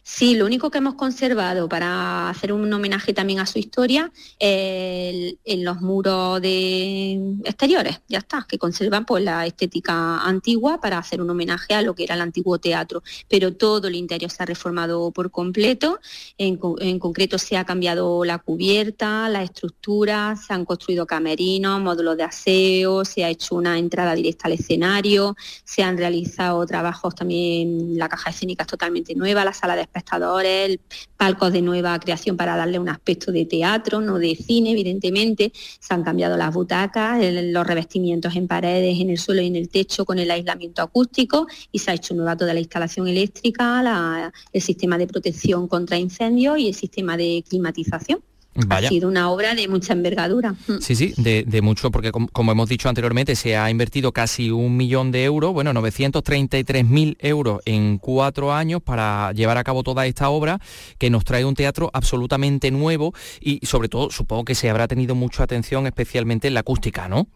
Sí, 0.05 0.35
lo 0.35 0.45
único 0.45 0.69
que 0.69 0.79
hemos 0.79 0.95
conservado 0.95 1.69
para 1.69 2.29
hacer 2.29 2.51
un 2.51 2.71
homenaje 2.73 3.13
también 3.13 3.39
a 3.39 3.45
su 3.45 3.57
historia 3.57 4.11
el- 4.37 5.39
en 5.45 5.63
los 5.63 5.79
muros 5.81 6.41
de 6.41 7.13
exteriores, 7.45 8.01
ya 8.09 8.17
está, 8.17 8.45
que 8.47 8.57
conservan 8.57 9.05
pues 9.05 9.23
la 9.23 9.45
estética 9.45 10.17
antigua 10.19 10.81
para 10.81 10.97
hacer 10.97 11.21
un 11.21 11.29
homenaje 11.29 11.73
a 11.73 11.81
lo 11.81 11.95
que 11.95 12.03
era 12.03 12.15
el 12.15 12.21
antiguo 12.21 12.57
teatro. 12.59 13.01
Pero 13.29 13.53
todo 13.53 13.87
el 13.87 13.95
interior 13.95 14.29
se 14.29 14.43
ha 14.43 14.45
reformado 14.45 15.09
por 15.11 15.31
completo, 15.31 15.99
en, 16.37 16.59
en 16.79 16.99
concreto 16.99 17.37
se 17.37 17.55
ha 17.55 17.63
cambiado 17.63 18.25
la 18.25 18.39
cubierta, 18.39 19.29
la 19.29 19.41
estructura, 19.43 20.35
se 20.35 20.53
han 20.53 20.65
construido 20.65 21.07
camerinos, 21.07 21.79
módulos 21.79 22.17
de 22.17 22.23
aseo, 22.23 23.05
se 23.05 23.23
ha 23.23 23.29
hecho 23.29 23.55
una 23.55 23.77
entrada 23.79 24.13
directa 24.15 24.47
al 24.47 24.53
escenario, 24.53 25.35
se 25.63 25.81
han 25.81 25.97
realizado 25.97 26.65
trabajos 26.65 27.15
también, 27.15 27.97
la 27.97 28.09
caja 28.09 28.31
escénica 28.31 28.63
es 28.63 28.67
totalmente 28.67 29.15
nueva, 29.15 29.45
la 29.45 29.53
sala 29.53 29.75
de 29.77 29.83
espectadores, 29.93 30.79
palcos 31.17 31.53
de 31.53 31.61
nueva 31.61 31.99
creación 31.99 32.35
para 32.35 32.55
darle 32.55 32.79
un 32.79 32.89
aspecto 32.89 33.31
de 33.31 33.45
teatro, 33.45 34.01
no 34.01 34.17
de 34.17 34.35
cine, 34.35 34.71
evidentemente. 34.71 35.51
Se 35.53 35.93
han 35.93 36.03
cambiado 36.03 36.35
las 36.35 36.53
butacas, 36.53 37.19
los 37.21 37.67
revestimientos 37.67 38.35
en 38.35 38.47
paredes, 38.47 38.99
en 38.99 39.11
el 39.11 39.19
suelo 39.19 39.41
y 39.41 39.47
en 39.47 39.55
el 39.55 39.69
techo 39.69 40.05
con 40.05 40.17
el 40.17 40.31
aislamiento 40.31 40.81
acústico 40.81 41.47
y 41.71 41.79
se 41.79 41.91
ha 41.91 41.93
hecho 41.93 42.15
nueva 42.15 42.35
toda 42.35 42.53
la 42.53 42.59
instalación 42.59 43.07
eléctrica, 43.07 44.31
el 44.51 44.61
sistema 44.61 44.97
de 44.97 45.07
protección 45.07 45.67
contra 45.67 45.97
incendios 45.97 46.57
y 46.57 46.67
el 46.67 46.75
sistema 46.75 47.15
de 47.15 47.43
climatización. 47.47 48.21
Vaya. 48.55 48.87
Ha 48.87 48.89
sido 48.89 49.07
una 49.09 49.29
obra 49.31 49.55
de 49.55 49.67
mucha 49.67 49.93
envergadura. 49.93 50.51
Mm. 50.67 50.77
Sí, 50.79 50.95
sí, 50.95 51.13
de, 51.17 51.43
de 51.47 51.61
mucho, 51.61 51.89
porque 51.91 52.11
com- 52.11 52.27
como 52.31 52.51
hemos 52.51 52.69
dicho 52.69 52.87
anteriormente, 52.89 53.35
se 53.35 53.57
ha 53.57 53.69
invertido 53.69 54.11
casi 54.11 54.51
un 54.51 54.77
millón 54.77 55.11
de 55.11 55.23
euros, 55.23 55.53
bueno, 55.53 55.73
933.000 55.73 57.17
euros 57.19 57.61
en 57.65 57.97
cuatro 57.97 58.53
años 58.53 58.81
para 58.83 59.31
llevar 59.33 59.57
a 59.57 59.63
cabo 59.63 59.83
toda 59.83 60.05
esta 60.05 60.29
obra, 60.29 60.59
que 60.97 61.09
nos 61.09 61.23
trae 61.25 61.45
un 61.45 61.55
teatro 61.55 61.89
absolutamente 61.93 62.71
nuevo 62.71 63.13
y 63.41 63.65
sobre 63.65 63.89
todo 63.89 64.09
supongo 64.11 64.45
que 64.45 64.55
se 64.55 64.69
habrá 64.69 64.87
tenido 64.87 65.15
mucha 65.15 65.43
atención 65.43 65.87
especialmente 65.87 66.47
en 66.47 66.53
la 66.53 66.59
acústica, 66.61 67.07
¿no? 67.07 67.27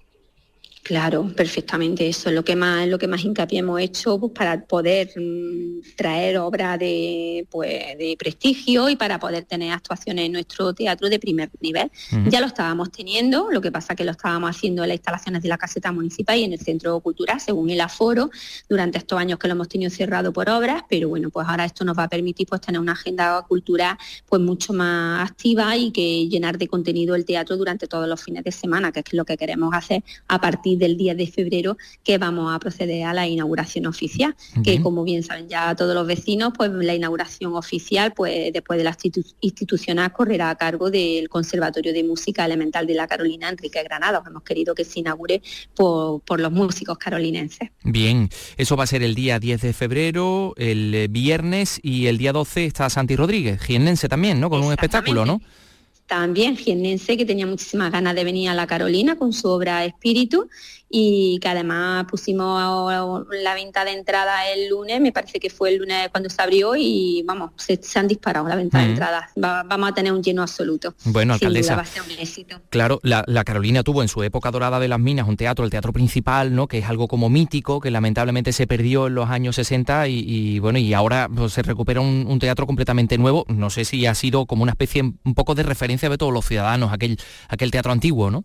Claro, 0.88 1.27
perfectamente. 1.35 2.07
Eso 2.07 2.29
es 2.29 2.35
lo 2.35 2.45
que 2.45 2.55
más, 2.55 2.88
lo 2.88 2.97
que 2.97 3.09
más 3.09 3.21
hincapié 3.21 3.59
hemos 3.59 3.81
hecho 3.81 4.17
pues, 4.17 4.31
para 4.31 4.65
poder 4.65 5.11
mm, 5.17 5.81
traer 5.97 6.38
obras 6.38 6.79
de, 6.79 7.45
pues, 7.51 7.97
de 7.97 8.15
prestigio 8.17 8.88
y 8.88 8.95
para 8.95 9.19
poder 9.19 9.43
tener 9.43 9.73
actuaciones 9.73 10.27
en 10.27 10.31
nuestro 10.31 10.73
teatro 10.73 11.09
de 11.09 11.19
primer 11.19 11.49
nivel. 11.59 11.91
Ya 12.29 12.39
lo 12.39 12.47
estábamos 12.47 12.89
teniendo, 12.89 13.49
lo 13.51 13.59
que 13.59 13.69
pasa 13.69 13.95
que 13.95 14.05
lo 14.05 14.11
estábamos 14.11 14.49
haciendo 14.49 14.83
en 14.83 14.88
las 14.88 14.95
instalaciones 14.95 15.43
de 15.43 15.49
la 15.49 15.57
caseta 15.57 15.91
municipal 15.91 16.38
y 16.38 16.45
en 16.45 16.53
el 16.53 16.59
centro 16.59 17.01
cultural, 17.01 17.41
según 17.41 17.69
el 17.69 17.81
aforo, 17.81 18.29
durante 18.69 18.97
estos 18.97 19.19
años 19.19 19.39
que 19.39 19.49
lo 19.49 19.55
hemos 19.55 19.67
tenido 19.67 19.91
cerrado 19.91 20.31
por 20.31 20.49
obras, 20.49 20.83
pero 20.88 21.09
bueno, 21.09 21.29
pues 21.31 21.45
ahora 21.49 21.65
esto 21.65 21.83
nos 21.83 21.97
va 21.97 22.03
a 22.03 22.07
permitir 22.07 22.47
pues 22.47 22.61
tener 22.61 22.79
una 22.79 22.93
agenda 22.93 23.43
cultural 23.45 23.97
pues 24.25 24.41
mucho 24.41 24.71
más 24.71 25.29
activa 25.29 25.75
y 25.75 25.91
que 25.91 26.29
llenar 26.29 26.57
de 26.57 26.69
contenido 26.69 27.13
el 27.13 27.25
teatro 27.25 27.57
durante 27.57 27.88
todos 27.88 28.07
los 28.07 28.23
fines 28.23 28.45
de 28.45 28.53
semana, 28.53 28.93
que 28.93 29.01
es 29.01 29.11
lo 29.11 29.25
que 29.25 29.35
queremos 29.35 29.73
hacer 29.73 30.01
a 30.29 30.39
partir 30.39 30.76
del 30.78 30.97
10 30.97 31.17
de 31.17 31.28
febrero 31.28 31.78
que 32.03 32.17
vamos 32.17 32.53
a 32.53 32.59
proceder 32.59 33.05
a 33.05 33.13
la 33.13 33.28
inauguración 33.28 33.86
oficial, 33.86 34.36
que 34.63 34.82
como 34.82 35.03
bien 35.03 35.23
saben 35.23 35.47
ya 35.49 35.75
todos 35.75 35.93
los 35.95 36.05
vecinos, 36.07 36.53
pues 36.55 36.71
la 36.71 36.95
inauguración 36.95 37.53
oficial, 37.55 38.13
pues 38.13 38.51
después 38.53 38.78
de 38.78 38.84
la 38.84 38.91
institu- 38.91 39.36
institucional 39.41 40.11
correrá 40.13 40.49
a 40.49 40.55
cargo 40.55 40.89
del 40.91 41.30
Conservatorio 41.30 41.93
de 41.93 42.03
Música 42.03 42.45
Elemental 42.45 42.88
de 42.88 42.93
la 42.95 43.07
Carolina 43.07 43.49
Enrique 43.49 43.82
Granados. 43.84 44.23
Hemos 44.28 44.43
querido 44.43 44.73
que 44.75 44.84
se 44.86 44.99
inaugure 44.99 45.41
por, 45.75 46.21
por 46.21 46.39
los 46.39 46.51
músicos 46.51 46.97
carolinenses. 46.97 47.69
Bien, 47.84 48.30
eso 48.57 48.75
va 48.75 48.84
a 48.84 48.88
ser 48.88 49.03
el 49.03 49.15
día 49.15 49.39
10 49.39 49.61
de 49.61 49.73
febrero, 49.73 50.53
el 50.57 51.07
viernes 51.09 51.80
y 51.82 52.07
el 52.07 52.17
día 52.17 52.32
12 52.34 52.65
está 52.65 52.89
Santi 52.89 53.15
Rodríguez, 53.15 53.61
jiennense 53.61 54.07
también, 54.09 54.39
¿no? 54.39 54.49
Con 54.49 54.63
un 54.63 54.71
espectáculo, 54.71 55.25
¿no? 55.25 55.41
También 56.07 56.55
jiennense 56.55 57.17
que 57.17 57.25
tenía 57.25 57.45
muchísimas 57.45 57.91
ganas 57.91 58.15
de 58.15 58.23
venir 58.23 58.49
a 58.49 58.53
la 58.53 58.65
Carolina 58.65 59.17
con 59.17 59.33
su 59.33 59.47
obra 59.49 59.85
Espíritu 59.85 60.49
y 60.89 61.37
que 61.41 61.49
además 61.49 62.05
pusimos 62.09 63.25
la 63.29 63.53
venta 63.55 63.83
de 63.83 63.91
entrada 63.91 64.49
el 64.49 64.69
lunes, 64.69 65.01
me 65.01 65.11
parece 65.11 65.39
que 65.39 65.49
fue 65.49 65.69
el 65.69 65.77
lunes 65.79 66.09
cuando 66.11 66.29
se 66.29 66.41
abrió 66.41 66.75
y 66.77 67.23
vamos, 67.25 67.51
se, 67.57 67.79
han 67.95 68.07
disparado 68.07 68.47
la 68.47 68.55
venta 68.55 68.79
de 68.79 68.85
entradas. 68.91 69.31
vamos 69.35 69.89
a 69.89 69.93
tener 69.93 70.13
un 70.13 70.23
lleno 70.23 70.41
absoluto. 70.41 70.95
Bueno, 71.05 71.33
alcaldesa. 71.33 71.75
va 71.75 71.81
a 71.81 71.85
ser 71.85 72.03
un 72.03 72.11
éxito. 72.11 72.61
Claro, 72.69 72.99
la, 73.03 73.23
Carolina 73.43 73.83
tuvo 73.83 74.01
en 74.01 74.07
su 74.07 74.23
época 74.23 74.51
dorada 74.51 74.79
de 74.79 74.87
las 74.87 74.99
minas 74.99 75.27
un 75.27 75.37
teatro, 75.37 75.65
el 75.65 75.71
teatro 75.71 75.93
principal, 75.93 76.53
¿no? 76.55 76.67
Que 76.67 76.79
es 76.79 76.85
algo 76.85 77.07
como 77.07 77.29
mítico, 77.29 77.79
que 77.79 77.91
lamentablemente 77.91 78.51
se 78.51 78.67
perdió 78.67 79.07
en 79.07 79.15
los 79.15 79.29
años 79.29 79.55
60 79.55 80.07
y, 80.07 80.59
bueno, 80.59 80.79
y 80.79 80.93
ahora 80.93 81.29
pues, 81.33 81.53
se 81.53 81.63
recupera 81.63 82.01
un, 82.01 82.37
teatro 82.39 82.67
completamente 82.67 83.17
nuevo. 83.17 83.45
No 83.47 83.69
sé 83.69 83.83
si 83.83 84.05
ha 84.05 84.13
sido 84.13 84.45
como 84.45 84.63
una 84.63 84.71
especie 84.71 85.01
un 85.01 85.33
poco 85.33 85.55
de 85.55 85.63
referencia 85.63 85.96
de 85.97 86.17
todos 86.17 86.33
los 86.33 86.45
ciudadanos, 86.45 86.93
aquel, 86.93 87.19
aquel 87.49 87.71
teatro 87.71 87.91
antiguo, 87.91 88.31
¿no? 88.31 88.43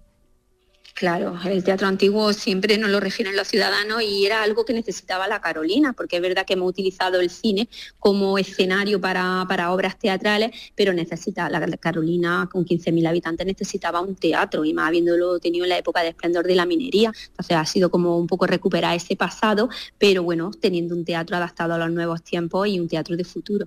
Claro, 0.94 1.38
el 1.44 1.64
teatro 1.64 1.88
antiguo 1.88 2.32
siempre 2.32 2.76
nos 2.78 2.90
lo 2.90 3.00
refieren 3.00 3.34
los 3.34 3.48
ciudadanos 3.48 4.02
y 4.02 4.26
era 4.26 4.42
algo 4.42 4.64
que 4.64 4.74
necesitaba 4.74 5.26
la 5.26 5.40
Carolina, 5.40 5.92
porque 5.94 6.16
es 6.16 6.22
verdad 6.22 6.44
que 6.44 6.52
hemos 6.52 6.68
utilizado 6.68 7.20
el 7.20 7.30
cine 7.30 7.68
como 7.98 8.38
escenario 8.38 9.00
para, 9.00 9.70
obras 9.72 9.98
teatrales, 9.98 10.50
pero 10.74 10.92
necesita, 10.92 11.48
la 11.48 11.76
Carolina 11.78 12.48
con 12.50 12.64
15.000 12.64 13.08
habitantes 13.08 13.46
necesitaba 13.46 14.00
un 14.00 14.16
teatro 14.16 14.64
y 14.64 14.74
más 14.74 14.88
habiéndolo 14.88 15.38
tenido 15.38 15.64
en 15.64 15.70
la 15.70 15.78
época 15.78 16.02
de 16.02 16.10
esplendor 16.10 16.46
de 16.46 16.54
la 16.54 16.66
minería. 16.66 17.12
Entonces 17.28 17.56
ha 17.56 17.64
sido 17.64 17.90
como 17.90 18.18
un 18.18 18.26
poco 18.26 18.46
recuperar 18.46 18.94
ese 18.94 19.16
pasado, 19.16 19.68
pero 19.98 20.22
bueno, 20.22 20.50
teniendo 20.60 20.94
un 20.94 21.04
teatro 21.04 21.36
adaptado 21.36 21.74
a 21.74 21.78
los 21.78 21.90
nuevos 21.90 22.22
tiempos 22.22 22.68
y 22.68 22.78
un 22.78 22.88
teatro 22.88 23.16
de 23.16 23.24
futuro. 23.24 23.66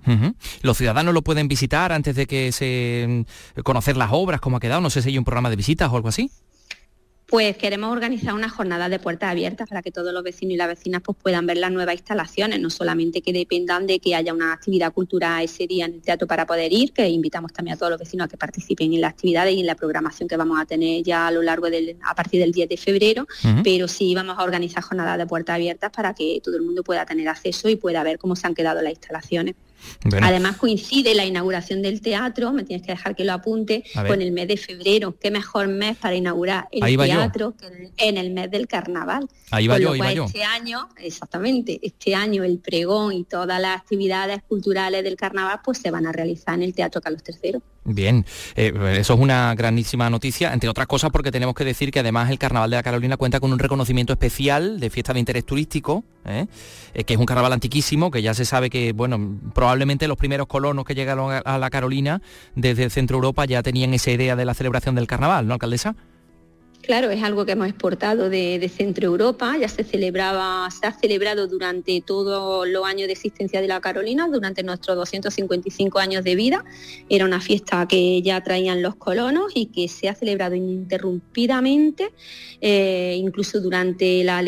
Los 0.62 0.76
ciudadanos 0.76 1.12
lo 1.12 1.22
pueden 1.22 1.48
visitar 1.48 1.92
antes 1.92 2.14
de 2.14 2.26
que 2.26 2.52
se 2.52 3.26
conocer 3.64 3.96
las 3.96 4.10
obras, 4.12 4.40
cómo 4.40 4.58
ha 4.58 4.60
quedado, 4.60 4.80
no 4.80 4.90
sé 4.90 5.02
si 5.02 5.10
hay 5.10 5.18
un 5.18 5.24
programa 5.24 5.50
de 5.50 5.56
visitas 5.56 5.90
o 5.90 5.96
algo 5.96 6.08
así. 6.08 6.30
Pues 7.28 7.56
queremos 7.56 7.90
organizar 7.90 8.34
una 8.34 8.48
jornada 8.48 8.88
de 8.88 9.00
puertas 9.00 9.32
abiertas 9.32 9.68
para 9.68 9.82
que 9.82 9.90
todos 9.90 10.12
los 10.12 10.22
vecinos 10.22 10.54
y 10.54 10.56
las 10.56 10.68
vecinas 10.68 11.02
pues, 11.04 11.18
puedan 11.20 11.44
ver 11.44 11.56
las 11.56 11.72
nuevas 11.72 11.96
instalaciones, 11.96 12.60
no 12.60 12.70
solamente 12.70 13.20
que 13.20 13.32
dependan 13.32 13.88
de 13.88 13.98
que 13.98 14.14
haya 14.14 14.32
una 14.32 14.52
actividad 14.52 14.92
cultural 14.92 15.42
ese 15.42 15.66
día 15.66 15.86
en 15.86 15.94
el 15.94 16.02
teatro 16.02 16.28
para 16.28 16.46
poder 16.46 16.72
ir, 16.72 16.92
que 16.92 17.08
invitamos 17.08 17.52
también 17.52 17.74
a 17.74 17.78
todos 17.78 17.90
los 17.90 17.98
vecinos 17.98 18.26
a 18.26 18.28
que 18.28 18.36
participen 18.36 18.94
en 18.94 19.00
las 19.00 19.10
actividades 19.10 19.54
y 19.54 19.60
en 19.60 19.66
la 19.66 19.74
programación 19.74 20.28
que 20.28 20.36
vamos 20.36 20.60
a 20.60 20.66
tener 20.66 21.02
ya 21.02 21.26
a 21.26 21.32
lo 21.32 21.42
largo 21.42 21.68
del, 21.68 21.96
a 22.04 22.14
partir 22.14 22.40
del 22.40 22.52
10 22.52 22.68
de 22.68 22.76
febrero, 22.76 23.26
pero 23.64 23.88
sí 23.88 24.14
vamos 24.14 24.38
a 24.38 24.44
organizar 24.44 24.84
jornadas 24.84 25.18
de 25.18 25.26
puertas 25.26 25.56
abiertas 25.56 25.90
para 25.90 26.14
que 26.14 26.40
todo 26.44 26.54
el 26.54 26.62
mundo 26.62 26.84
pueda 26.84 27.04
tener 27.06 27.28
acceso 27.28 27.68
y 27.68 27.74
pueda 27.74 28.04
ver 28.04 28.18
cómo 28.18 28.36
se 28.36 28.46
han 28.46 28.54
quedado 28.54 28.82
las 28.82 28.92
instalaciones. 28.92 29.56
Además 30.22 30.56
coincide 30.56 31.14
la 31.14 31.24
inauguración 31.24 31.82
del 31.82 32.00
teatro, 32.00 32.52
me 32.52 32.64
tienes 32.64 32.86
que 32.86 32.92
dejar 32.92 33.14
que 33.14 33.24
lo 33.24 33.32
apunte, 33.32 33.84
con 34.06 34.22
el 34.22 34.32
mes 34.32 34.48
de 34.48 34.56
febrero. 34.56 35.16
Qué 35.18 35.30
mejor 35.30 35.68
mes 35.68 35.96
para 35.96 36.14
inaugurar 36.14 36.68
el 36.70 36.96
teatro 36.96 37.54
que 37.56 37.90
en 37.96 38.16
el 38.16 38.30
mes 38.30 38.50
del 38.50 38.66
carnaval. 38.66 39.28
Ahí 39.50 39.66
va 39.66 39.78
yo, 39.78 39.94
Este 40.26 40.44
año, 40.44 40.88
exactamente, 40.98 41.78
este 41.82 42.14
año 42.14 42.44
el 42.44 42.58
pregón 42.58 43.12
y 43.12 43.24
todas 43.24 43.60
las 43.60 43.80
actividades 43.80 44.42
culturales 44.48 45.02
del 45.04 45.16
carnaval 45.16 45.60
pues 45.64 45.78
se 45.78 45.90
van 45.90 46.06
a 46.06 46.12
realizar 46.12 46.54
en 46.54 46.62
el 46.62 46.74
Teatro 46.74 47.00
Carlos 47.00 47.22
III. 47.26 47.60
Bien, 47.88 48.26
eh, 48.56 48.72
eso 48.98 49.14
es 49.14 49.20
una 49.20 49.54
grandísima 49.54 50.10
noticia, 50.10 50.52
entre 50.52 50.68
otras 50.68 50.88
cosas 50.88 51.12
porque 51.12 51.30
tenemos 51.30 51.54
que 51.54 51.64
decir 51.64 51.92
que 51.92 52.00
además 52.00 52.30
el 52.30 52.38
Carnaval 52.38 52.68
de 52.68 52.76
la 52.76 52.82
Carolina 52.82 53.16
cuenta 53.16 53.38
con 53.38 53.52
un 53.52 53.60
reconocimiento 53.60 54.12
especial 54.12 54.80
de 54.80 54.90
fiesta 54.90 55.12
de 55.12 55.20
interés 55.20 55.46
turístico, 55.46 56.02
¿eh? 56.24 56.46
Eh, 56.94 57.04
que 57.04 57.14
es 57.14 57.20
un 57.20 57.26
carnaval 57.26 57.52
antiquísimo, 57.52 58.10
que 58.10 58.22
ya 58.22 58.34
se 58.34 58.44
sabe 58.44 58.70
que, 58.70 58.92
bueno, 58.92 59.38
probablemente 59.54 60.08
los 60.08 60.16
primeros 60.16 60.48
colonos 60.48 60.84
que 60.84 60.96
llegaron 60.96 61.40
a 61.44 61.58
la 61.58 61.70
Carolina 61.70 62.20
desde 62.56 62.82
el 62.82 62.90
centro 62.90 63.18
Europa 63.18 63.44
ya 63.44 63.62
tenían 63.62 63.94
esa 63.94 64.10
idea 64.10 64.34
de 64.34 64.44
la 64.44 64.54
celebración 64.54 64.96
del 64.96 65.06
carnaval, 65.06 65.46
¿no, 65.46 65.54
alcaldesa? 65.54 65.94
Claro, 66.86 67.10
es 67.10 67.20
algo 67.24 67.44
que 67.44 67.52
hemos 67.52 67.66
exportado 67.66 68.30
de, 68.30 68.70
Centro 68.72 69.06
Europa, 69.06 69.56
ya 69.58 69.68
se 69.68 69.82
celebraba, 69.82 70.68
se 70.70 70.86
ha 70.86 70.92
celebrado 70.92 71.48
durante 71.48 72.00
todos 72.00 72.68
los 72.68 72.84
años 72.84 73.08
de 73.08 73.12
existencia 73.12 73.60
de 73.60 73.66
la 73.66 73.80
Carolina, 73.80 74.28
durante 74.28 74.62
nuestros 74.62 74.96
255 74.96 75.98
años 75.98 76.22
de 76.22 76.36
vida. 76.36 76.64
Era 77.08 77.24
una 77.24 77.40
fiesta 77.40 77.88
que 77.88 78.22
ya 78.22 78.40
traían 78.40 78.82
los 78.82 78.94
colonos 78.94 79.50
y 79.54 79.66
que 79.66 79.88
se 79.88 80.08
ha 80.08 80.14
celebrado 80.14 80.54
ininterrumpidamente, 80.54 82.12
eh, 82.60 83.16
incluso 83.18 83.60
durante 83.60 84.22
la, 84.22 84.44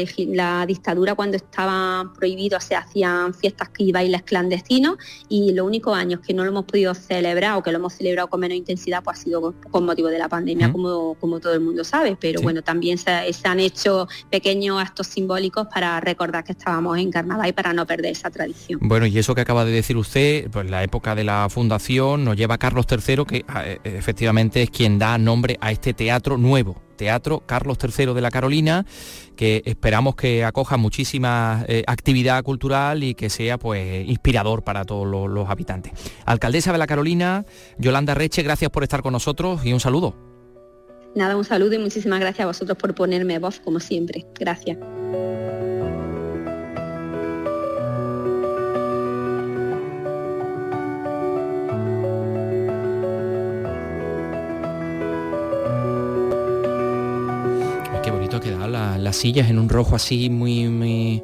dictadura 0.65 1.17
cuando 1.17 1.37
estaba 1.37 2.13
prohibido 2.17 2.61
se 2.61 2.77
hacían 2.77 3.35
fiestas 3.35 3.71
y 3.79 3.91
bailes 3.91 4.23
clandestinos 4.23 4.97
y 5.29 5.53
los 5.55 5.67
únicos 5.67 5.97
años 5.97 6.21
que 6.21 6.35
no 6.35 6.45
lo 6.45 6.51
hemos 6.51 6.67
podido 6.67 6.95
celebrar 6.95 7.57
o 7.57 7.63
que 7.65 7.73
lo 7.73 7.79
hemos 7.79 7.95
celebrado 7.95 8.29
con 8.29 8.39
menos 8.39 8.57
intensidad 8.57 9.03
pues 9.03 9.19
ha 9.19 9.23
sido 9.25 9.55
con, 9.73 9.85
motivo 9.85 10.07
de 10.09 10.19
la 10.19 10.29
pandemia, 10.29 10.71
como, 10.71 11.15
como 11.15 11.41
todo 11.41 11.55
el 11.55 11.61
mundo 11.61 11.83
sabe 11.83 12.17
pero 12.17 12.28
bueno, 12.43 12.63
también 12.63 12.99
se, 12.99 13.11
han 13.45 13.61
hecho 13.61 14.09
pequeños 14.31 14.81
actos 14.81 15.07
simbólicos 15.07 15.67
para 15.73 16.01
recordar 16.01 16.45
que 16.45 16.53
estábamos 16.53 16.99
en 16.99 17.11
carnaval 17.11 17.49
y 17.49 17.53
para 17.53 17.73
no 17.73 17.87
perder 17.87 18.13
esa 18.13 18.31
tradición. 18.31 18.81
Bueno, 18.83 19.07
y 19.07 19.19
eso 19.19 19.35
que 19.35 19.41
acaba 19.41 19.65
de 19.65 19.73
decir 19.73 19.97
usted, 19.97 20.51
pues 20.51 20.69
la 20.71 20.83
época 20.83 21.15
de 21.15 21.25
la 21.25 21.49
fundación 21.51 22.25
nos 22.25 22.37
lleva 22.37 22.57
a 22.57 22.59
Carlos 22.59 22.87
III, 22.91 23.25
que 23.25 23.45
ah, 23.49 23.65
eh, 23.65 23.79
efectivamente 23.85 24.63
es 24.63 24.71
quien 24.71 24.99
da 24.99 25.19
nombre 25.19 25.59
a 25.61 25.73
este 25.73 25.95
teatro 25.95 26.37
nuevo. 26.37 26.83
Teatro 26.99 27.45
Carlos 27.47 27.79
III 27.81 28.13
de 28.13 28.21
la 28.21 28.31
Carolina, 28.31 28.85
que 29.37 29.63
esperamos 29.65 30.17
que 30.17 30.45
acoja 30.45 30.77
muchísima 30.77 31.65
eh, 31.69 31.85
actividad 31.87 32.43
cultural 32.43 33.03
y 33.05 33.15
que 33.15 33.31
sea 33.31 33.57
pues 33.57 34.07
inspirador 34.07 34.65
para 34.65 34.85
todos 34.85 35.07
los 35.07 35.49
habitantes. 35.49 35.93
Alcaldesa 36.27 36.73
de 36.73 36.79
la 36.79 36.87
Carolina, 36.87 37.47
Yolanda 37.79 38.15
Reche, 38.15 38.43
gracias 38.43 38.71
por 38.71 38.83
estar 38.83 39.01
con 39.01 39.13
nosotros 39.15 39.65
y 39.65 39.73
un 39.73 39.81
saludo. 39.81 40.28
Nada, 41.15 41.37
un 41.37 41.45
saludo 41.45 41.75
y 41.75 41.79
muchísimas 41.79 42.21
gracias 42.21 42.45
a 42.45 42.47
vosotros 42.47 42.77
por 42.79 42.95
ponerme 42.95 43.39
voz 43.39 43.61
como 43.61 43.81
siempre. 43.81 44.27
Gracias. 44.39 44.79
qué 58.03 58.11
bonito 58.13 58.37
ha 58.37 58.41
quedado 58.41 58.69
las 58.69 59.17
sillas 59.17 59.51
en 59.51 59.59
un 59.59 59.69
rojo 59.69 59.97
así 59.97 60.31
muy, 60.31 60.69
muy 60.69 61.23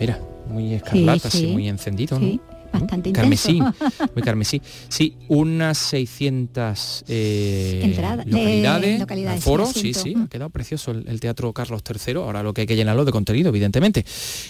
mira, 0.00 0.18
muy 0.48 0.74
escarlata, 0.74 1.28
así 1.28 1.46
muy 1.46 1.68
encendido, 1.68 2.18
¿no? 2.18 2.55
Bastante 2.72 3.12
carmesí, 3.12 3.60
muy 4.14 4.22
carmesí. 4.22 4.60
Sí, 4.88 5.16
unas 5.28 5.78
600 5.78 7.04
eh, 7.08 7.94
localidades, 8.26 9.00
localidades, 9.00 9.44
foro, 9.44 9.66
sí, 9.66 9.94
sí, 9.94 10.14
ha 10.18 10.28
quedado 10.28 10.50
precioso 10.50 10.90
el, 10.92 11.20
Teatro 11.20 11.52
Carlos 11.52 11.82
III, 11.88 12.14
ahora 12.16 12.42
lo 12.42 12.52
que 12.54 12.62
hay 12.62 12.66
que 12.66 12.76
llenarlo 12.76 13.04
de 13.04 13.12
contenido, 13.12 13.48
evidentemente. 13.48 14.04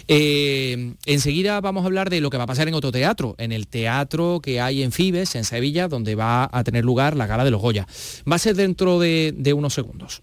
Eh, 0.09 0.95
enseguida 1.07 1.61
vamos 1.61 1.85
a 1.85 1.87
hablar 1.87 2.11
de 2.11 2.21
lo 2.21 2.31
que 2.31 2.37
va 2.37 2.45
a 2.45 2.47
pasar 2.49 2.69
en 2.69 2.75
otro 2.75 2.93
teatro, 2.93 3.35
en 3.39 3.53
el 3.53 3.69
teatro 3.69 4.41
que 4.43 4.61
hay 4.61 4.83
en 4.83 4.93
Fibes, 4.93 5.35
en 5.35 5.45
Sevilla, 5.45 5.89
donde 5.89 6.15
va 6.15 6.49
a 6.51 6.65
tener 6.65 6.85
lugar 6.85 7.17
la 7.17 7.27
Gala 7.27 7.45
de 7.45 7.51
los 7.51 7.61
Goya. 7.61 7.87
Va 8.31 8.37
a 8.37 8.39
ser 8.39 8.57
dentro 8.57 8.99
de 8.99 9.53
unos 9.55 9.75
segundos. 9.75 10.23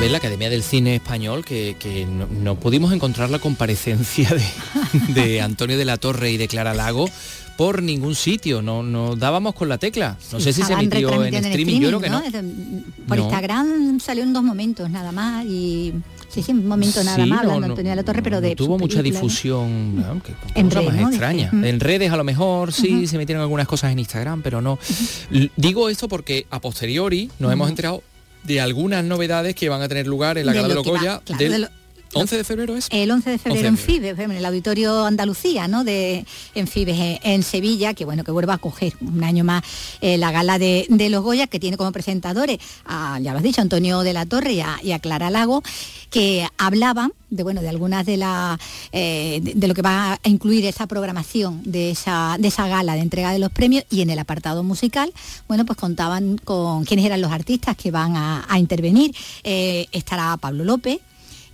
Ver 0.00 0.10
la 0.12 0.18
Academia 0.18 0.48
del 0.48 0.62
Cine 0.62 0.94
Español, 0.94 1.44
que, 1.44 2.06
no, 2.42 2.54
pudimos 2.54 2.92
encontrar 2.92 3.30
la 3.30 3.40
comparecencia 3.40 4.30
de, 5.08 5.40
Antonio 5.40 5.76
de 5.76 5.84
la 5.84 5.96
Torre 5.96 6.30
y 6.30 6.36
de 6.36 6.46
Clara 6.46 6.72
Lago 6.72 7.08
por 7.56 7.82
ningún 7.82 8.14
sitio, 8.14 8.62
no, 8.62 8.84
nos 8.84 9.18
dábamos 9.18 9.56
con 9.56 9.68
la 9.68 9.78
tecla. 9.78 10.16
No 10.30 10.38
sé 10.38 10.52
si 10.52 10.62
se 10.62 10.72
emitió 10.72 11.24
en, 11.24 11.34
streaming, 11.34 11.80
yo 11.80 11.88
creo 11.88 12.00
que 12.00 12.10
no. 12.10 12.22
Por 13.08 13.18
Instagram 13.18 13.98
salió 13.98 14.22
en 14.22 14.32
dos 14.32 14.44
momentos 14.44 14.88
nada 14.88 15.10
más 15.10 15.44
y 15.44 15.92
sí, 16.28 16.44
sí, 16.44 16.52
un 16.52 16.68
momento 16.68 17.02
nada 17.02 17.26
más 17.26 17.40
hablando 17.40 17.66
Antonio 17.66 17.90
de 17.90 17.96
la 17.96 18.04
Torre, 18.04 18.22
pero 18.22 18.40
de 18.40 18.54
tuvo 18.54 18.78
mucha 18.78 19.02
difusión, 19.02 20.04
en 20.54 20.70
redes, 20.70 20.94
más 20.94 21.10
extraña. 21.10 21.50
En 21.52 21.80
redes 21.80 22.12
a 22.12 22.16
lo 22.16 22.22
mejor 22.22 22.72
sí 22.72 23.08
se 23.08 23.18
metieron 23.18 23.42
algunas 23.42 23.66
cosas 23.66 23.90
en 23.90 23.98
Instagram, 23.98 24.42
pero 24.42 24.62
no. 24.62 24.78
Digo 25.56 25.88
esto 25.88 26.06
porque 26.06 26.46
a 26.50 26.60
posteriori 26.60 27.28
nos 27.40 27.52
hemos 27.52 27.68
enterado 27.68 28.04
de 28.48 28.60
algunas 28.60 29.04
novedades 29.04 29.54
que 29.54 29.68
van 29.68 29.82
a 29.82 29.88
tener 29.88 30.06
lugar 30.06 30.38
en 30.38 30.46
la 30.46 30.54
Gala 30.54 30.68
de, 30.68 30.74
los 30.74 30.84
Goya 30.84 31.20
11 32.14 32.36
de 32.36 32.44
febrero 32.44 32.76
es. 32.76 32.88
El 32.90 33.10
11 33.10 33.30
de 33.30 33.38
febrero 33.38 33.68
11 33.68 33.68
en 33.68 33.76
Fibes, 33.78 34.18
en 34.18 34.32
el 34.32 34.44
Auditorio 34.44 35.04
Andalucía, 35.04 35.68
¿no? 35.68 35.84
De, 35.84 36.24
en 36.54 36.66
Fibes, 36.66 36.98
eh, 36.98 37.20
en 37.22 37.42
Sevilla, 37.42 37.94
que 37.94 38.04
bueno, 38.04 38.24
que 38.24 38.30
vuelva 38.30 38.54
a 38.54 38.58
coger 38.58 38.94
un 39.00 39.22
año 39.24 39.44
más 39.44 39.62
eh, 40.00 40.18
la 40.18 40.30
gala 40.30 40.58
de, 40.58 40.86
de 40.88 41.08
los 41.08 41.22
Goya, 41.22 41.46
que 41.46 41.60
tiene 41.60 41.76
como 41.76 41.92
presentadores, 41.92 42.58
a, 42.84 43.18
ya 43.20 43.32
lo 43.32 43.38
has 43.38 43.44
dicho, 43.44 43.60
Antonio 43.60 44.00
de 44.00 44.12
la 44.12 44.26
Torre 44.26 44.54
y 44.54 44.60
a, 44.60 44.78
y 44.82 44.92
a 44.92 44.98
Clara 44.98 45.30
Lago, 45.30 45.62
que 46.10 46.46
hablaban 46.56 47.12
de 47.30 47.42
bueno 47.42 47.60
de 47.60 47.68
algunas 47.68 48.06
de 48.06 48.16
las 48.16 48.58
eh, 48.92 49.40
de, 49.42 49.52
de 49.54 49.68
lo 49.68 49.74
que 49.74 49.82
va 49.82 50.14
a 50.14 50.28
incluir 50.28 50.64
esa 50.64 50.86
programación 50.86 51.60
de 51.62 51.90
esa 51.90 52.36
de 52.38 52.48
esa 52.48 52.68
gala 52.68 52.94
de 52.94 53.00
entrega 53.00 53.32
de 53.32 53.38
los 53.38 53.52
premios 53.52 53.84
y 53.90 54.00
en 54.00 54.08
el 54.08 54.18
apartado 54.18 54.62
musical 54.62 55.12
bueno 55.46 55.66
pues 55.66 55.76
contaban 55.78 56.38
con 56.38 56.86
quiénes 56.86 57.04
eran 57.04 57.20
los 57.20 57.30
artistas 57.30 57.76
que 57.76 57.90
van 57.90 58.16
a, 58.16 58.46
a 58.48 58.58
intervenir 58.58 59.14
Eh, 59.44 59.86
estará 59.92 60.34
Pablo 60.38 60.64
López 60.64 61.00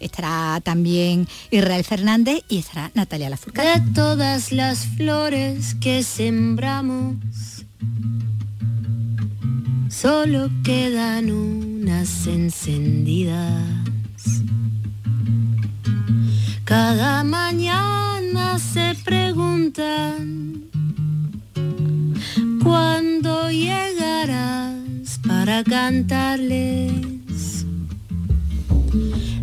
estará 0.01 0.61
también 0.63 1.29
Israel 1.51 1.85
Fernández 1.85 2.43
y 2.49 2.59
estará 2.59 2.91
Natalia 2.95 3.31
Lafourcade. 3.31 3.81
De 3.81 3.93
todas 3.93 4.53
las 4.53 4.87
flores 4.87 5.75
que 5.81 6.03
sembramos, 6.03 7.17
solo 9.89 10.51
quedan 10.63 11.31
unas 11.31 12.27
encendidas. 12.27 13.63
Cada 16.65 17.25
mañana 17.25 18.59
se 18.59 18.95
preguntan 19.05 20.65
cuándo 22.63 23.51
llegarás 23.51 25.21
para 25.27 25.63
cantarles. 25.63 27.05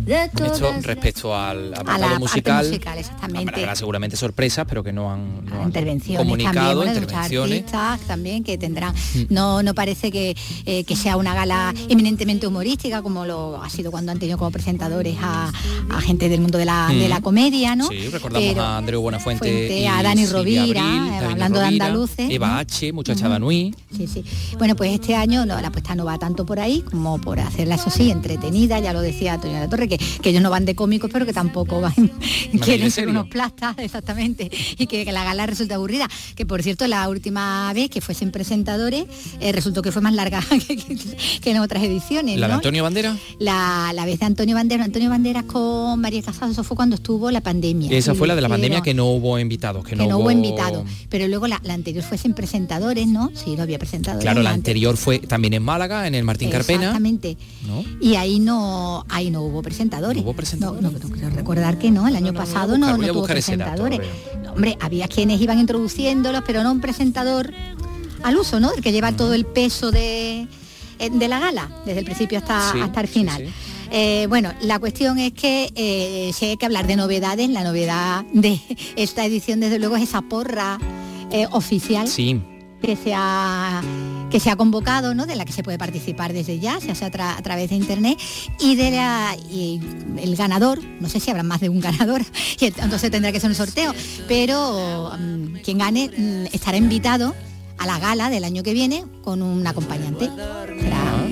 De 0.04 0.24
Esto 0.24 0.72
respecto 0.82 1.36
al 1.36 1.74
a 1.86 1.98
la 1.98 2.18
musical, 2.18 2.66
musical 2.66 2.98
exactamente 2.98 3.60
habrá 3.60 3.76
seguramente 3.76 4.16
sorpresas, 4.16 4.66
pero 4.68 4.82
que 4.82 4.92
no 4.92 5.12
han, 5.12 5.44
no 5.44 5.60
han 5.60 5.66
intervenciones 5.66 6.18
comunicado, 6.24 6.82
también, 6.84 7.02
intervenciones. 7.02 7.58
artistas 7.60 8.00
también 8.08 8.44
que 8.44 8.58
tendrán 8.58 8.92
Mm. 9.14 9.22
no 9.30 9.62
no 9.62 9.74
parece 9.74 10.10
que, 10.10 10.36
eh, 10.66 10.84
que 10.84 10.96
sea 10.96 11.16
una 11.16 11.34
gala 11.34 11.72
eminentemente 11.88 12.46
humorística 12.46 13.02
como 13.02 13.24
lo 13.26 13.62
ha 13.62 13.68
sido 13.70 13.90
cuando 13.90 14.10
han 14.12 14.18
tenido 14.18 14.38
como 14.38 14.50
presentadores 14.50 15.16
a, 15.20 15.52
a 15.90 16.00
gente 16.00 16.28
del 16.28 16.40
mundo 16.40 16.58
de 16.58 16.64
la, 16.64 16.88
de 16.88 17.08
la 17.08 17.20
Mm. 17.20 17.22
comedia 17.22 17.76
no 17.76 17.88
Sí, 17.88 18.08
recordamos 18.08 18.48
Pero- 18.48 18.62
a 18.62 18.78
Andreu 18.78 19.00
Buenafuente 19.02 19.46
Fuente, 19.48 19.78
y 19.80 19.86
a 19.86 20.02
Dani 20.02 20.26
Rovira, 20.26 20.62
Abril, 20.62 21.12
eh, 21.12 21.26
hablando 21.30 21.60
de 21.60 21.66
andaluces, 21.66 22.30
Eva. 22.30 22.58
H, 22.58 22.92
muchacha 22.92 23.28
Danui. 23.28 23.74
Sí, 23.96 24.06
sí. 24.06 24.24
Bueno, 24.58 24.74
pues 24.74 24.92
este 24.92 25.14
año 25.14 25.46
no, 25.46 25.60
la 25.60 25.68
apuesta 25.68 25.94
no 25.94 26.04
va 26.04 26.18
tanto 26.18 26.44
por 26.44 26.58
ahí 26.58 26.82
como 26.82 27.20
por 27.20 27.38
hacerla, 27.40 27.76
eso 27.76 27.90
sí, 27.90 28.10
entretenida, 28.10 28.78
ya 28.80 28.92
lo 28.92 29.00
decía 29.00 29.34
Antonio 29.34 29.56
de 29.58 29.64
la 29.64 29.70
Torre, 29.70 29.88
que, 29.98 30.04
que 30.20 30.30
ellos 30.30 30.42
no 30.42 30.50
van 30.50 30.64
de 30.64 30.74
cómicos, 30.74 31.10
pero 31.12 31.26
que 31.26 31.32
tampoco 31.32 31.80
van, 31.80 31.94
quieren 32.62 32.90
ser 32.90 33.08
unos 33.08 33.26
plastas, 33.28 33.76
exactamente, 33.78 34.50
y 34.78 34.86
que, 34.86 35.04
que 35.04 35.12
la 35.12 35.24
gala 35.24 35.46
resulta 35.46 35.74
aburrida. 35.76 36.08
Que 36.34 36.46
por 36.46 36.62
cierto, 36.62 36.86
la 36.86 37.08
última 37.08 37.72
vez 37.74 37.90
que 37.90 38.00
fuesen 38.00 38.30
presentadores, 38.30 39.04
eh, 39.40 39.52
resultó 39.52 39.82
que 39.82 39.92
fue 39.92 40.02
más 40.02 40.14
larga 40.14 40.42
que, 40.66 40.76
que- 40.76 41.50
en 41.50 41.58
otras 41.58 41.82
ediciones. 41.82 42.38
¿La 42.38 42.48
de. 42.48 42.54
Antonio 42.54 42.82
Bandera? 42.82 43.16
La, 43.38 43.92
la 43.94 44.04
vez 44.06 44.18
de 44.20 44.26
Antonio 44.26 44.54
Banderas, 44.54 44.86
Antonio 44.86 45.10
Banderas 45.10 45.44
con 45.44 46.00
María 46.00 46.22
Casado, 46.22 46.50
eso 46.52 46.64
fue 46.64 46.76
cuando 46.76 46.96
estuvo 46.96 47.30
la 47.30 47.40
pandemia. 47.40 47.90
Esa 47.96 48.14
fue 48.14 48.26
la 48.28 48.34
de 48.34 48.40
la 48.40 48.48
pandemia 48.48 48.80
que 48.80 48.94
no 48.94 49.06
hubo 49.06 49.38
invitados, 49.38 49.84
que, 49.84 49.96
no 49.96 50.06
hubo 50.18 50.30
invitado. 50.30 50.84
Pero 51.08 51.28
luego 51.28 51.46
la, 51.46 51.60
la 51.64 51.74
anterior 51.74 52.02
fue 52.04 52.16
sin 52.18 52.32
presentadores, 52.34 53.06
¿no? 53.06 53.30
Sí, 53.34 53.54
no 53.56 53.62
había 53.62 53.78
presentadores. 53.78 54.22
Claro, 54.24 54.42
la 54.42 54.50
ante- 54.50 54.70
anterior 54.70 54.96
fue 54.96 55.18
también 55.18 55.54
en 55.54 55.62
Málaga, 55.62 56.06
en 56.06 56.14
el 56.14 56.24
Martín 56.24 56.50
Carpena. 56.50 56.84
Exactamente. 56.84 57.36
¿no? 57.66 57.84
Y 58.00 58.14
ahí 58.16 58.38
no, 58.40 59.04
ahí 59.08 59.30
no 59.30 59.42
hubo 59.42 59.60
presentadores. 59.62 59.81
¿No 59.90 60.22
hubo 60.22 60.32
presentadores? 60.34 60.82
No, 60.82 60.90
no, 60.90 60.98
no 61.28 61.30
recordar 61.30 61.78
que 61.78 61.90
no, 61.90 62.06
el 62.08 62.16
año 62.16 62.32
pasado 62.32 62.78
no, 62.78 62.96
no 62.96 62.96
tuvo 63.06 63.22
dato, 63.22 63.24
presentadores. 63.26 64.00
Hombre, 64.54 64.76
había 64.80 65.08
quienes 65.08 65.40
iban 65.40 65.58
introduciéndolos, 65.58 66.42
pero 66.46 66.62
no 66.62 66.72
un 66.72 66.80
presentador 66.80 67.52
al 68.22 68.36
uso, 68.36 68.60
¿no? 68.60 68.72
El 68.72 68.82
que 68.82 68.92
lleva 68.92 69.12
todo 69.12 69.34
el 69.34 69.44
peso 69.46 69.90
de, 69.90 70.46
eh, 70.98 71.10
de 71.10 71.28
la 71.28 71.38
gala, 71.40 71.70
desde 71.86 72.00
el 72.00 72.04
principio 72.04 72.38
hasta, 72.38 72.72
Sí, 72.72 72.80
hasta 72.80 73.00
el 73.00 73.06
sí, 73.08 73.12
final. 73.14 73.46
sí. 73.46 73.52
Eh, 73.94 74.26
bueno, 74.28 74.52
la 74.62 74.78
cuestión 74.78 75.18
es 75.18 75.32
que 75.32 75.70
eh, 75.74 76.32
si 76.32 76.46
hay 76.46 76.56
que 76.56 76.64
hablar 76.64 76.86
de 76.86 76.96
novedades, 76.96 77.50
la 77.50 77.62
novedad 77.62 78.24
de 78.32 78.58
esta 78.96 79.24
edición 79.26 79.60
desde 79.60 79.78
luego 79.78 79.96
es 79.96 80.04
esa 80.04 80.22
porra 80.22 80.78
eh, 81.30 81.46
oficial 81.50 82.08
Sí, 82.08 82.40
que 82.80 82.96
se 82.96 83.12
ha 83.14 83.82
que 84.32 84.40
se 84.40 84.50
ha 84.50 84.56
convocado, 84.56 85.14
¿no? 85.14 85.26
De 85.26 85.36
la 85.36 85.44
que 85.44 85.52
se 85.52 85.62
puede 85.62 85.78
participar 85.78 86.32
desde 86.32 86.58
ya, 86.58 86.80
se 86.80 86.90
hace 86.90 87.04
a, 87.04 87.10
tra- 87.12 87.36
a 87.38 87.42
través 87.42 87.70
de 87.70 87.76
internet 87.76 88.18
y 88.58 88.74
de 88.74 88.90
la 88.90 89.36
y 89.50 89.80
el 90.20 90.34
ganador, 90.34 90.80
no 91.00 91.08
sé 91.08 91.20
si 91.20 91.30
habrá 91.30 91.42
más 91.44 91.60
de 91.60 91.68
un 91.68 91.80
ganador, 91.80 92.22
y 92.60 92.64
entonces 92.64 93.10
tendrá 93.10 93.30
que 93.30 93.38
ser 93.40 93.50
un 93.50 93.54
sorteo, 93.56 93.94
pero 94.26 95.12
mm, 95.20 95.56
quien 95.62 95.78
gane 95.78 96.08
mm, 96.16 96.46
estará 96.54 96.76
invitado 96.78 97.34
a 97.78 97.86
la 97.86 97.98
gala 97.98 98.30
del 98.30 98.44
año 98.44 98.62
que 98.62 98.72
viene 98.72 99.04
con 99.22 99.42
un 99.42 99.66
acompañante. 99.66 100.30
Será- 100.80 101.26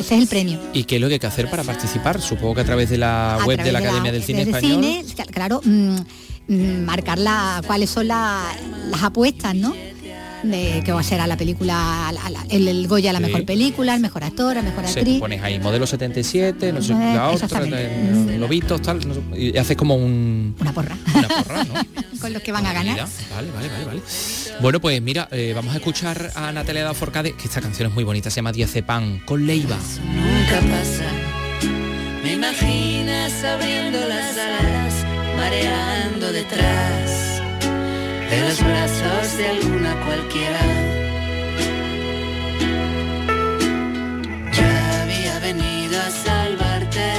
ese 0.00 0.16
es 0.16 0.22
el 0.22 0.28
premio. 0.28 0.60
¿y 0.72 0.84
qué 0.84 0.96
es 0.96 1.00
lo 1.00 1.08
que 1.08 1.14
hay 1.14 1.20
que 1.20 1.26
hacer 1.26 1.48
para 1.50 1.62
participar? 1.64 2.20
Supongo 2.20 2.56
que 2.56 2.60
a 2.60 2.64
través 2.64 2.90
de 2.90 2.98
la 2.98 3.36
A 3.36 3.44
web 3.46 3.62
de 3.62 3.72
la 3.72 3.78
Academia 3.78 4.12
del 4.12 4.22
Cine 4.22 4.42
Español. 4.42 4.82
cine, 4.84 5.04
cl- 5.04 5.26
claro, 5.30 5.60
mm, 5.64 5.96
mm, 6.48 6.84
marcar 6.84 7.18
la, 7.18 7.62
cuáles 7.66 7.88
son 7.90 8.08
la- 8.08 8.44
las 8.90 9.02
apuestas, 9.02 9.54
¿no? 9.54 9.72
De 10.44 10.82
que 10.84 10.92
va 10.92 11.00
a 11.00 11.02
ser 11.02 11.20
a 11.20 11.26
la 11.26 11.36
película, 11.36 12.10
la- 12.12 12.28
la- 12.30 12.44
el, 12.50 12.68
el 12.68 12.86
Goya 12.86 13.12
la 13.12 13.18
Sí. 13.18 13.24
mejor 13.26 13.44
película, 13.46 13.94
el 13.94 14.00
mejor 14.00 14.24
actor, 14.24 14.54
la 14.56 14.62
mejor 14.62 14.86
Se 14.86 15.00
actriz. 15.00 15.18
pones 15.20 15.42
ahí 15.42 15.58
modelo 15.58 15.86
77, 15.86 16.72
no 16.72 16.82
sé, 16.82 16.92
Eh, 16.92 16.96
la 16.96 17.30
otra, 17.30 17.46
exactamente. 17.46 18.34
eh, 18.34 18.38
lobitos, 18.38 18.82
tal, 18.82 19.00
no 19.08 19.14
sé, 19.14 19.20
y 19.36 19.56
haces 19.56 19.76
como 19.76 19.94
un... 19.96 20.54
Una 20.60 20.72
porra. 20.72 20.96
Una 21.14 21.28
porra, 21.28 21.64
¿no? 21.64 21.74
con 22.20 22.32
los 22.32 22.42
que 22.42 22.52
van 22.52 22.66
a 22.66 22.72
ganar. 22.72 22.92
Mira, 22.94 23.08
Vale, 23.34 23.50
vale, 23.52 23.68
vale, 23.68 23.84
vale. 23.86 24.00
Bueno, 24.60 24.80
pues 24.80 25.00
mira, 25.02 25.28
eh, 25.32 25.52
vamos 25.54 25.72
a 25.74 25.78
escuchar 25.78 26.30
a 26.34 26.52
Natalia 26.52 26.92
Forcade, 26.94 27.32
que 27.32 27.44
esta 27.44 27.60
canción 27.60 27.88
es 27.88 27.94
muy 27.94 28.04
bonita, 28.04 28.30
se 28.30 28.36
llama 28.36 28.52
Diazepam, 28.52 29.20
con 29.24 29.46
Leiva. 29.46 29.76
nunca 30.04 30.60
pasa. 30.60 31.04
Me 32.22 32.34
imaginas 32.34 33.32
abriendo 33.44 33.98
las 34.08 34.36
alas, 34.36 34.94
mareando 35.36 36.32
detrás 36.32 37.33
de 38.34 38.40
los 38.40 38.60
brazos 38.64 39.36
de 39.38 39.48
alguna 39.48 39.94
cualquiera. 40.04 40.60
Ya 44.52 45.02
había 45.02 45.38
venido 45.38 46.00
a 46.00 46.10
salvarte. 46.10 47.12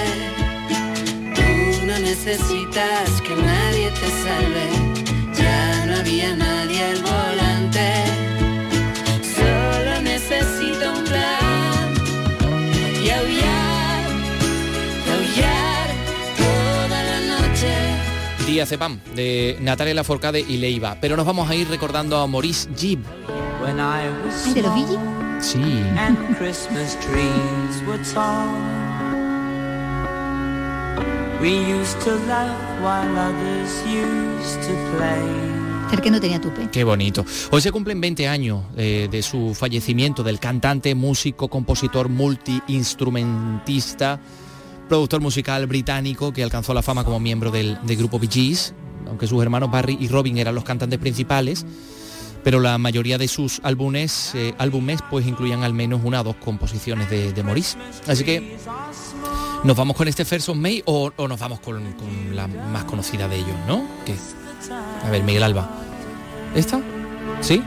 Tú 1.36 1.86
no 1.86 2.00
necesitas 2.00 3.22
que 3.26 3.36
nadie 3.36 3.92
te 4.02 4.10
salve. 4.26 4.68
Ya 5.42 5.86
no 5.86 5.96
había 5.98 6.36
nadie 6.36 6.84
al 6.84 7.02
volante. 7.02 7.45
Diazepam, 18.56 19.02
de 19.14 19.58
Natalia 19.60 19.94
Laforcade 19.94 20.40
y 20.40 20.56
Leiva. 20.56 20.96
Pero 21.02 21.18
nos 21.18 21.26
vamos 21.26 21.50
a 21.50 21.56
ir 21.56 21.68
recordando 21.68 22.18
a 22.18 22.26
Maurice 22.26 22.70
Gibb. 22.74 23.04
Ay, 23.78 24.08
de 24.54 24.62
los 24.62 24.74
Billy. 24.74 24.98
Sí. 25.42 25.60
and 25.98 26.18
Christmas 26.38 26.98
trees 27.02 27.84
were 27.86 28.02
tall. 28.14 28.48
We 31.42 31.70
used 31.70 32.00
to 32.06 32.16
laugh 32.30 32.58
while 32.82 33.18
others 33.18 33.84
used 33.86 34.62
to 34.62 34.74
play. 34.96 35.20
Ser 35.90 36.02
que 36.02 36.10
no 36.10 36.22
tenía 36.22 36.40
tupe. 36.40 36.70
Qué 36.72 36.86
bonito. 36.86 37.26
Hoy 37.52 37.60
se 37.60 37.74
cumplen 37.74 38.00
20 38.00 38.30
años 38.30 38.64
eh, 38.78 39.10
de 39.12 39.22
su 39.22 39.54
fallecimiento, 39.54 40.24
del 40.24 40.40
cantante, 40.40 40.96
músico, 40.96 41.50
compositor, 41.50 42.08
multiinstrumentista, 42.08 44.22
productor 44.88 45.22
musical 45.22 45.66
británico 45.68 46.34
que 46.34 46.44
alcanzó 46.44 46.74
la 46.74 46.82
fama 46.82 47.04
como 47.04 47.20
miembro 47.20 47.52
del, 47.52 47.78
grupo 47.86 48.20
Bee 48.20 48.30
Gees, 48.32 48.74
aunque 49.08 49.28
sus 49.28 49.42
hermanos 49.42 49.72
Barry 49.72 49.98
y 50.00 50.08
Robin 50.08 50.38
eran 50.38 50.56
los 50.56 50.64
cantantes 50.64 51.00
principales, 51.00 51.66
pero 52.44 52.60
la 52.60 52.78
mayoría 52.78 53.18
de 53.18 53.28
sus 53.28 53.60
álbumes, 53.64 54.32
eh, 54.36 54.54
álbumes 54.58 55.00
pues 55.10 55.26
incluían 55.26 55.64
al 55.64 55.74
menos 55.74 56.02
una 56.04 56.22
o 56.22 56.24
dos 56.24 56.36
composiciones 56.36 57.10
de, 57.10 57.34
de 57.34 57.44
Maurice. 57.44 57.78
Así 58.08 58.24
que 58.24 58.58
nos 59.64 59.76
vamos 59.76 59.96
con 59.96 60.08
este 60.08 60.24
of 60.24 60.56
May 60.56 60.84
o, 60.86 61.12
nos 61.28 61.40
vamos 61.40 61.60
con, 61.60 61.94
con 61.94 62.36
la 62.36 62.48
más 62.48 62.84
conocida 62.84 63.28
de 63.28 63.38
ellos, 63.38 63.56
¿no? 63.68 63.84
¿Qué? 64.06 64.16
A 65.04 65.10
ver, 65.10 65.24
Miguel 65.24 65.44
Alba. 65.44 65.70
¿Esta? 66.56 66.80
¿Sí? 67.42 67.62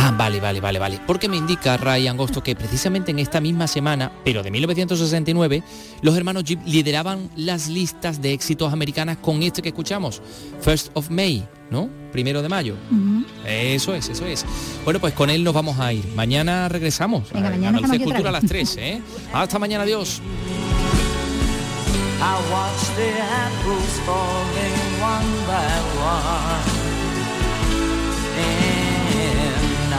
Ah, 0.00 0.14
vale, 0.16 0.38
vale, 0.38 0.60
vale, 0.60 0.78
vale. 0.78 1.00
Porque 1.04 1.28
me 1.28 1.36
indica 1.36 1.76
Ray 1.76 2.06
Angosto 2.06 2.40
que 2.40 2.54
precisamente 2.54 3.10
en 3.10 3.18
esta 3.18 3.40
misma 3.40 3.66
semana, 3.66 4.12
pero 4.24 4.44
de 4.44 4.50
1969, 4.52 5.64
los 6.02 6.16
hermanos 6.16 6.44
Jeep 6.44 6.60
lideraban 6.64 7.28
las 7.34 7.66
listas 7.66 8.22
de 8.22 8.32
éxitos 8.32 8.72
americanas 8.72 9.16
con 9.16 9.42
este 9.42 9.60
que 9.60 9.70
escuchamos, 9.70 10.22
First 10.60 10.90
of 10.94 11.10
May, 11.10 11.44
¿no? 11.70 11.90
Primero 12.12 12.42
de 12.42 12.48
mayo. 12.48 12.76
Eso 13.44 13.92
es, 13.92 14.08
eso 14.08 14.24
es. 14.24 14.46
Bueno, 14.84 15.00
pues 15.00 15.14
con 15.14 15.30
él 15.30 15.42
nos 15.42 15.52
vamos 15.52 15.80
a 15.80 15.92
ir. 15.92 16.06
Mañana 16.14 16.68
regresamos. 16.68 17.32
Venga, 17.32 17.48
a 17.48 17.50
mañana 17.50 17.80
Cultura 17.80 18.18
a 18.18 18.22
vez. 18.22 18.32
las 18.32 18.46
3, 18.46 18.76
¿eh? 18.76 19.02
Hasta 19.32 19.58
mañana, 19.58 19.82
adiós. 19.82 20.22
I 22.20 22.34
watch 22.52 22.82
the 22.94 23.20
apples 23.20 24.00
falling 24.06 25.02
one 25.02 25.46
by 25.48 25.80
one. 25.98 26.77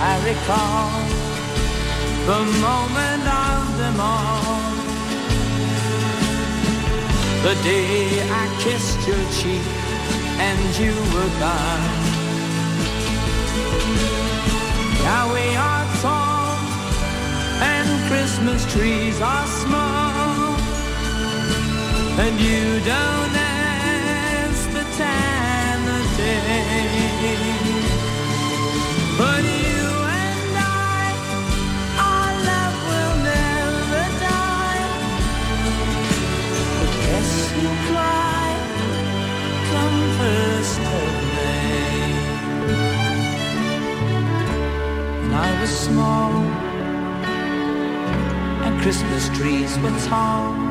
I 0.02 0.16
recall 0.32 0.91
the 2.26 2.41
moment 2.68 3.26
of 3.28 3.78
them 3.82 4.00
all. 4.00 4.62
The 7.43 7.56
day 7.64 8.22
I 8.32 8.45
kissed 8.64 9.02
your 9.06 9.24
cheek 9.38 9.68
and 10.47 10.60
you 10.80 10.95
were 11.14 11.32
gone. 11.43 12.20
Now 15.04 15.34
we 15.34 15.45
are 15.70 15.86
tall 16.02 16.56
and 17.62 17.88
Christmas 18.10 18.62
trees 18.72 19.20
are 19.20 19.47
small. 19.47 20.56
And 22.24 22.39
you 22.39 22.80
don't 22.88 23.36
ask 23.36 24.64
the 24.72 24.86
time 24.97 25.84
of 25.97 26.18
day. 26.18 27.00
But 29.18 29.43
you 29.43 29.79
Christmas 48.82 49.30
trees 49.38 49.78
were 49.80 49.96
tall. 50.08 50.68